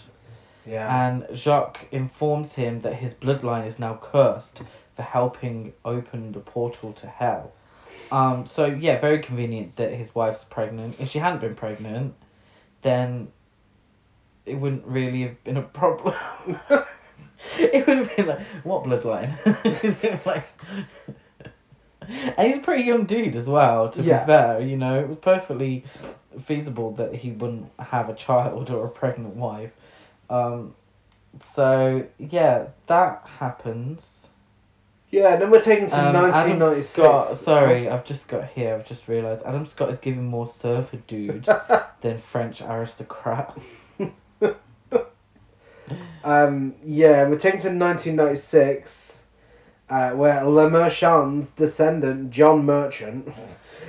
[0.65, 1.05] Yeah.
[1.05, 4.61] and Jacques informs him that his bloodline is now cursed
[5.01, 7.51] for helping open the portal to hell.
[8.11, 10.95] Um, so yeah, very convenient that his wife's pregnant.
[10.99, 12.13] If she hadn't been pregnant,
[12.83, 13.29] then
[14.45, 16.13] it wouldn't really have been a problem.
[17.59, 19.33] it would have been like, what bloodline?
[20.25, 20.43] like,
[22.07, 23.89] and he's a pretty young dude as well.
[23.89, 24.19] To Yeah.
[24.23, 25.83] be fair, you know, it was perfectly
[26.45, 29.71] feasible that he wouldn't have a child or a pregnant wife.
[30.29, 30.75] Um,
[31.55, 34.20] so yeah, that happens.
[35.11, 35.35] Yeah.
[35.35, 36.89] Then we're taken to Um, Adam 1996.
[36.89, 38.75] Scott, sorry, I've just got here.
[38.75, 41.47] I've just realised Adam Scott is giving more surfer dude
[42.01, 43.55] than French aristocrat.
[46.23, 49.23] Um, yeah, we're taken to 1996,
[49.89, 53.27] uh, where Le Marchand's descendant, John Merchant,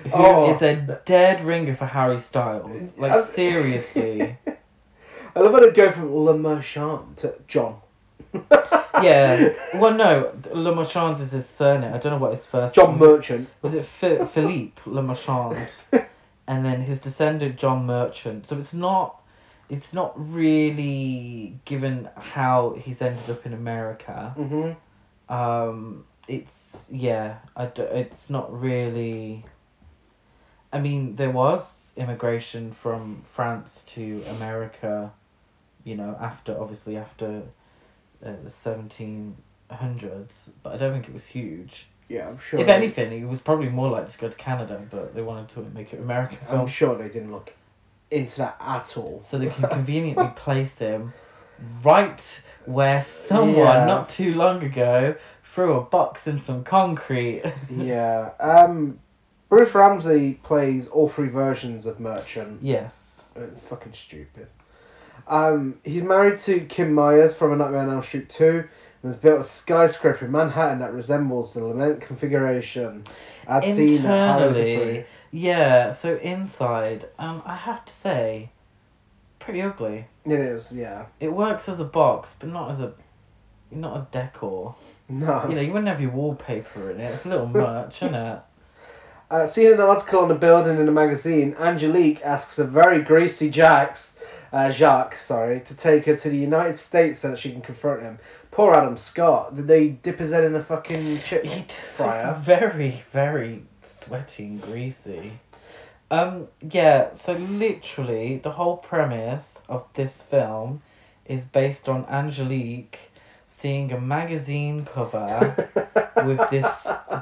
[0.05, 0.66] Who is Oh.
[0.66, 2.94] a dead ringer for Harry Styles?
[2.99, 4.39] Like seriously.
[5.36, 7.77] I love how they go from Le Marchand to John.
[9.02, 9.52] yeah.
[9.74, 11.92] Well, no, Le Marchand is his surname.
[11.94, 12.74] I don't know what his first.
[12.74, 13.48] John was it- Merchant.
[13.62, 15.68] Was it Phi- Philippe Le Marchand?
[16.46, 18.46] and then his descendant John Merchant.
[18.46, 19.20] So it's not
[19.70, 24.32] it's not really given how he's ended up in America.
[24.36, 24.72] hmm
[25.32, 29.44] Um it's yeah, I d- it's not really
[30.72, 35.12] I mean there was immigration from France to America,
[35.84, 37.42] you know, after obviously after
[38.24, 39.35] uh, the 1700s,
[40.62, 41.86] but I don't think it was huge.
[42.09, 42.61] Yeah, I'm sure.
[42.61, 45.61] If anything, he was probably more likely to go to Canada, but they wanted to
[45.74, 47.53] make it American I'm film, sure they didn't look
[48.11, 49.23] into that at all.
[49.28, 51.12] so they can conveniently place him
[51.82, 53.86] right where someone Yeah.
[53.86, 57.43] not too long ago threw a box in some concrete.
[57.70, 58.31] yeah.
[58.40, 58.99] Um,
[59.49, 62.62] Bruce Ramsay plays all three versions of Merchant.
[62.62, 63.09] yes.
[63.35, 64.49] It's fucking stupid.
[65.27, 68.44] Um, he's married to Kim Myers from A Nightmare on Elm Street 2
[69.03, 73.05] and has built a skyscraper in Manhattan that resembles the Lament configuration
[73.47, 75.05] as seen at Internally, Free.
[75.32, 75.90] yeah.
[75.93, 78.51] So inside, um, I have to say,
[79.39, 80.07] pretty ugly.
[80.24, 81.07] It is, yeah.
[81.20, 82.93] It works as a box, but not as a,
[83.70, 84.74] not as decor.
[85.09, 85.47] No.
[85.49, 87.12] You know, you wouldn't have your wallpaper in it.
[87.15, 88.40] It's a little much, isn't it?
[89.31, 93.49] Uh, seeing an article on the building in a magazine, Angelique asks a very greasy
[93.49, 94.12] Jax,
[94.52, 98.02] uh, Jacques, sorry, to take her to the United States so that she can confront
[98.02, 98.18] him.
[98.50, 99.56] Poor Adam Scott.
[99.56, 101.64] Did they dip his head in a fucking chip He
[101.96, 102.38] fryer?
[102.44, 105.32] very, very sweaty and greasy.
[106.10, 110.82] Um, yeah, so literally the whole premise of this film
[111.24, 112.98] is based on Angelique
[113.48, 115.70] seeing a magazine cover
[116.26, 116.66] with this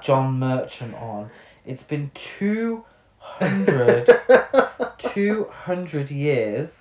[0.02, 1.31] John Merchant on.
[1.65, 4.09] It's been 200,
[4.98, 6.80] 200 years,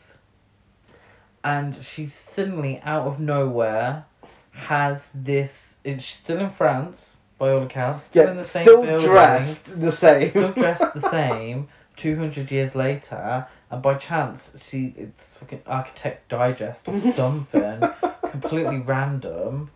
[1.44, 4.06] and she suddenly, out of nowhere,
[4.52, 5.76] has this.
[5.84, 9.92] It's still in France, by all accounts, still in the same still building, dressed the
[9.92, 10.30] same.
[10.30, 11.68] still dressed the same.
[11.96, 17.82] Two hundred years later, and by chance, she it's fucking Architect Digest or something,
[18.30, 19.70] completely random,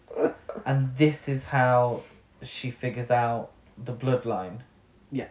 [0.66, 2.02] and this is how
[2.42, 3.52] she figures out
[3.84, 4.60] the bloodline.
[5.12, 5.28] Yeah.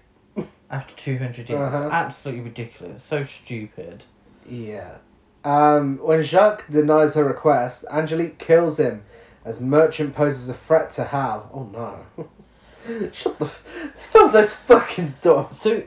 [0.70, 1.88] After two hundred years, Uh-huh.
[1.90, 4.04] absolutely ridiculous, so stupid.
[4.48, 4.96] Yeah.
[5.44, 9.02] Um, when Jacques denies her request, Angelique kills him
[9.44, 11.50] as Merchant poses a threat to Hal.
[11.52, 13.08] Oh no.
[13.12, 13.46] Shut the.
[13.46, 13.62] F-
[13.92, 15.48] this film's so fucking dumb.
[15.52, 15.82] So,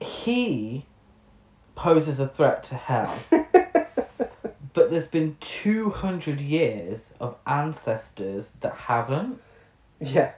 [0.00, 0.84] he
[1.74, 3.18] poses a threat to Hal.
[4.74, 9.40] But there's been 200 years of ancestors that haven't.
[10.00, 10.32] yeah.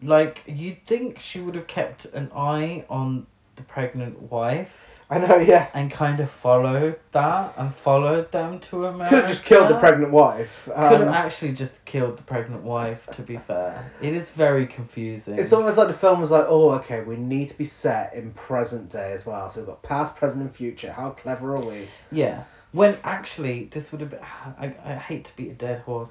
[0.00, 3.26] Like, you'd think she would have kept an eye on
[3.56, 4.70] the pregnant wife
[5.14, 5.68] I know, yeah.
[5.74, 9.14] and kind of followed that and followed them to America.
[9.14, 10.50] Could have just killed the pregnant wife.
[10.64, 13.90] Could have Um, actually just killed the pregnant wife, to be fair.
[14.00, 15.38] It is very confusing.
[15.38, 18.32] it's almost like the film was like, oh, okay, we need to be set in
[18.32, 19.48] present day as well.
[19.48, 20.92] So we've got past, present, and future.
[20.92, 21.88] How clever are we?
[22.10, 22.44] Yeah.
[22.72, 24.20] When actually, this would have been.
[24.58, 26.08] I, I hate to beat a dead horse,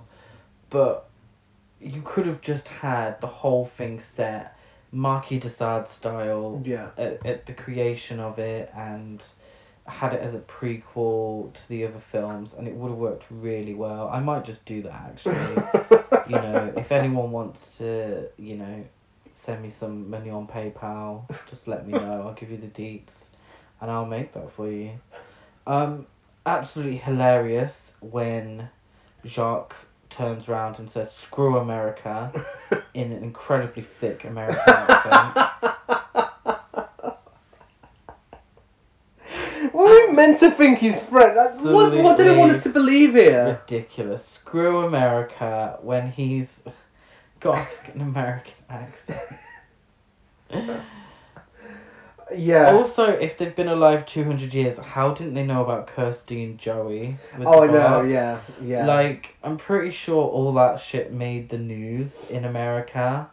[0.70, 1.10] but
[1.82, 4.58] you could have just had the whole thing set
[4.94, 6.90] Marquis de Sade style Yeah.
[6.98, 9.22] at, at the creation of it and
[9.86, 13.74] had it as a prequel to the other films, and it would have worked really
[13.74, 14.08] well.
[14.08, 15.34] I might just do that actually.
[16.30, 18.86] you know, if anyone wants to, you know,
[19.42, 22.24] send me some money on PayPal, just let me know.
[22.28, 23.26] I'll give you the deets,
[23.82, 24.92] and I'll make that for you.
[25.68, 26.06] Um,
[26.46, 28.70] absolutely hilarious when
[29.26, 29.76] Jacques
[30.14, 32.32] turns around and says "Screw America"
[32.94, 35.38] in an incredibly thick American accent.
[39.72, 41.36] What are we meant to think he's French?
[41.36, 43.60] Like, What, what do they want us to believe here?
[43.62, 44.24] Ridiculous.
[44.24, 46.62] Screw America when he's
[47.40, 49.20] got an American accent.
[52.36, 52.74] Yeah.
[52.74, 57.18] Also, if they've been alive 200 years, how didn't they know about Kirsty and Joey?
[57.38, 58.02] with Oh, I know.
[58.02, 58.40] Yeah.
[58.64, 58.86] Yeah.
[58.86, 63.30] Like, I'm pretty sure all that shit made the news in America,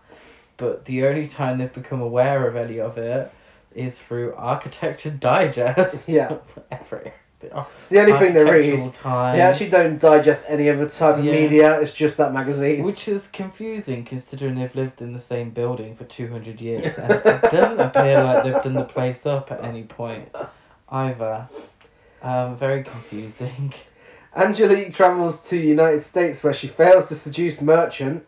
[0.57, 3.33] but the only time they've become aware of any of it
[3.75, 6.09] is through Architecture Digest.
[6.09, 6.29] Yeah.
[6.55, 7.13] Whatever.
[7.43, 8.95] It's the only thing they read.
[8.95, 9.37] Times.
[9.37, 11.33] They actually don't digest any other type of Yeah.
[11.33, 11.81] media.
[11.81, 12.83] It's just that magazine.
[12.85, 17.43] Which is confusing considering they've lived in the same building for 200 years and it
[17.51, 20.29] doesn't appear like they've done the place up at any point
[20.91, 21.49] either.
[22.23, 23.73] Um, very confusing.
[24.37, 28.25] Angelique travels to United States where she fails to seduce Merchant.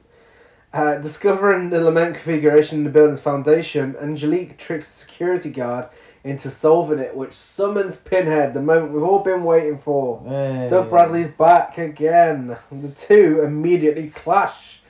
[0.72, 5.86] Uh, discovering the lament configuration in the building's foundation, Angelique tricks a security guard
[6.24, 10.22] into solving it, which summons Pinhead, the moment we've all been waiting for.
[10.26, 10.68] Hey.
[10.70, 12.56] Doug Bradley's back again.
[12.70, 14.80] The two immediately clash.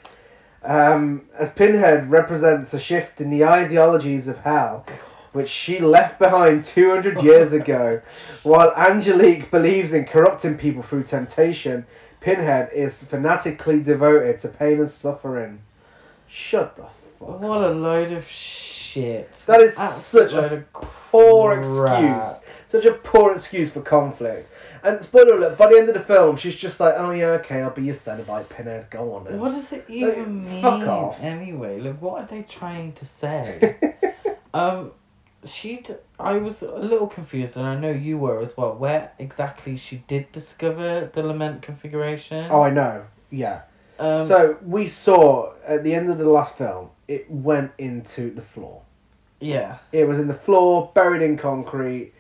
[0.63, 4.87] Um, as Pinhead represents a shift in the ideologies of hell,
[5.33, 8.01] which she left behind 200 years ago,
[8.43, 11.87] while Angelique believes in corrupting people through temptation,
[12.21, 15.63] Pinhead is fanatically devoted to pain and suffering.
[16.29, 16.87] Shut the
[17.27, 19.33] fuck What a load of shit.
[19.47, 22.23] That is Absolute such a poor crap.
[22.23, 22.45] excuse.
[22.69, 24.51] Such a poor excuse for conflict.
[24.83, 27.63] And spoiler alert, by the end of the film, she's just like, oh yeah, okay,
[27.63, 29.39] I'll be your Cenobite pinhead, go on then.
[29.39, 30.63] What does it even mean?
[30.63, 31.21] fuck off.
[31.21, 33.77] Anyway, look, what are they trying to say?
[34.55, 34.91] um,
[35.45, 35.77] she.
[35.77, 38.75] D- I was a little confused, and I know you were as well.
[38.75, 42.49] Where exactly she did discover the lament configuration?
[42.51, 43.63] oh, I know, yeah.
[43.99, 48.43] Um, so we saw at the end of the last film, it went into the
[48.43, 48.83] floor.
[49.41, 52.13] yeah, It was in the floor, buried in concrete,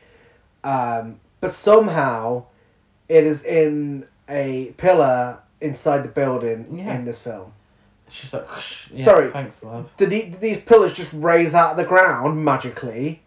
[0.65, 2.45] um, but somehow
[3.09, 6.95] it is in a pillar inside the building Yeah.
[6.95, 7.53] in this film.
[8.09, 8.47] she's like,
[8.93, 9.31] yeah, Sorry.
[9.31, 9.91] thanks, love.
[9.97, 13.23] Did, the, did these pillars just raise out of the ground magically?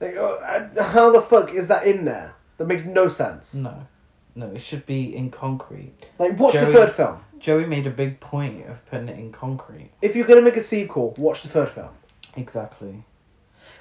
[0.00, 2.34] Like, uh, how the fuck is that in there?
[2.58, 3.54] That makes no sense.
[3.54, 3.74] No,
[4.36, 5.92] no, it should be in concrete.
[6.18, 7.18] Like, watch Joey- the third film.
[7.42, 9.90] Joey made a big point of putting it in concrete.
[10.00, 11.88] If you're gonna make a sequel, watch the third film.
[12.36, 13.02] Exactly.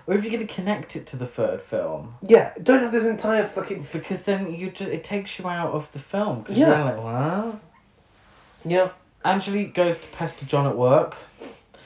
[0.08, 3.46] Or if you're gonna connect it to the third film, Yeah, don't have this entire
[3.46, 3.86] fucking.
[3.94, 6.44] because then you just it takes you out of the film.
[6.50, 6.70] Yeah.
[6.70, 7.60] You're like, what?
[8.66, 8.90] Yeah.
[9.24, 11.16] Angelique goes to pester John at work,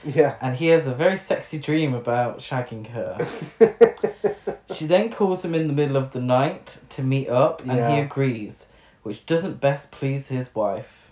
[0.05, 0.35] Yeah.
[0.39, 3.27] and he has a very sexy dream about shagging her.
[4.73, 7.99] she then calls him in the middle of the night to meet up, and he
[7.99, 8.67] agrees,
[9.03, 11.04] which doesn't best please his wife,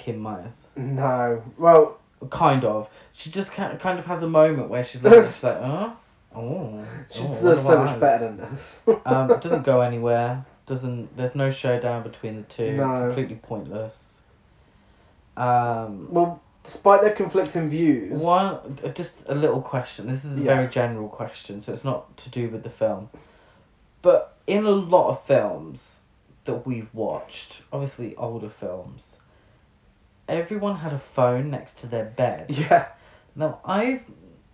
[0.00, 0.54] Kim Myers.
[0.76, 1.42] no.
[1.58, 1.98] Well,
[2.30, 2.88] Kind of.
[3.14, 5.96] She just kind kind of has a moment where she's like, she's like, oh,
[6.36, 8.96] oh, she oh, deserves so much us?" better than this.
[9.06, 10.44] Um, it doesn't go anywhere.
[10.66, 11.16] Doesn't.
[11.16, 12.72] There's no showdown between the two.
[12.72, 13.06] No.
[13.06, 13.94] Completely pointless.
[15.36, 18.20] Um, well, despite their conflicting views.
[18.22, 20.06] one uh, just a little question.
[20.06, 20.54] This is a Yeah.
[20.56, 23.08] very general question, so it's not to do with the film.
[24.02, 26.00] But in a lot of films
[26.44, 29.16] that we've watched, obviously older films,
[30.30, 32.46] everyone had a phone next to their bed.
[32.50, 32.86] Yeah.
[33.36, 34.02] Now I've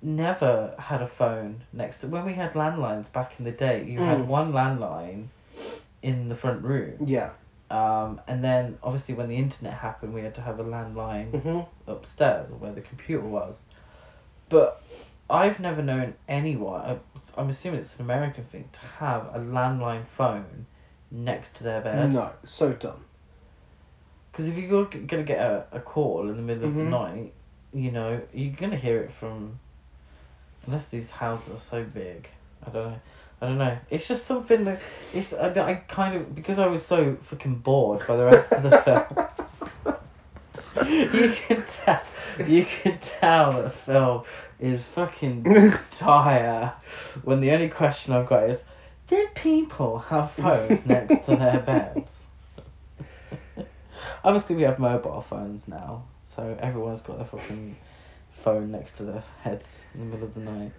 [0.03, 3.85] never had a phone next to when we had landlines back in the day.
[3.85, 4.07] You Mm.
[4.07, 5.29] had one landline
[6.03, 7.31] in the front room, Yeah.
[7.71, 11.61] um, and then obviously when the internet happened, we had to have a landline hmm
[11.91, 13.63] upstairs where the computer was.
[14.49, 14.83] But
[15.29, 17.01] I've never known anyone.
[17.37, 20.67] I'm assuming it's an American thing to have a landline phone
[21.11, 22.13] next to their bed.
[22.13, 23.05] No, so dumb.
[24.37, 26.77] Because if you're gonna get a, a call in the middle of Mhm.
[26.77, 27.33] the night,
[27.73, 29.59] you know, you're gonna hear it from.
[30.67, 32.29] Unless these houses are so big,
[32.67, 33.01] I don't know.
[33.41, 33.79] I don't know.
[33.89, 34.81] It's just something that
[35.15, 38.63] it's that I kind of because I was so fucking bored by the rest of
[38.65, 38.79] the
[40.77, 40.87] film.
[40.87, 42.03] you can tell.
[42.47, 44.23] You can tell that the film
[44.61, 45.45] is fucking
[45.99, 46.75] dire
[47.25, 48.63] when the only question I've got is,
[49.07, 52.09] did people have phones next to their beds?
[54.27, 56.03] Obviously, we have mobile phones now,
[56.35, 57.77] so everyone's got their fucking
[58.43, 60.73] phone next to their heads in the middle of the night.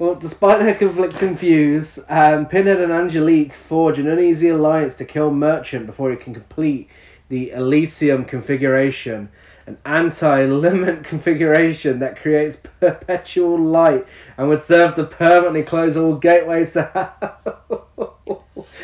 [0.00, 5.30] Well, despite their conflicting views, um, Pinhead and Angelique forge an uneasy alliance to kill
[5.30, 6.88] Merchant before he can complete
[7.28, 9.28] the Elysium configuration,
[9.68, 14.04] an anti-Lament configuration that creates perpetual light
[14.36, 18.10] and would serve to permanently close all gateways to hell.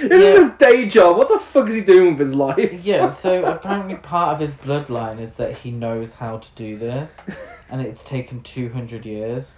[0.00, 0.40] this Yeah.
[0.40, 1.16] is his day job.
[1.16, 2.84] What the fuck is he doing with his life?
[2.84, 7.10] Yeah, so apparently part of his bloodline is that he knows how to do this,
[7.70, 9.50] and it's taken 200 years.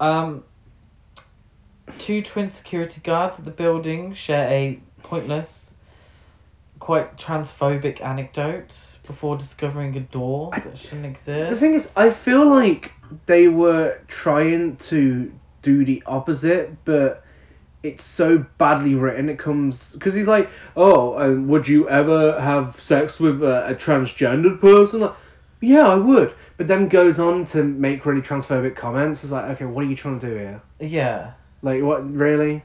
[0.00, 0.44] Um,
[1.98, 5.72] two twin security guards at the building share a pointless,
[6.78, 8.76] quite transphobic anecdote
[9.06, 11.50] before discovering a door that shouldn't exist.
[11.50, 12.92] The thing is, I feel like
[13.26, 15.32] they were trying to
[15.62, 17.24] do the opposite, but
[17.82, 19.28] it's so badly written.
[19.28, 23.74] It comes because he's like, "Oh, and would you ever have sex with a, a
[23.74, 25.14] transgendered person?" Like,
[25.60, 26.34] yeah, I would.
[26.56, 29.22] But then goes on to make really transphobic comments.
[29.22, 30.62] It's like, okay, what are you trying to do here?
[30.80, 31.32] yeah.
[31.60, 32.62] Like, what really?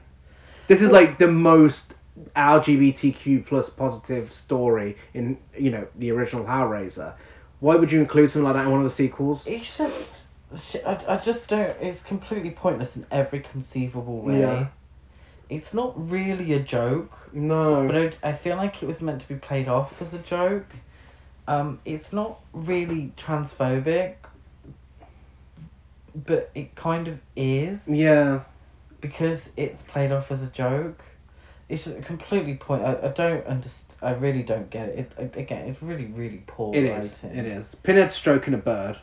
[0.68, 1.94] This is like the most
[2.36, 7.14] LGBTQ plus positive story in you know the original Hellraiser.
[7.60, 9.44] Why would you include something like that in one of the sequels?
[9.46, 10.10] It's just.
[10.86, 11.76] I, I just don't.
[11.80, 14.40] It's completely pointless in every conceivable way.
[14.40, 14.68] Yeah.
[15.48, 17.30] It's not really a joke.
[17.32, 17.86] No.
[17.86, 20.66] But I, I feel like it was meant to be played off as a joke.
[21.46, 24.14] Um, it's not really transphobic,
[26.14, 28.40] but it kind of is yeah.
[29.00, 31.02] because it's played off as a joke.
[31.68, 32.82] It's just completely point.
[32.82, 33.80] I, I don't understand.
[34.02, 35.12] I really don't get it.
[35.18, 35.34] it.
[35.36, 37.08] Again, it's really really poor It writing.
[37.08, 37.24] is.
[37.24, 37.74] It is.
[37.76, 38.98] Pinhead stroking a bird,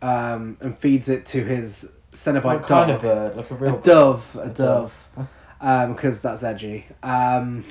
[0.00, 3.36] um, and feeds it to his Cenobite What kind of bird?
[3.36, 3.82] Like a real a bird?
[3.84, 4.36] dove.
[4.42, 5.08] A dove.
[5.60, 5.68] Dove.
[5.68, 6.86] Um, because that's edgy.
[7.02, 7.64] Um,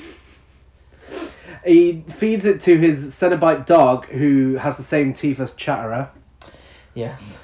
[1.66, 6.10] he feeds it to his Cenobite dog, who has the same teeth as Chatterer.
[6.94, 7.38] Yes.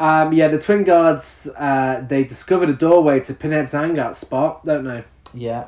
[0.00, 1.48] Um, yeah, the twin guards.
[1.56, 5.04] Uh, they discovered a doorway to Pinhead's hangout spot, don't they?
[5.34, 5.66] Yeah.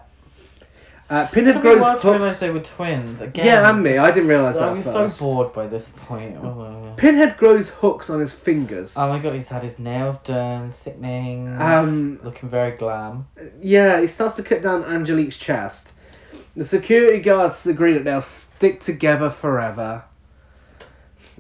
[1.10, 3.44] Uh, Pinhead grows realised they were twins again.
[3.44, 3.98] yeah, and me.
[3.98, 5.18] I didn't realize I that was first.
[5.18, 6.36] so bored by this point.
[6.38, 6.94] Oh.
[6.96, 8.94] Pinhead grows hooks on his fingers.
[8.96, 13.26] Oh my god, he's had his nails done, sickening, Um, looking very glam.
[13.60, 15.88] yeah, he starts to cut down Angelique's chest.
[16.56, 20.04] The security guards agree that they'll stick together forever.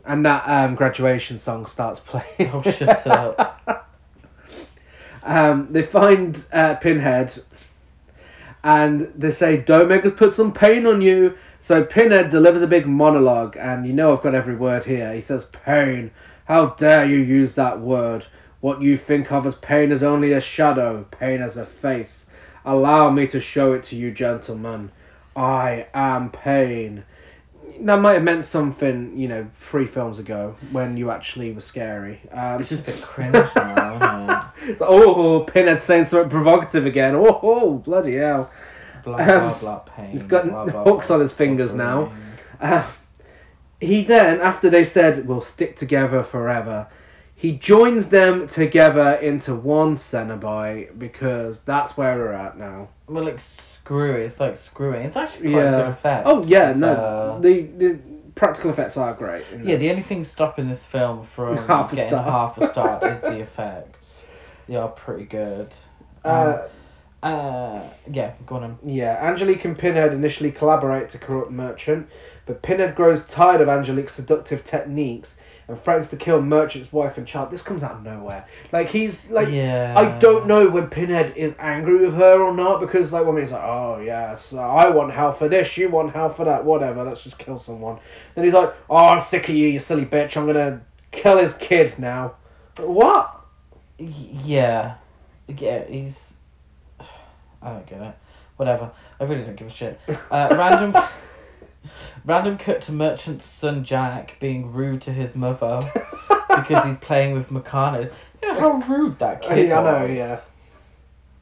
[0.04, 2.50] And that um, graduation song starts playing.
[2.52, 3.88] Oh, shut up.
[5.22, 7.42] um, they find uh, Pinhead
[8.64, 11.36] and they say, Don't make us put some pain on you.
[11.60, 15.12] So Pinhead delivers a big monologue, and you know I've got every word here.
[15.12, 16.10] He says, Pain.
[16.46, 18.26] How dare you use that word?
[18.60, 22.26] What you think of as pain is only a shadow, pain as a face.
[22.64, 24.90] Allow me to show it to you, gentlemen.
[25.36, 27.04] I am pain.
[27.80, 32.20] That might have meant something, you know, three films ago when you actually were scary.
[32.32, 37.14] Um, It's just a bit cringe now, it's like, oh, Pinhead saying something provocative again.
[37.14, 38.50] Oh, oh bloody hell.
[39.04, 40.10] Blah, blah, Um, blah, pain.
[40.10, 42.12] he's got blah, blah, hooks blah, on his fingers now.
[42.60, 42.86] Uh,
[43.80, 46.86] he then, after they said, we'll stick together forever,
[47.34, 52.88] he joins them together into one Cenobite because that's where we're at now.
[53.08, 53.40] Well, like,
[53.84, 54.20] screw it.
[54.24, 55.02] It's like screwing.
[55.06, 56.26] It's actually quite a good effect.
[56.26, 56.92] Oh, yeah, no.
[56.92, 57.98] Uh, the, the
[58.34, 59.44] practical effects are great.
[59.62, 62.24] Yeah, the only thing stopping this film from Half getting star.
[62.24, 64.22] half a star is the effects.
[64.68, 65.68] They are pretty good.
[66.24, 66.32] Um,
[67.22, 68.78] Uh, uh, yeah, go on.
[68.82, 72.06] Yeah, Angelique and Pinhead initially collaborate to corrupt Merchant,
[72.46, 75.34] but Pinhead grows tired of Angelique's seductive techniques
[75.68, 77.50] and threatens to kill Merchant's wife and child.
[77.50, 78.46] This comes out of nowhere.
[78.72, 79.94] Like he's like yeah.
[79.96, 83.52] I don't know when Pinhead is angry with her or not because like when he's
[83.52, 87.04] like, oh yes, I want hell for this, you want hell for that, whatever.
[87.04, 87.98] Let's just kill someone.
[88.34, 90.36] Then he's like, oh, I'm sick of you, you silly bitch.
[90.36, 92.34] I'm gonna kill his kid now.
[92.76, 93.44] What?
[93.98, 94.96] Yeah.
[95.48, 96.34] Yeah, he's.
[97.62, 98.14] I don't get it.
[98.56, 98.90] Whatever.
[99.18, 100.00] I really don't give a shit.
[100.30, 100.94] Uh, random.
[102.24, 105.80] random cut to Merchant's son Jack being rude to his mother
[106.48, 108.10] because he's playing with Meccano's.
[108.42, 110.16] You know how rude that kid Yeah, I know, was?
[110.16, 110.40] yeah.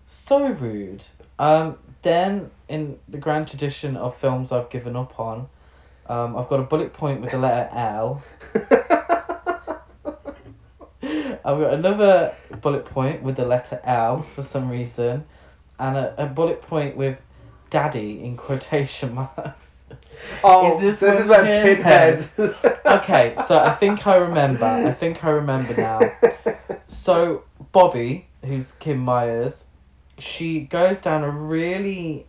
[0.06, 1.04] So rude.
[1.38, 5.48] Um, then, in the grand tradition of films I've given up on,
[6.06, 8.22] um, I've got a bullet point with the letter L.
[11.44, 15.24] I've got another bullet point with the letter L for some reason,
[15.78, 17.18] and a, a bullet point with
[17.70, 19.64] daddy in quotation marks.
[20.44, 22.76] oh, Is this this is when Pinhead- Pinhead.
[22.84, 24.64] Okay, so I think I remember.
[24.64, 26.00] I think I remember now.
[26.88, 27.42] So
[27.72, 29.64] Bobby, who's Kim Myers,
[30.18, 32.26] she goes down a really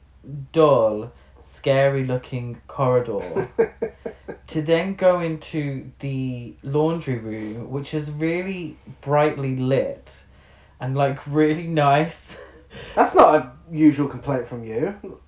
[0.51, 1.11] dull,
[1.43, 3.49] scary looking corridor
[4.47, 10.23] to then go into the laundry room, which is really brightly lit.
[10.79, 12.35] and like really nice.
[12.95, 15.19] That's not a usual complaint from you.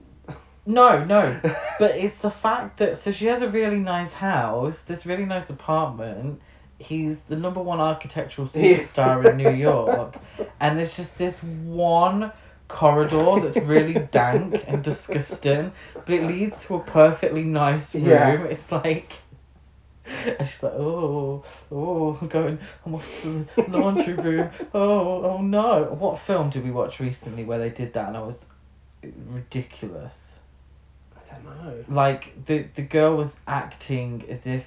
[0.66, 1.40] No, no,
[1.80, 5.50] but it's the fact that so she has a really nice house, this really nice
[5.50, 6.42] apartment.
[6.80, 10.18] He's the number one architectural superstar in New York,
[10.60, 12.32] and it's just this one
[12.68, 18.06] corridor that's really dank and disgusting, but it leads to a perfectly nice room.
[18.06, 18.44] Yeah.
[18.44, 19.14] It's like.
[20.08, 24.52] And she's like, oh, oh, I'm going, I'm off to the laundry room.
[24.72, 25.86] Oh, oh no.
[25.98, 28.46] What film did we watch recently where they did that and I was
[29.02, 30.35] ridiculous?
[31.46, 31.86] Know.
[31.88, 34.66] like the the girl was acting as if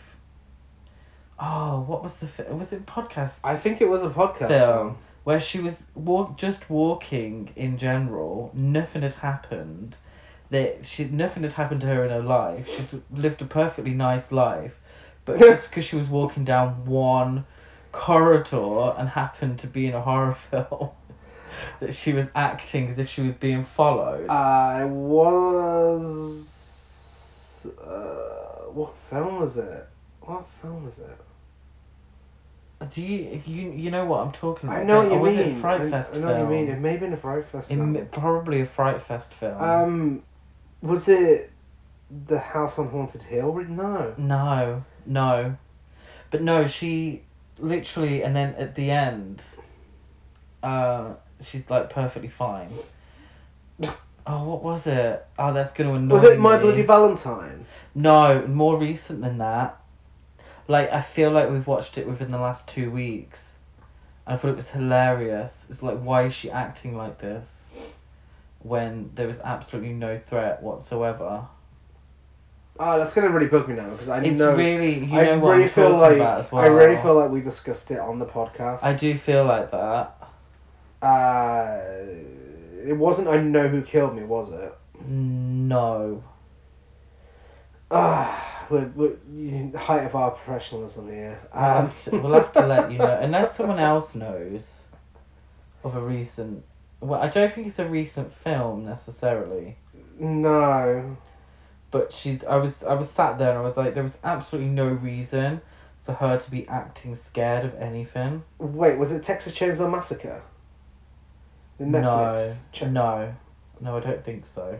[1.39, 4.79] oh what was the fi- was it podcast I think it was a podcast Film.
[4.79, 4.99] film.
[5.25, 9.97] where she was walk just walking in general nothing had happened
[10.51, 14.31] that she nothing had happened to her in her life she lived a perfectly nice
[14.33, 14.79] life
[15.25, 17.45] but just because she was walking down one
[17.93, 20.91] corridor and happened to be in a horror film
[21.81, 26.55] that she was acting as if she was being followed I was.
[27.67, 29.89] Uh, what film was it?
[30.21, 31.19] What film was it?
[32.95, 34.81] Do you you you know what I'm talking about?
[34.81, 35.57] I know what you or was mean.
[35.57, 36.49] it Fright I, Fest I know film?
[36.49, 36.71] what you mean.
[36.75, 38.07] It may have been a Fright Fest It film.
[38.13, 39.61] probably a Fright Fest film.
[39.61, 40.23] Um,
[40.81, 41.51] was it
[42.27, 43.53] the House on Haunted Hill?
[43.69, 44.15] No.
[44.17, 45.57] no, no,
[46.31, 46.69] but no.
[46.69, 47.23] She
[47.59, 49.43] literally, and then at the end,
[50.63, 52.71] uh, she's like perfectly fine.
[54.31, 55.25] Oh, what was it?
[55.39, 56.63] Oh, that's gonna annoy Was it My me.
[56.65, 57.65] Bloody Valentine?
[57.95, 59.81] No, more recent than that.
[60.69, 63.53] Like I feel like we've watched it within the last two weeks.
[64.27, 65.65] And I thought it was hilarious.
[65.71, 67.49] It's like why is she acting like this?
[68.61, 71.47] When there was absolutely no threat whatsoever.
[72.79, 74.55] Oh, that's gonna really bug me now because I It's know.
[74.55, 76.63] really you I know what really I'm feel like about as well.
[76.65, 78.83] I really feel like we discussed it on the podcast.
[78.83, 80.15] I do feel like that.
[81.01, 81.79] Uh,
[82.87, 83.29] it wasn't.
[83.29, 84.75] I know who killed me, was it?
[85.07, 86.23] No.
[87.91, 91.39] Ah, we're, we're height of our professionalism here.
[91.55, 94.81] We'll Um, have to, we'll have to let you know unless someone else knows
[95.85, 96.65] of a recent
[97.01, 99.77] well, I don't think it's a recent film necessarily.
[100.19, 101.17] no.
[101.93, 104.71] but she's I was I was sat there and I was like there was absolutely
[104.71, 105.61] no reason
[106.05, 108.43] for her to be acting scared of anything.
[108.59, 110.43] Wait, was it Texas Chainsaw Massacre?
[111.79, 112.57] The Netflix.
[112.83, 113.35] No, no,
[113.81, 114.79] no, I don't think so.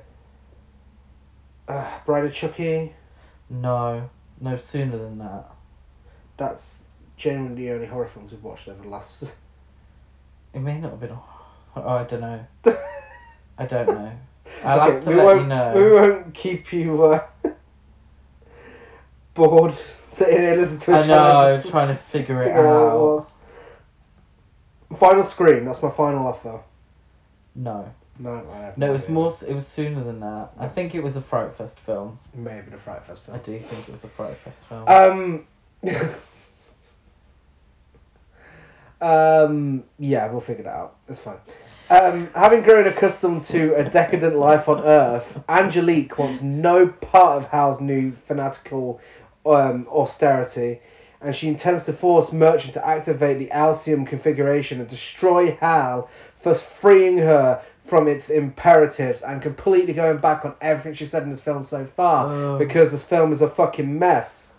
[1.69, 2.95] Uh, Bride of Chucky.
[3.51, 4.09] No,
[4.41, 5.47] no sooner than that.
[6.37, 6.79] That's
[7.17, 9.35] genuinely the only horror films we've watched over the last.
[10.55, 11.11] It may not have been.
[11.77, 12.47] Oh, I don't know.
[13.59, 14.13] I don't know.
[14.65, 15.73] I'll Okay, have to let you know.
[15.77, 17.27] We won't keep you uh,
[19.35, 19.75] bored
[20.07, 22.93] sitting here listening to I know, other just trying to figure it figure out it
[22.93, 22.99] out.
[22.99, 23.31] was.
[24.99, 25.65] Final screen.
[25.65, 26.61] That's my final offer.
[27.61, 29.13] No, No, I have no, it was idea.
[29.15, 29.35] more.
[29.49, 30.27] It was sooner than that.
[30.57, 32.19] I That's- think it was a Fright Fest film.
[32.33, 33.59] It may have been a Fright Fest I film.
[33.61, 34.85] do think it was a Fright Fest film.
[34.87, 35.47] Um.
[39.01, 39.85] um.
[39.99, 40.97] Yeah, we'll figure it out.
[41.09, 41.39] It's fine.
[41.91, 47.49] Um, having grown accustomed to a decadent life on Earth, Angelique wants no part of
[47.49, 49.01] Hal's new fanatical
[49.47, 50.81] um, austerity,
[51.23, 56.11] and she intends to force Merchant to activate the Elysium configuration and destroy Hal,
[56.43, 61.31] thus freeing her from its imperatives and completely going back on everything she said in
[61.31, 62.59] this film so far Oh.
[62.59, 64.53] because this film is a fucking mess.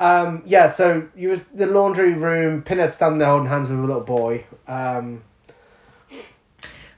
[0.00, 3.82] Um, yeah, so you was the laundry room, Pinhead standing there holding hands with a
[3.82, 4.44] little boy.
[4.68, 5.22] Um,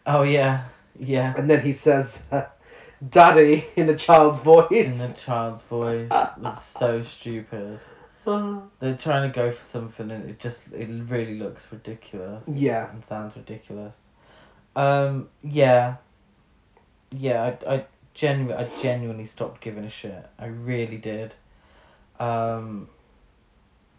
[0.07, 0.65] oh yeah,
[0.99, 1.35] yeah.
[1.37, 2.21] and then he says,
[3.11, 4.71] "Daddy" in a child's voice.
[4.73, 7.79] In a child's voice, it's so stupid.
[8.25, 12.45] They're trying to go for something, and it just it really looks ridiculous.
[12.49, 13.95] yeah, and sounds ridiculous.
[14.79, 15.97] Um, yeah,
[17.11, 17.57] yeah.
[17.67, 20.25] I, I genuinely, I genuinely stopped giving a shit.
[20.39, 21.35] I really did.
[22.21, 22.89] Um,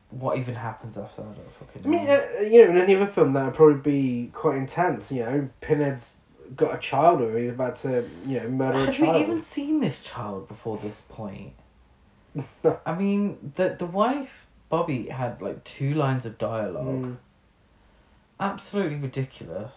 [0.09, 1.29] what even happens after that?
[1.29, 3.91] I don't fucking I mean, uh, you know, in any other film that would probably
[3.91, 5.11] be quite intense.
[5.11, 6.11] You know, Pinhead's
[6.55, 7.37] got a child or.
[7.37, 9.15] He's about to, you know, murder a Have child.
[9.15, 11.53] we even seen this child before this point?
[12.85, 17.03] I mean, the the wife Bobby had like two lines of dialogue.
[17.03, 17.17] Mm.
[18.39, 19.73] absolutely ridiculous.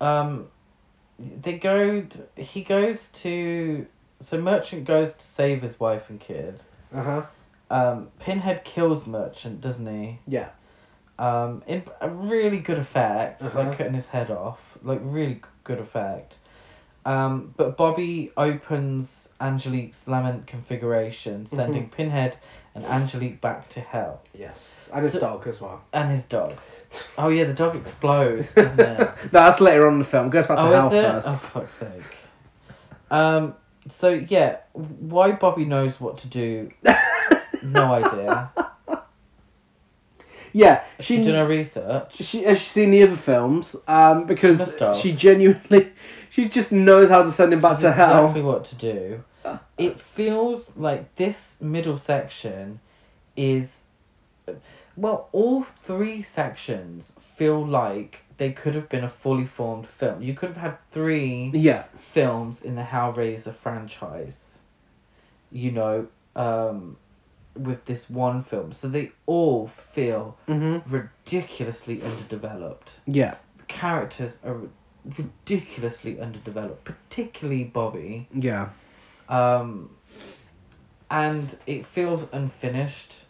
[0.00, 0.46] Um,
[1.18, 2.02] they go.
[2.02, 3.86] t- He goes to.
[4.24, 6.60] So Merchant goes to save his wife and kid.
[6.94, 7.22] Uh huh.
[7.70, 10.18] Um, Pinhead kills Merchant, doesn't he?
[10.26, 10.48] Yeah.
[11.18, 13.58] Um, in a really good effect, Uh-huh.
[13.58, 16.38] like cutting his head off, like really good effect.
[17.08, 21.56] Um, but Bobby opens Angelique's lament configuration, Mm-hmm.
[21.56, 22.36] sending Pinhead
[22.74, 25.80] and Angelique back to hell, Yes, and his So- dog as well.
[25.92, 26.54] and his dog.
[27.18, 28.98] Oh yeah, the dog explodes, doesn't it?
[28.98, 30.28] no, that's later on in the film.
[30.28, 31.28] It goes back to oh, hell first.
[31.28, 32.02] Oh, fuck's sake.
[33.10, 33.54] Um.
[33.98, 36.70] So yeah, why Bobby knows what to do?
[37.62, 38.50] No idea.
[40.52, 42.14] Yeah, She she did her research.
[42.16, 45.92] she has she seen the other films um because She she genuinely
[46.30, 48.24] she just knows how to send him back to hell.
[48.26, 49.24] Exactly what to do.
[49.78, 52.80] It feels like this middle section
[53.36, 53.82] is,
[54.96, 60.20] well, all three sections feel like they could have been a fully formed film.
[60.22, 61.84] You could have had three Yeah.
[62.12, 64.58] films in the Hellraiser franchise.
[65.50, 66.06] You know,
[66.36, 66.96] um,
[67.56, 70.92] with this one film, so they all feel Mm-hmm.
[70.94, 72.98] ridiculously underdeveloped.
[73.06, 73.36] Yeah.
[73.66, 74.60] Characters are
[75.16, 78.28] ridiculously underdeveloped, particularly Bobby.
[78.34, 78.68] Yeah.
[79.28, 79.90] Um,
[81.10, 83.24] and it feels unfinished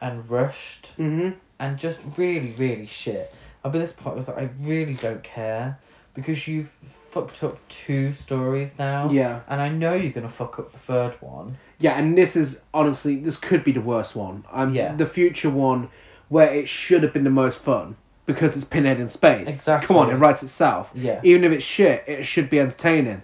[0.00, 1.30] and rushed Mm-hmm.
[1.58, 3.32] and just really, really shit.
[3.64, 5.78] I'll be this point I was like, I really don't care
[6.14, 6.70] because you've
[7.10, 9.10] fucked up two stories now.
[9.10, 9.40] Yeah.
[9.48, 11.56] And I know you're gonna fuck up the third one.
[11.78, 14.44] Yeah, and this is honestly this could be the worst one.
[14.50, 14.94] Um, Yeah.
[14.96, 15.88] The future one,
[16.28, 17.96] where it should have been the most fun
[18.26, 19.48] because it's Pinhead in space.
[19.48, 19.86] Exactly.
[19.88, 20.90] Come on, it writes itself.
[20.94, 21.20] Yeah.
[21.22, 23.22] Even if it's shit, it should be entertaining.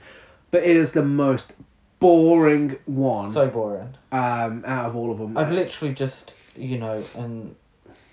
[0.51, 1.53] But it is the most
[2.01, 3.95] boring one So boring.
[4.13, 5.37] um, out of all of them.
[5.37, 7.55] I've literally just, you know, and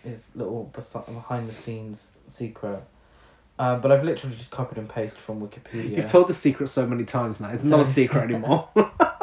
[0.03, 0.71] his little
[1.07, 2.83] behind the scenes secret.
[3.57, 5.95] Uh, but I've literally just copied and pasted from Wikipedia.
[5.95, 7.49] You've told the secret so many times now.
[7.51, 8.67] It's not a secret anymore.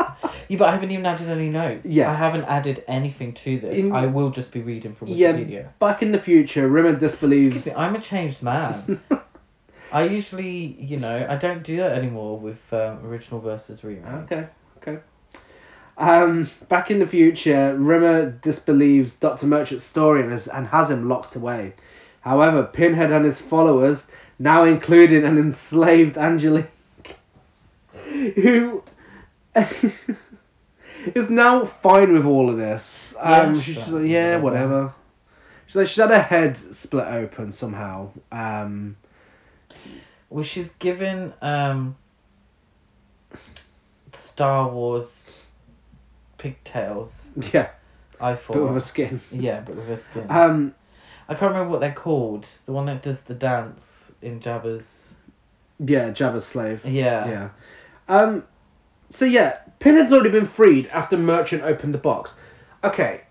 [0.48, 1.86] Yeah, but I haven't even added any notes.
[1.86, 2.10] Yeah.
[2.10, 3.78] I haven't added anything to this.
[3.78, 5.68] In- I will just be reading from Yeah, Wikipedia.
[5.78, 7.56] Back in the future, Rimmer disbelieves.
[7.56, 9.00] Excuse me, I'm a changed man.
[9.92, 14.06] I usually, you know, I don't do that anymore with um, original versus remake.
[14.24, 14.46] Okay,
[14.78, 14.98] okay.
[15.98, 19.46] Um, back in the future, Rimmer disbelieves Dr.
[19.46, 21.74] Merchant's story and has, and has him locked away.
[22.22, 24.06] However, Pinhead and his followers,
[24.38, 26.66] now including an enslaved Angelique,
[28.34, 28.81] who
[31.14, 33.14] is now fine with all of this.
[33.18, 34.94] Um, Yeah, she's just like, yeah, whatever.
[35.66, 38.10] She's like, she's had her head split open somehow.
[38.30, 38.96] Um,
[40.30, 41.96] Well, she's given um,
[44.12, 45.24] Star Wars
[46.38, 47.22] pigtails.
[47.52, 47.70] yeah,
[48.20, 48.54] I thought.
[48.54, 49.20] but with a skin.
[49.30, 50.26] Yeah, but with a skin.
[50.28, 50.74] Um,
[51.28, 52.46] I can't remember what they're called.
[52.66, 55.14] The one that does the dance in Jabba's.
[55.78, 56.84] yeah, Jabba's slave.
[56.84, 57.28] Yeah.
[57.28, 57.48] Yeah.
[58.08, 58.44] Um.
[59.12, 62.32] So yeah, Pinhead's already been freed after Merchant opened the box.
[62.82, 63.22] Okay.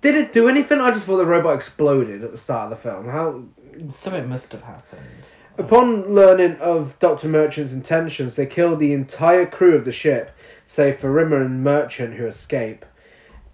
[0.00, 0.80] Did it do anything?
[0.80, 3.08] I just thought the robot exploded at the start of the film.
[3.08, 3.42] How?
[3.90, 5.02] Something must have happened.
[5.58, 10.36] Upon learning of Doctor Merchant's intentions, they kill the entire crew of the ship,
[10.66, 12.86] save for Rimmer and Merchant, who escape.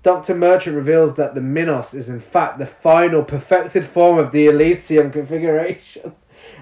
[0.03, 4.47] Doctor Merchant reveals that the Minos is in fact the final perfected form of the
[4.47, 6.13] Elysium configuration,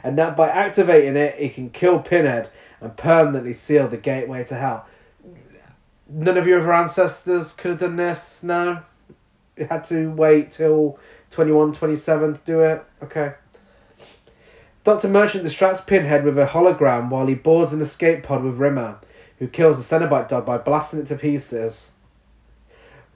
[0.05, 2.51] and that by activating it, it can kill Pinhead
[2.81, 4.87] and permanently seal the gateway to hell.
[6.09, 8.83] None of your other ancestors could have done this, no?
[9.57, 10.99] You had to wait till
[11.31, 12.85] 21, 27 to do it?
[13.03, 13.35] Okay.
[14.85, 15.09] Dr.
[15.09, 18.99] Merchant distracts Pinhead with a hologram while he boards an escape pod with Rimmer,
[19.39, 21.93] who kills the Cenobite dog by blasting it to pieces.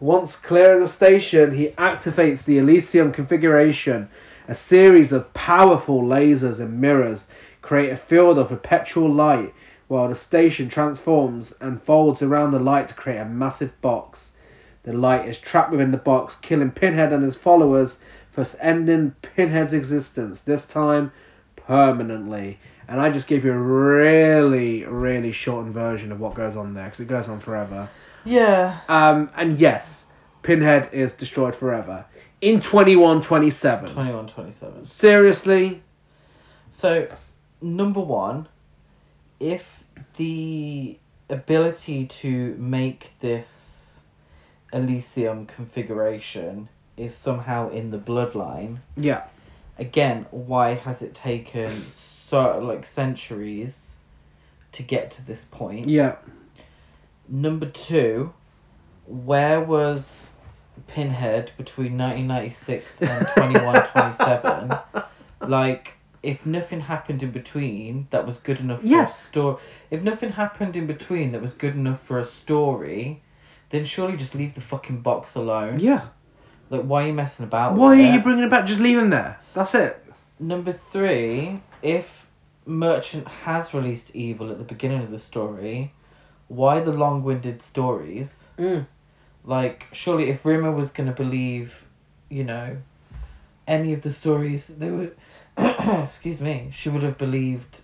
[0.01, 4.09] Once clear of the station, he activates the Elysium configuration.
[4.49, 7.29] A series of powerful lasers and mirrors
[7.63, 9.55] create a field of perpetual light,
[9.89, 14.31] while the station transforms and folds around the light to create a massive box.
[14.85, 17.99] The light is trapped within the box, killing Pinhead and his followers,
[18.35, 21.13] thus ending Pinhead's existence, this time
[21.57, 22.59] permanently.
[22.89, 26.87] And I just gave you a really, really shortened version of what goes on there,
[26.87, 27.89] because it goes on forever.
[28.25, 28.81] Yeah.
[28.89, 30.05] Um, and yes,
[30.43, 32.05] Pinhead is destroyed forever.
[32.41, 33.93] In 2127.
[33.93, 34.87] 21, 27.
[34.87, 35.83] Seriously?
[36.73, 37.09] So,
[37.63, 38.49] number one,
[39.39, 39.65] if
[40.17, 44.01] the ability to make this
[44.73, 49.25] Elysium configuration is somehow in the bloodline, Yeah.
[49.79, 51.87] again, why has it taken
[52.29, 53.97] so like centuries
[54.73, 55.89] to get to this point?
[55.89, 56.17] Yeah.
[57.29, 58.33] Number two,
[59.07, 60.13] where was
[60.87, 64.79] Pinhead between 1996 and 2127?
[65.49, 69.09] like, if nothing happened in between that was good enough for Yeah.
[69.09, 69.57] a story,
[69.91, 73.23] if nothing happened in between that was good enough for a story,
[73.71, 75.79] then surely just leave the fucking box alone.
[75.81, 76.03] Yeah.
[76.69, 77.75] Like, why are you messing about?
[77.75, 78.67] Why are you bringing it back?
[78.67, 79.39] Just leave him there.
[79.55, 80.05] That's it.
[80.39, 82.27] Number three, if
[82.67, 85.93] Merchant has released evil at the beginning of the story,
[86.49, 88.47] why the long winded stories?
[88.59, 88.87] Mm.
[89.45, 91.75] Like, surely if Rimmer was going to believe,
[92.29, 92.77] you know,
[93.67, 95.17] any of the stories, they would.
[96.05, 96.71] excuse me.
[96.73, 97.81] She would have believed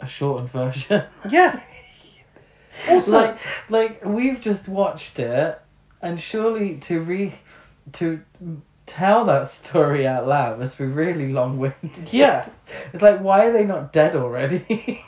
[0.00, 1.04] a shortened version.
[1.30, 1.60] Yeah.
[2.88, 3.38] Also, like,
[3.68, 5.60] like we've just watched it,
[6.00, 7.34] and surely to re,
[7.94, 8.20] to
[8.86, 12.12] tell that story out loud must be really long winded.
[12.12, 12.48] Yeah.
[12.92, 14.64] It's like, why are they not dead already?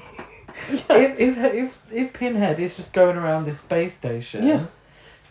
[0.70, 0.80] yeah.
[0.90, 4.66] if, if if if Pinhead is just going around this space station, Yeah.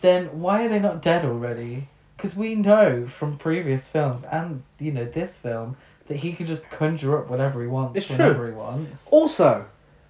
[0.00, 1.88] then why are they not dead already?
[2.16, 5.76] Because we know from previous films and you know this film
[6.08, 8.46] that he can just conjure up whatever he wants It's true.
[8.46, 9.06] he wants.
[9.10, 9.66] Also,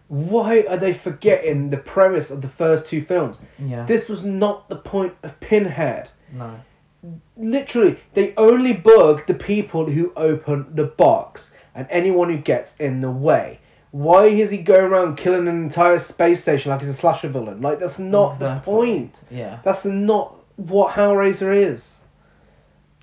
[0.08, 3.38] why are they forgetting the premise of the first two films?
[3.58, 3.84] Yeah.
[3.86, 6.08] This was not the point of Pinhead.
[6.32, 6.60] no.
[7.36, 13.00] Literally, they only bug the people who open the box and anyone who gets in
[13.00, 13.58] the way.
[13.90, 17.60] Why is he going around killing an entire space station like he's a slasher villain?
[17.60, 19.22] Like that's not the point.
[19.30, 19.58] Yeah.
[19.64, 21.96] That's not what Hellraiser is.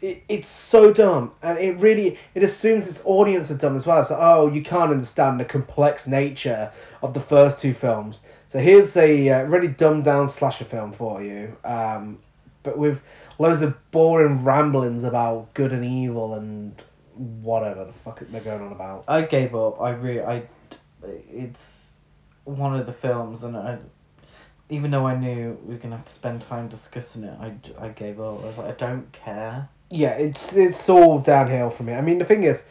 [0.01, 4.03] It, it's so dumb, and it really it assumes its audience are dumb as well.
[4.03, 6.71] So oh, you can't understand the complex nature
[7.01, 8.21] of the first two films.
[8.47, 12.19] So here's a uh, really dumbed down slasher film for you, um,
[12.63, 13.01] but with
[13.39, 16.81] loads of boring ramblings about good and evil and
[17.15, 19.03] whatever the fuck they're going on about.
[19.07, 19.81] I gave up.
[19.81, 20.43] I really, I,
[21.31, 21.89] it's
[22.43, 23.77] one of the films, and I,
[24.69, 27.53] even though I knew we were gonna have to spend time discussing it, i,
[27.83, 28.43] I gave up.
[28.43, 29.69] I was like, I don't care.
[29.89, 31.97] Yeah, it's it's all downhill from here.
[31.97, 32.63] I mean, the thing is,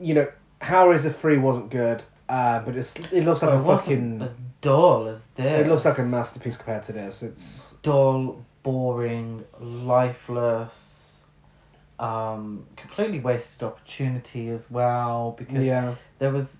[0.00, 0.28] you know,
[0.62, 4.22] Hellraiser three wasn't good, uh, but it's it looks like Well, a fucking.
[4.22, 5.60] as dull as this.
[5.60, 7.22] It looks like a masterpiece compared to this.
[7.22, 11.18] It's dull, boring, lifeless,
[11.98, 16.56] um, completely wasted opportunity as well because yeah, there was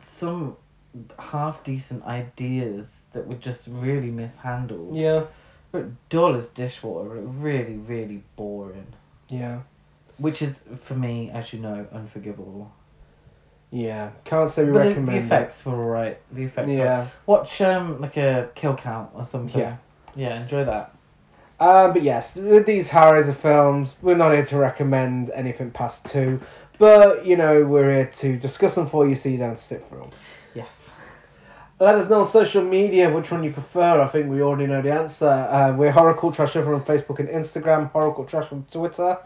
[0.00, 0.56] some
[1.18, 4.96] half decent ideas that were just really mishandled.
[4.96, 5.24] yeah,
[5.72, 8.86] But dull as dishwater, really, really boring.
[9.28, 9.60] yeah,
[10.18, 12.72] Which is, for me, as you know, unforgivable.
[13.70, 14.10] yeah.
[14.24, 15.08] Can't say we But the, recommend.
[15.08, 15.24] the it.
[15.24, 16.18] effects were alright.
[16.32, 19.60] The effects were Yeah, Watch um like a kill count or something.
[19.60, 19.76] Yeah.
[20.16, 20.94] Yeah, enjoy that.
[21.60, 26.40] um, but yes, with these Hellraiser films, we're not here to recommend anything past two,
[26.78, 29.98] but you know we're here to discuss them for you, so you don't sit through
[30.00, 30.10] them.
[31.80, 34.00] Let us know on social media which one you prefer.
[34.00, 35.28] I think we already know the answer.
[35.28, 39.16] Uh, we're Horror Cult Trash over on Facebook and Instagram, Horror Trash on Twitter.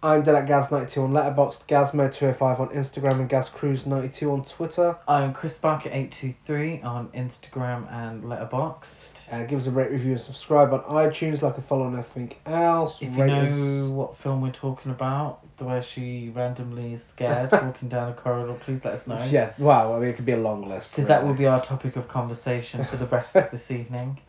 [0.00, 4.96] I'm Dead at Gaz92 on Letterboxd, Gazmo205 on Instagram, and GazCruise92 on Twitter.
[5.08, 9.19] I'm Chris Barker eight two three on Instagram and Letterboxd.
[9.30, 12.34] Uh, give us a rate, review, and subscribe on iTunes, like a follow on everything
[12.46, 12.96] else.
[13.00, 17.52] If you Rate know what film we're talking about, the way she randomly is scared
[17.52, 19.22] walking down a corridor, please let us know.
[19.30, 20.90] Yeah, wow, I mean, it could be a long list.
[20.90, 21.28] Because that really.
[21.28, 24.18] will be our topic of conversation for the rest of this evening.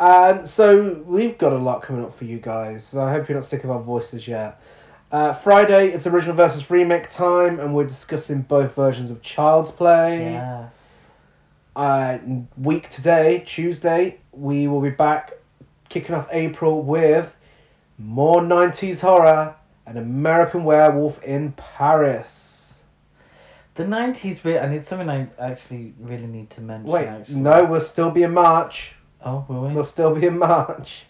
[0.00, 2.86] Um, so we've got a lot coming up for you guys.
[2.86, 4.58] So I hope you're not sick of our voices yet.
[5.12, 10.32] Uh, Friday, it's original versus remake time, and we're discussing both versions of Child's Play.
[10.32, 10.74] Yes.
[11.76, 12.18] Uh,
[12.56, 15.32] week today, Tuesday, we will be back
[15.88, 17.34] kicking off April with
[17.98, 19.54] more 90s horror,
[19.86, 22.54] an American werewolf in Paris.
[23.74, 26.88] The nineties really, and it's something I actually really need to mention.
[26.88, 27.40] Wait, actually.
[27.40, 28.92] no, we'll still be in March.
[29.24, 29.74] Oh, will we?
[29.74, 31.06] We'll still be in March.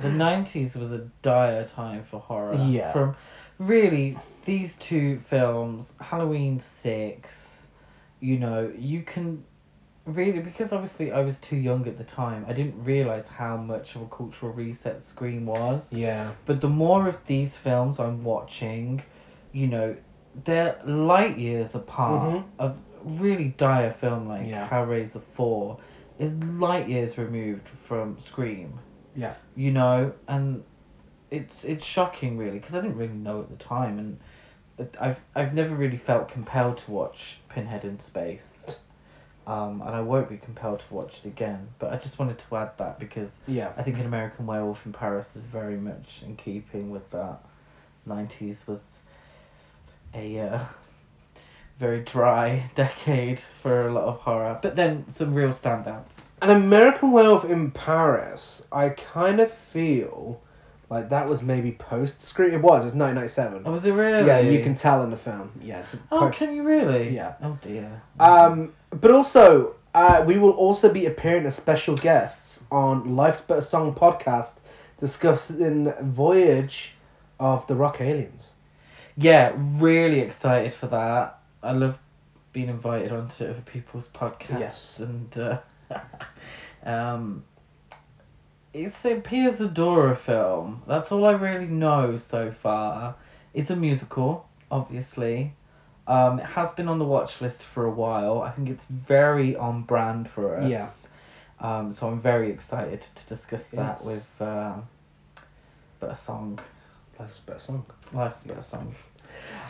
[0.00, 2.54] The nineties was a dire time for horror.
[2.54, 2.92] Yeah.
[2.92, 3.14] From
[3.60, 7.68] really these two films, Halloween six,
[8.18, 9.44] you know, you can
[10.04, 12.44] really because obviously I was too young at the time.
[12.48, 15.92] I didn't realise how much of a cultural reset Scream was.
[15.92, 16.32] Yeah.
[16.46, 19.02] But the more of these films I'm watching,
[19.52, 19.96] you know,
[20.44, 22.44] they're light years apart Mhm.
[22.58, 24.68] of really dire film like Yeah.
[24.68, 25.78] Hellraiser four
[26.18, 28.78] is light years removed from Scream.
[29.14, 29.34] Yeah.
[29.54, 30.64] You know, and
[31.30, 34.20] it's it's shocking really because I didn't really know at the time, and
[35.00, 38.80] I've I've never really felt compelled to watch Pinhead in Space.
[39.46, 42.56] Um, and I won't be compelled to watch it again, but I just wanted to
[42.56, 43.72] add that because Yeah.
[43.76, 47.40] I think an American Werewolf in Paris is very much in keeping with that.
[48.06, 48.82] Nineties was
[50.14, 50.60] a uh,
[51.80, 56.20] very dry decade for a lot of horror, but then some real standouts.
[56.40, 60.40] An American Werewolf in Paris, I kind of feel
[60.92, 62.52] like that was maybe post Scream.
[62.54, 63.62] It was, it was 1997.
[63.64, 64.26] Oh, was it really?
[64.26, 65.50] Yeah, you can tell in the film.
[65.60, 67.14] Yeah, it's a Oh, post- can you really?
[67.14, 67.34] Yeah.
[67.42, 68.02] Oh dear.
[68.20, 73.62] Um, but also, uh, we will also be appearing as special guests on Life's Better
[73.62, 74.52] Song podcast
[75.00, 76.94] discussing Voyage
[77.40, 78.50] of the Rock Aliens.
[79.16, 81.38] Yeah, really excited for that.
[81.62, 81.98] I love
[82.52, 84.98] being invited onto other people's podcasts Yes.
[85.00, 85.58] and uh,
[86.84, 87.44] um
[88.72, 90.82] it's a Pia Zadora film.
[90.86, 93.14] That's all I really know so far.
[93.54, 95.54] It's a musical, obviously.
[96.06, 98.42] Um, it has been on the watch list for a while.
[98.42, 100.70] I think it's very on brand for us.
[100.70, 100.88] Yeah.
[101.60, 104.04] Um, so I'm very excited to discuss that Yes.
[104.04, 104.74] with uh,
[106.00, 106.58] but a song.
[107.18, 107.86] Life's a better song.
[108.12, 108.94] Life's a song.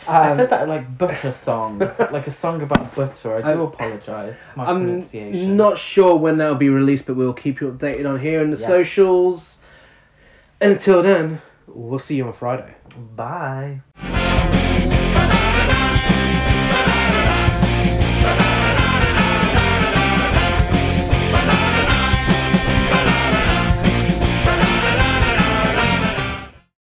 [0.09, 3.36] I Um, said that like butter song, like a song about butter.
[3.36, 4.36] I do Um, apologise.
[4.56, 5.56] My I'm pronunciation.
[5.56, 8.56] not sure when that'll be released, but we'll keep you updated on here in the
[8.56, 8.66] Yes.
[8.66, 9.59] socials.
[10.60, 12.74] And until then, we'll see you on Friday.
[13.16, 13.81] Bye.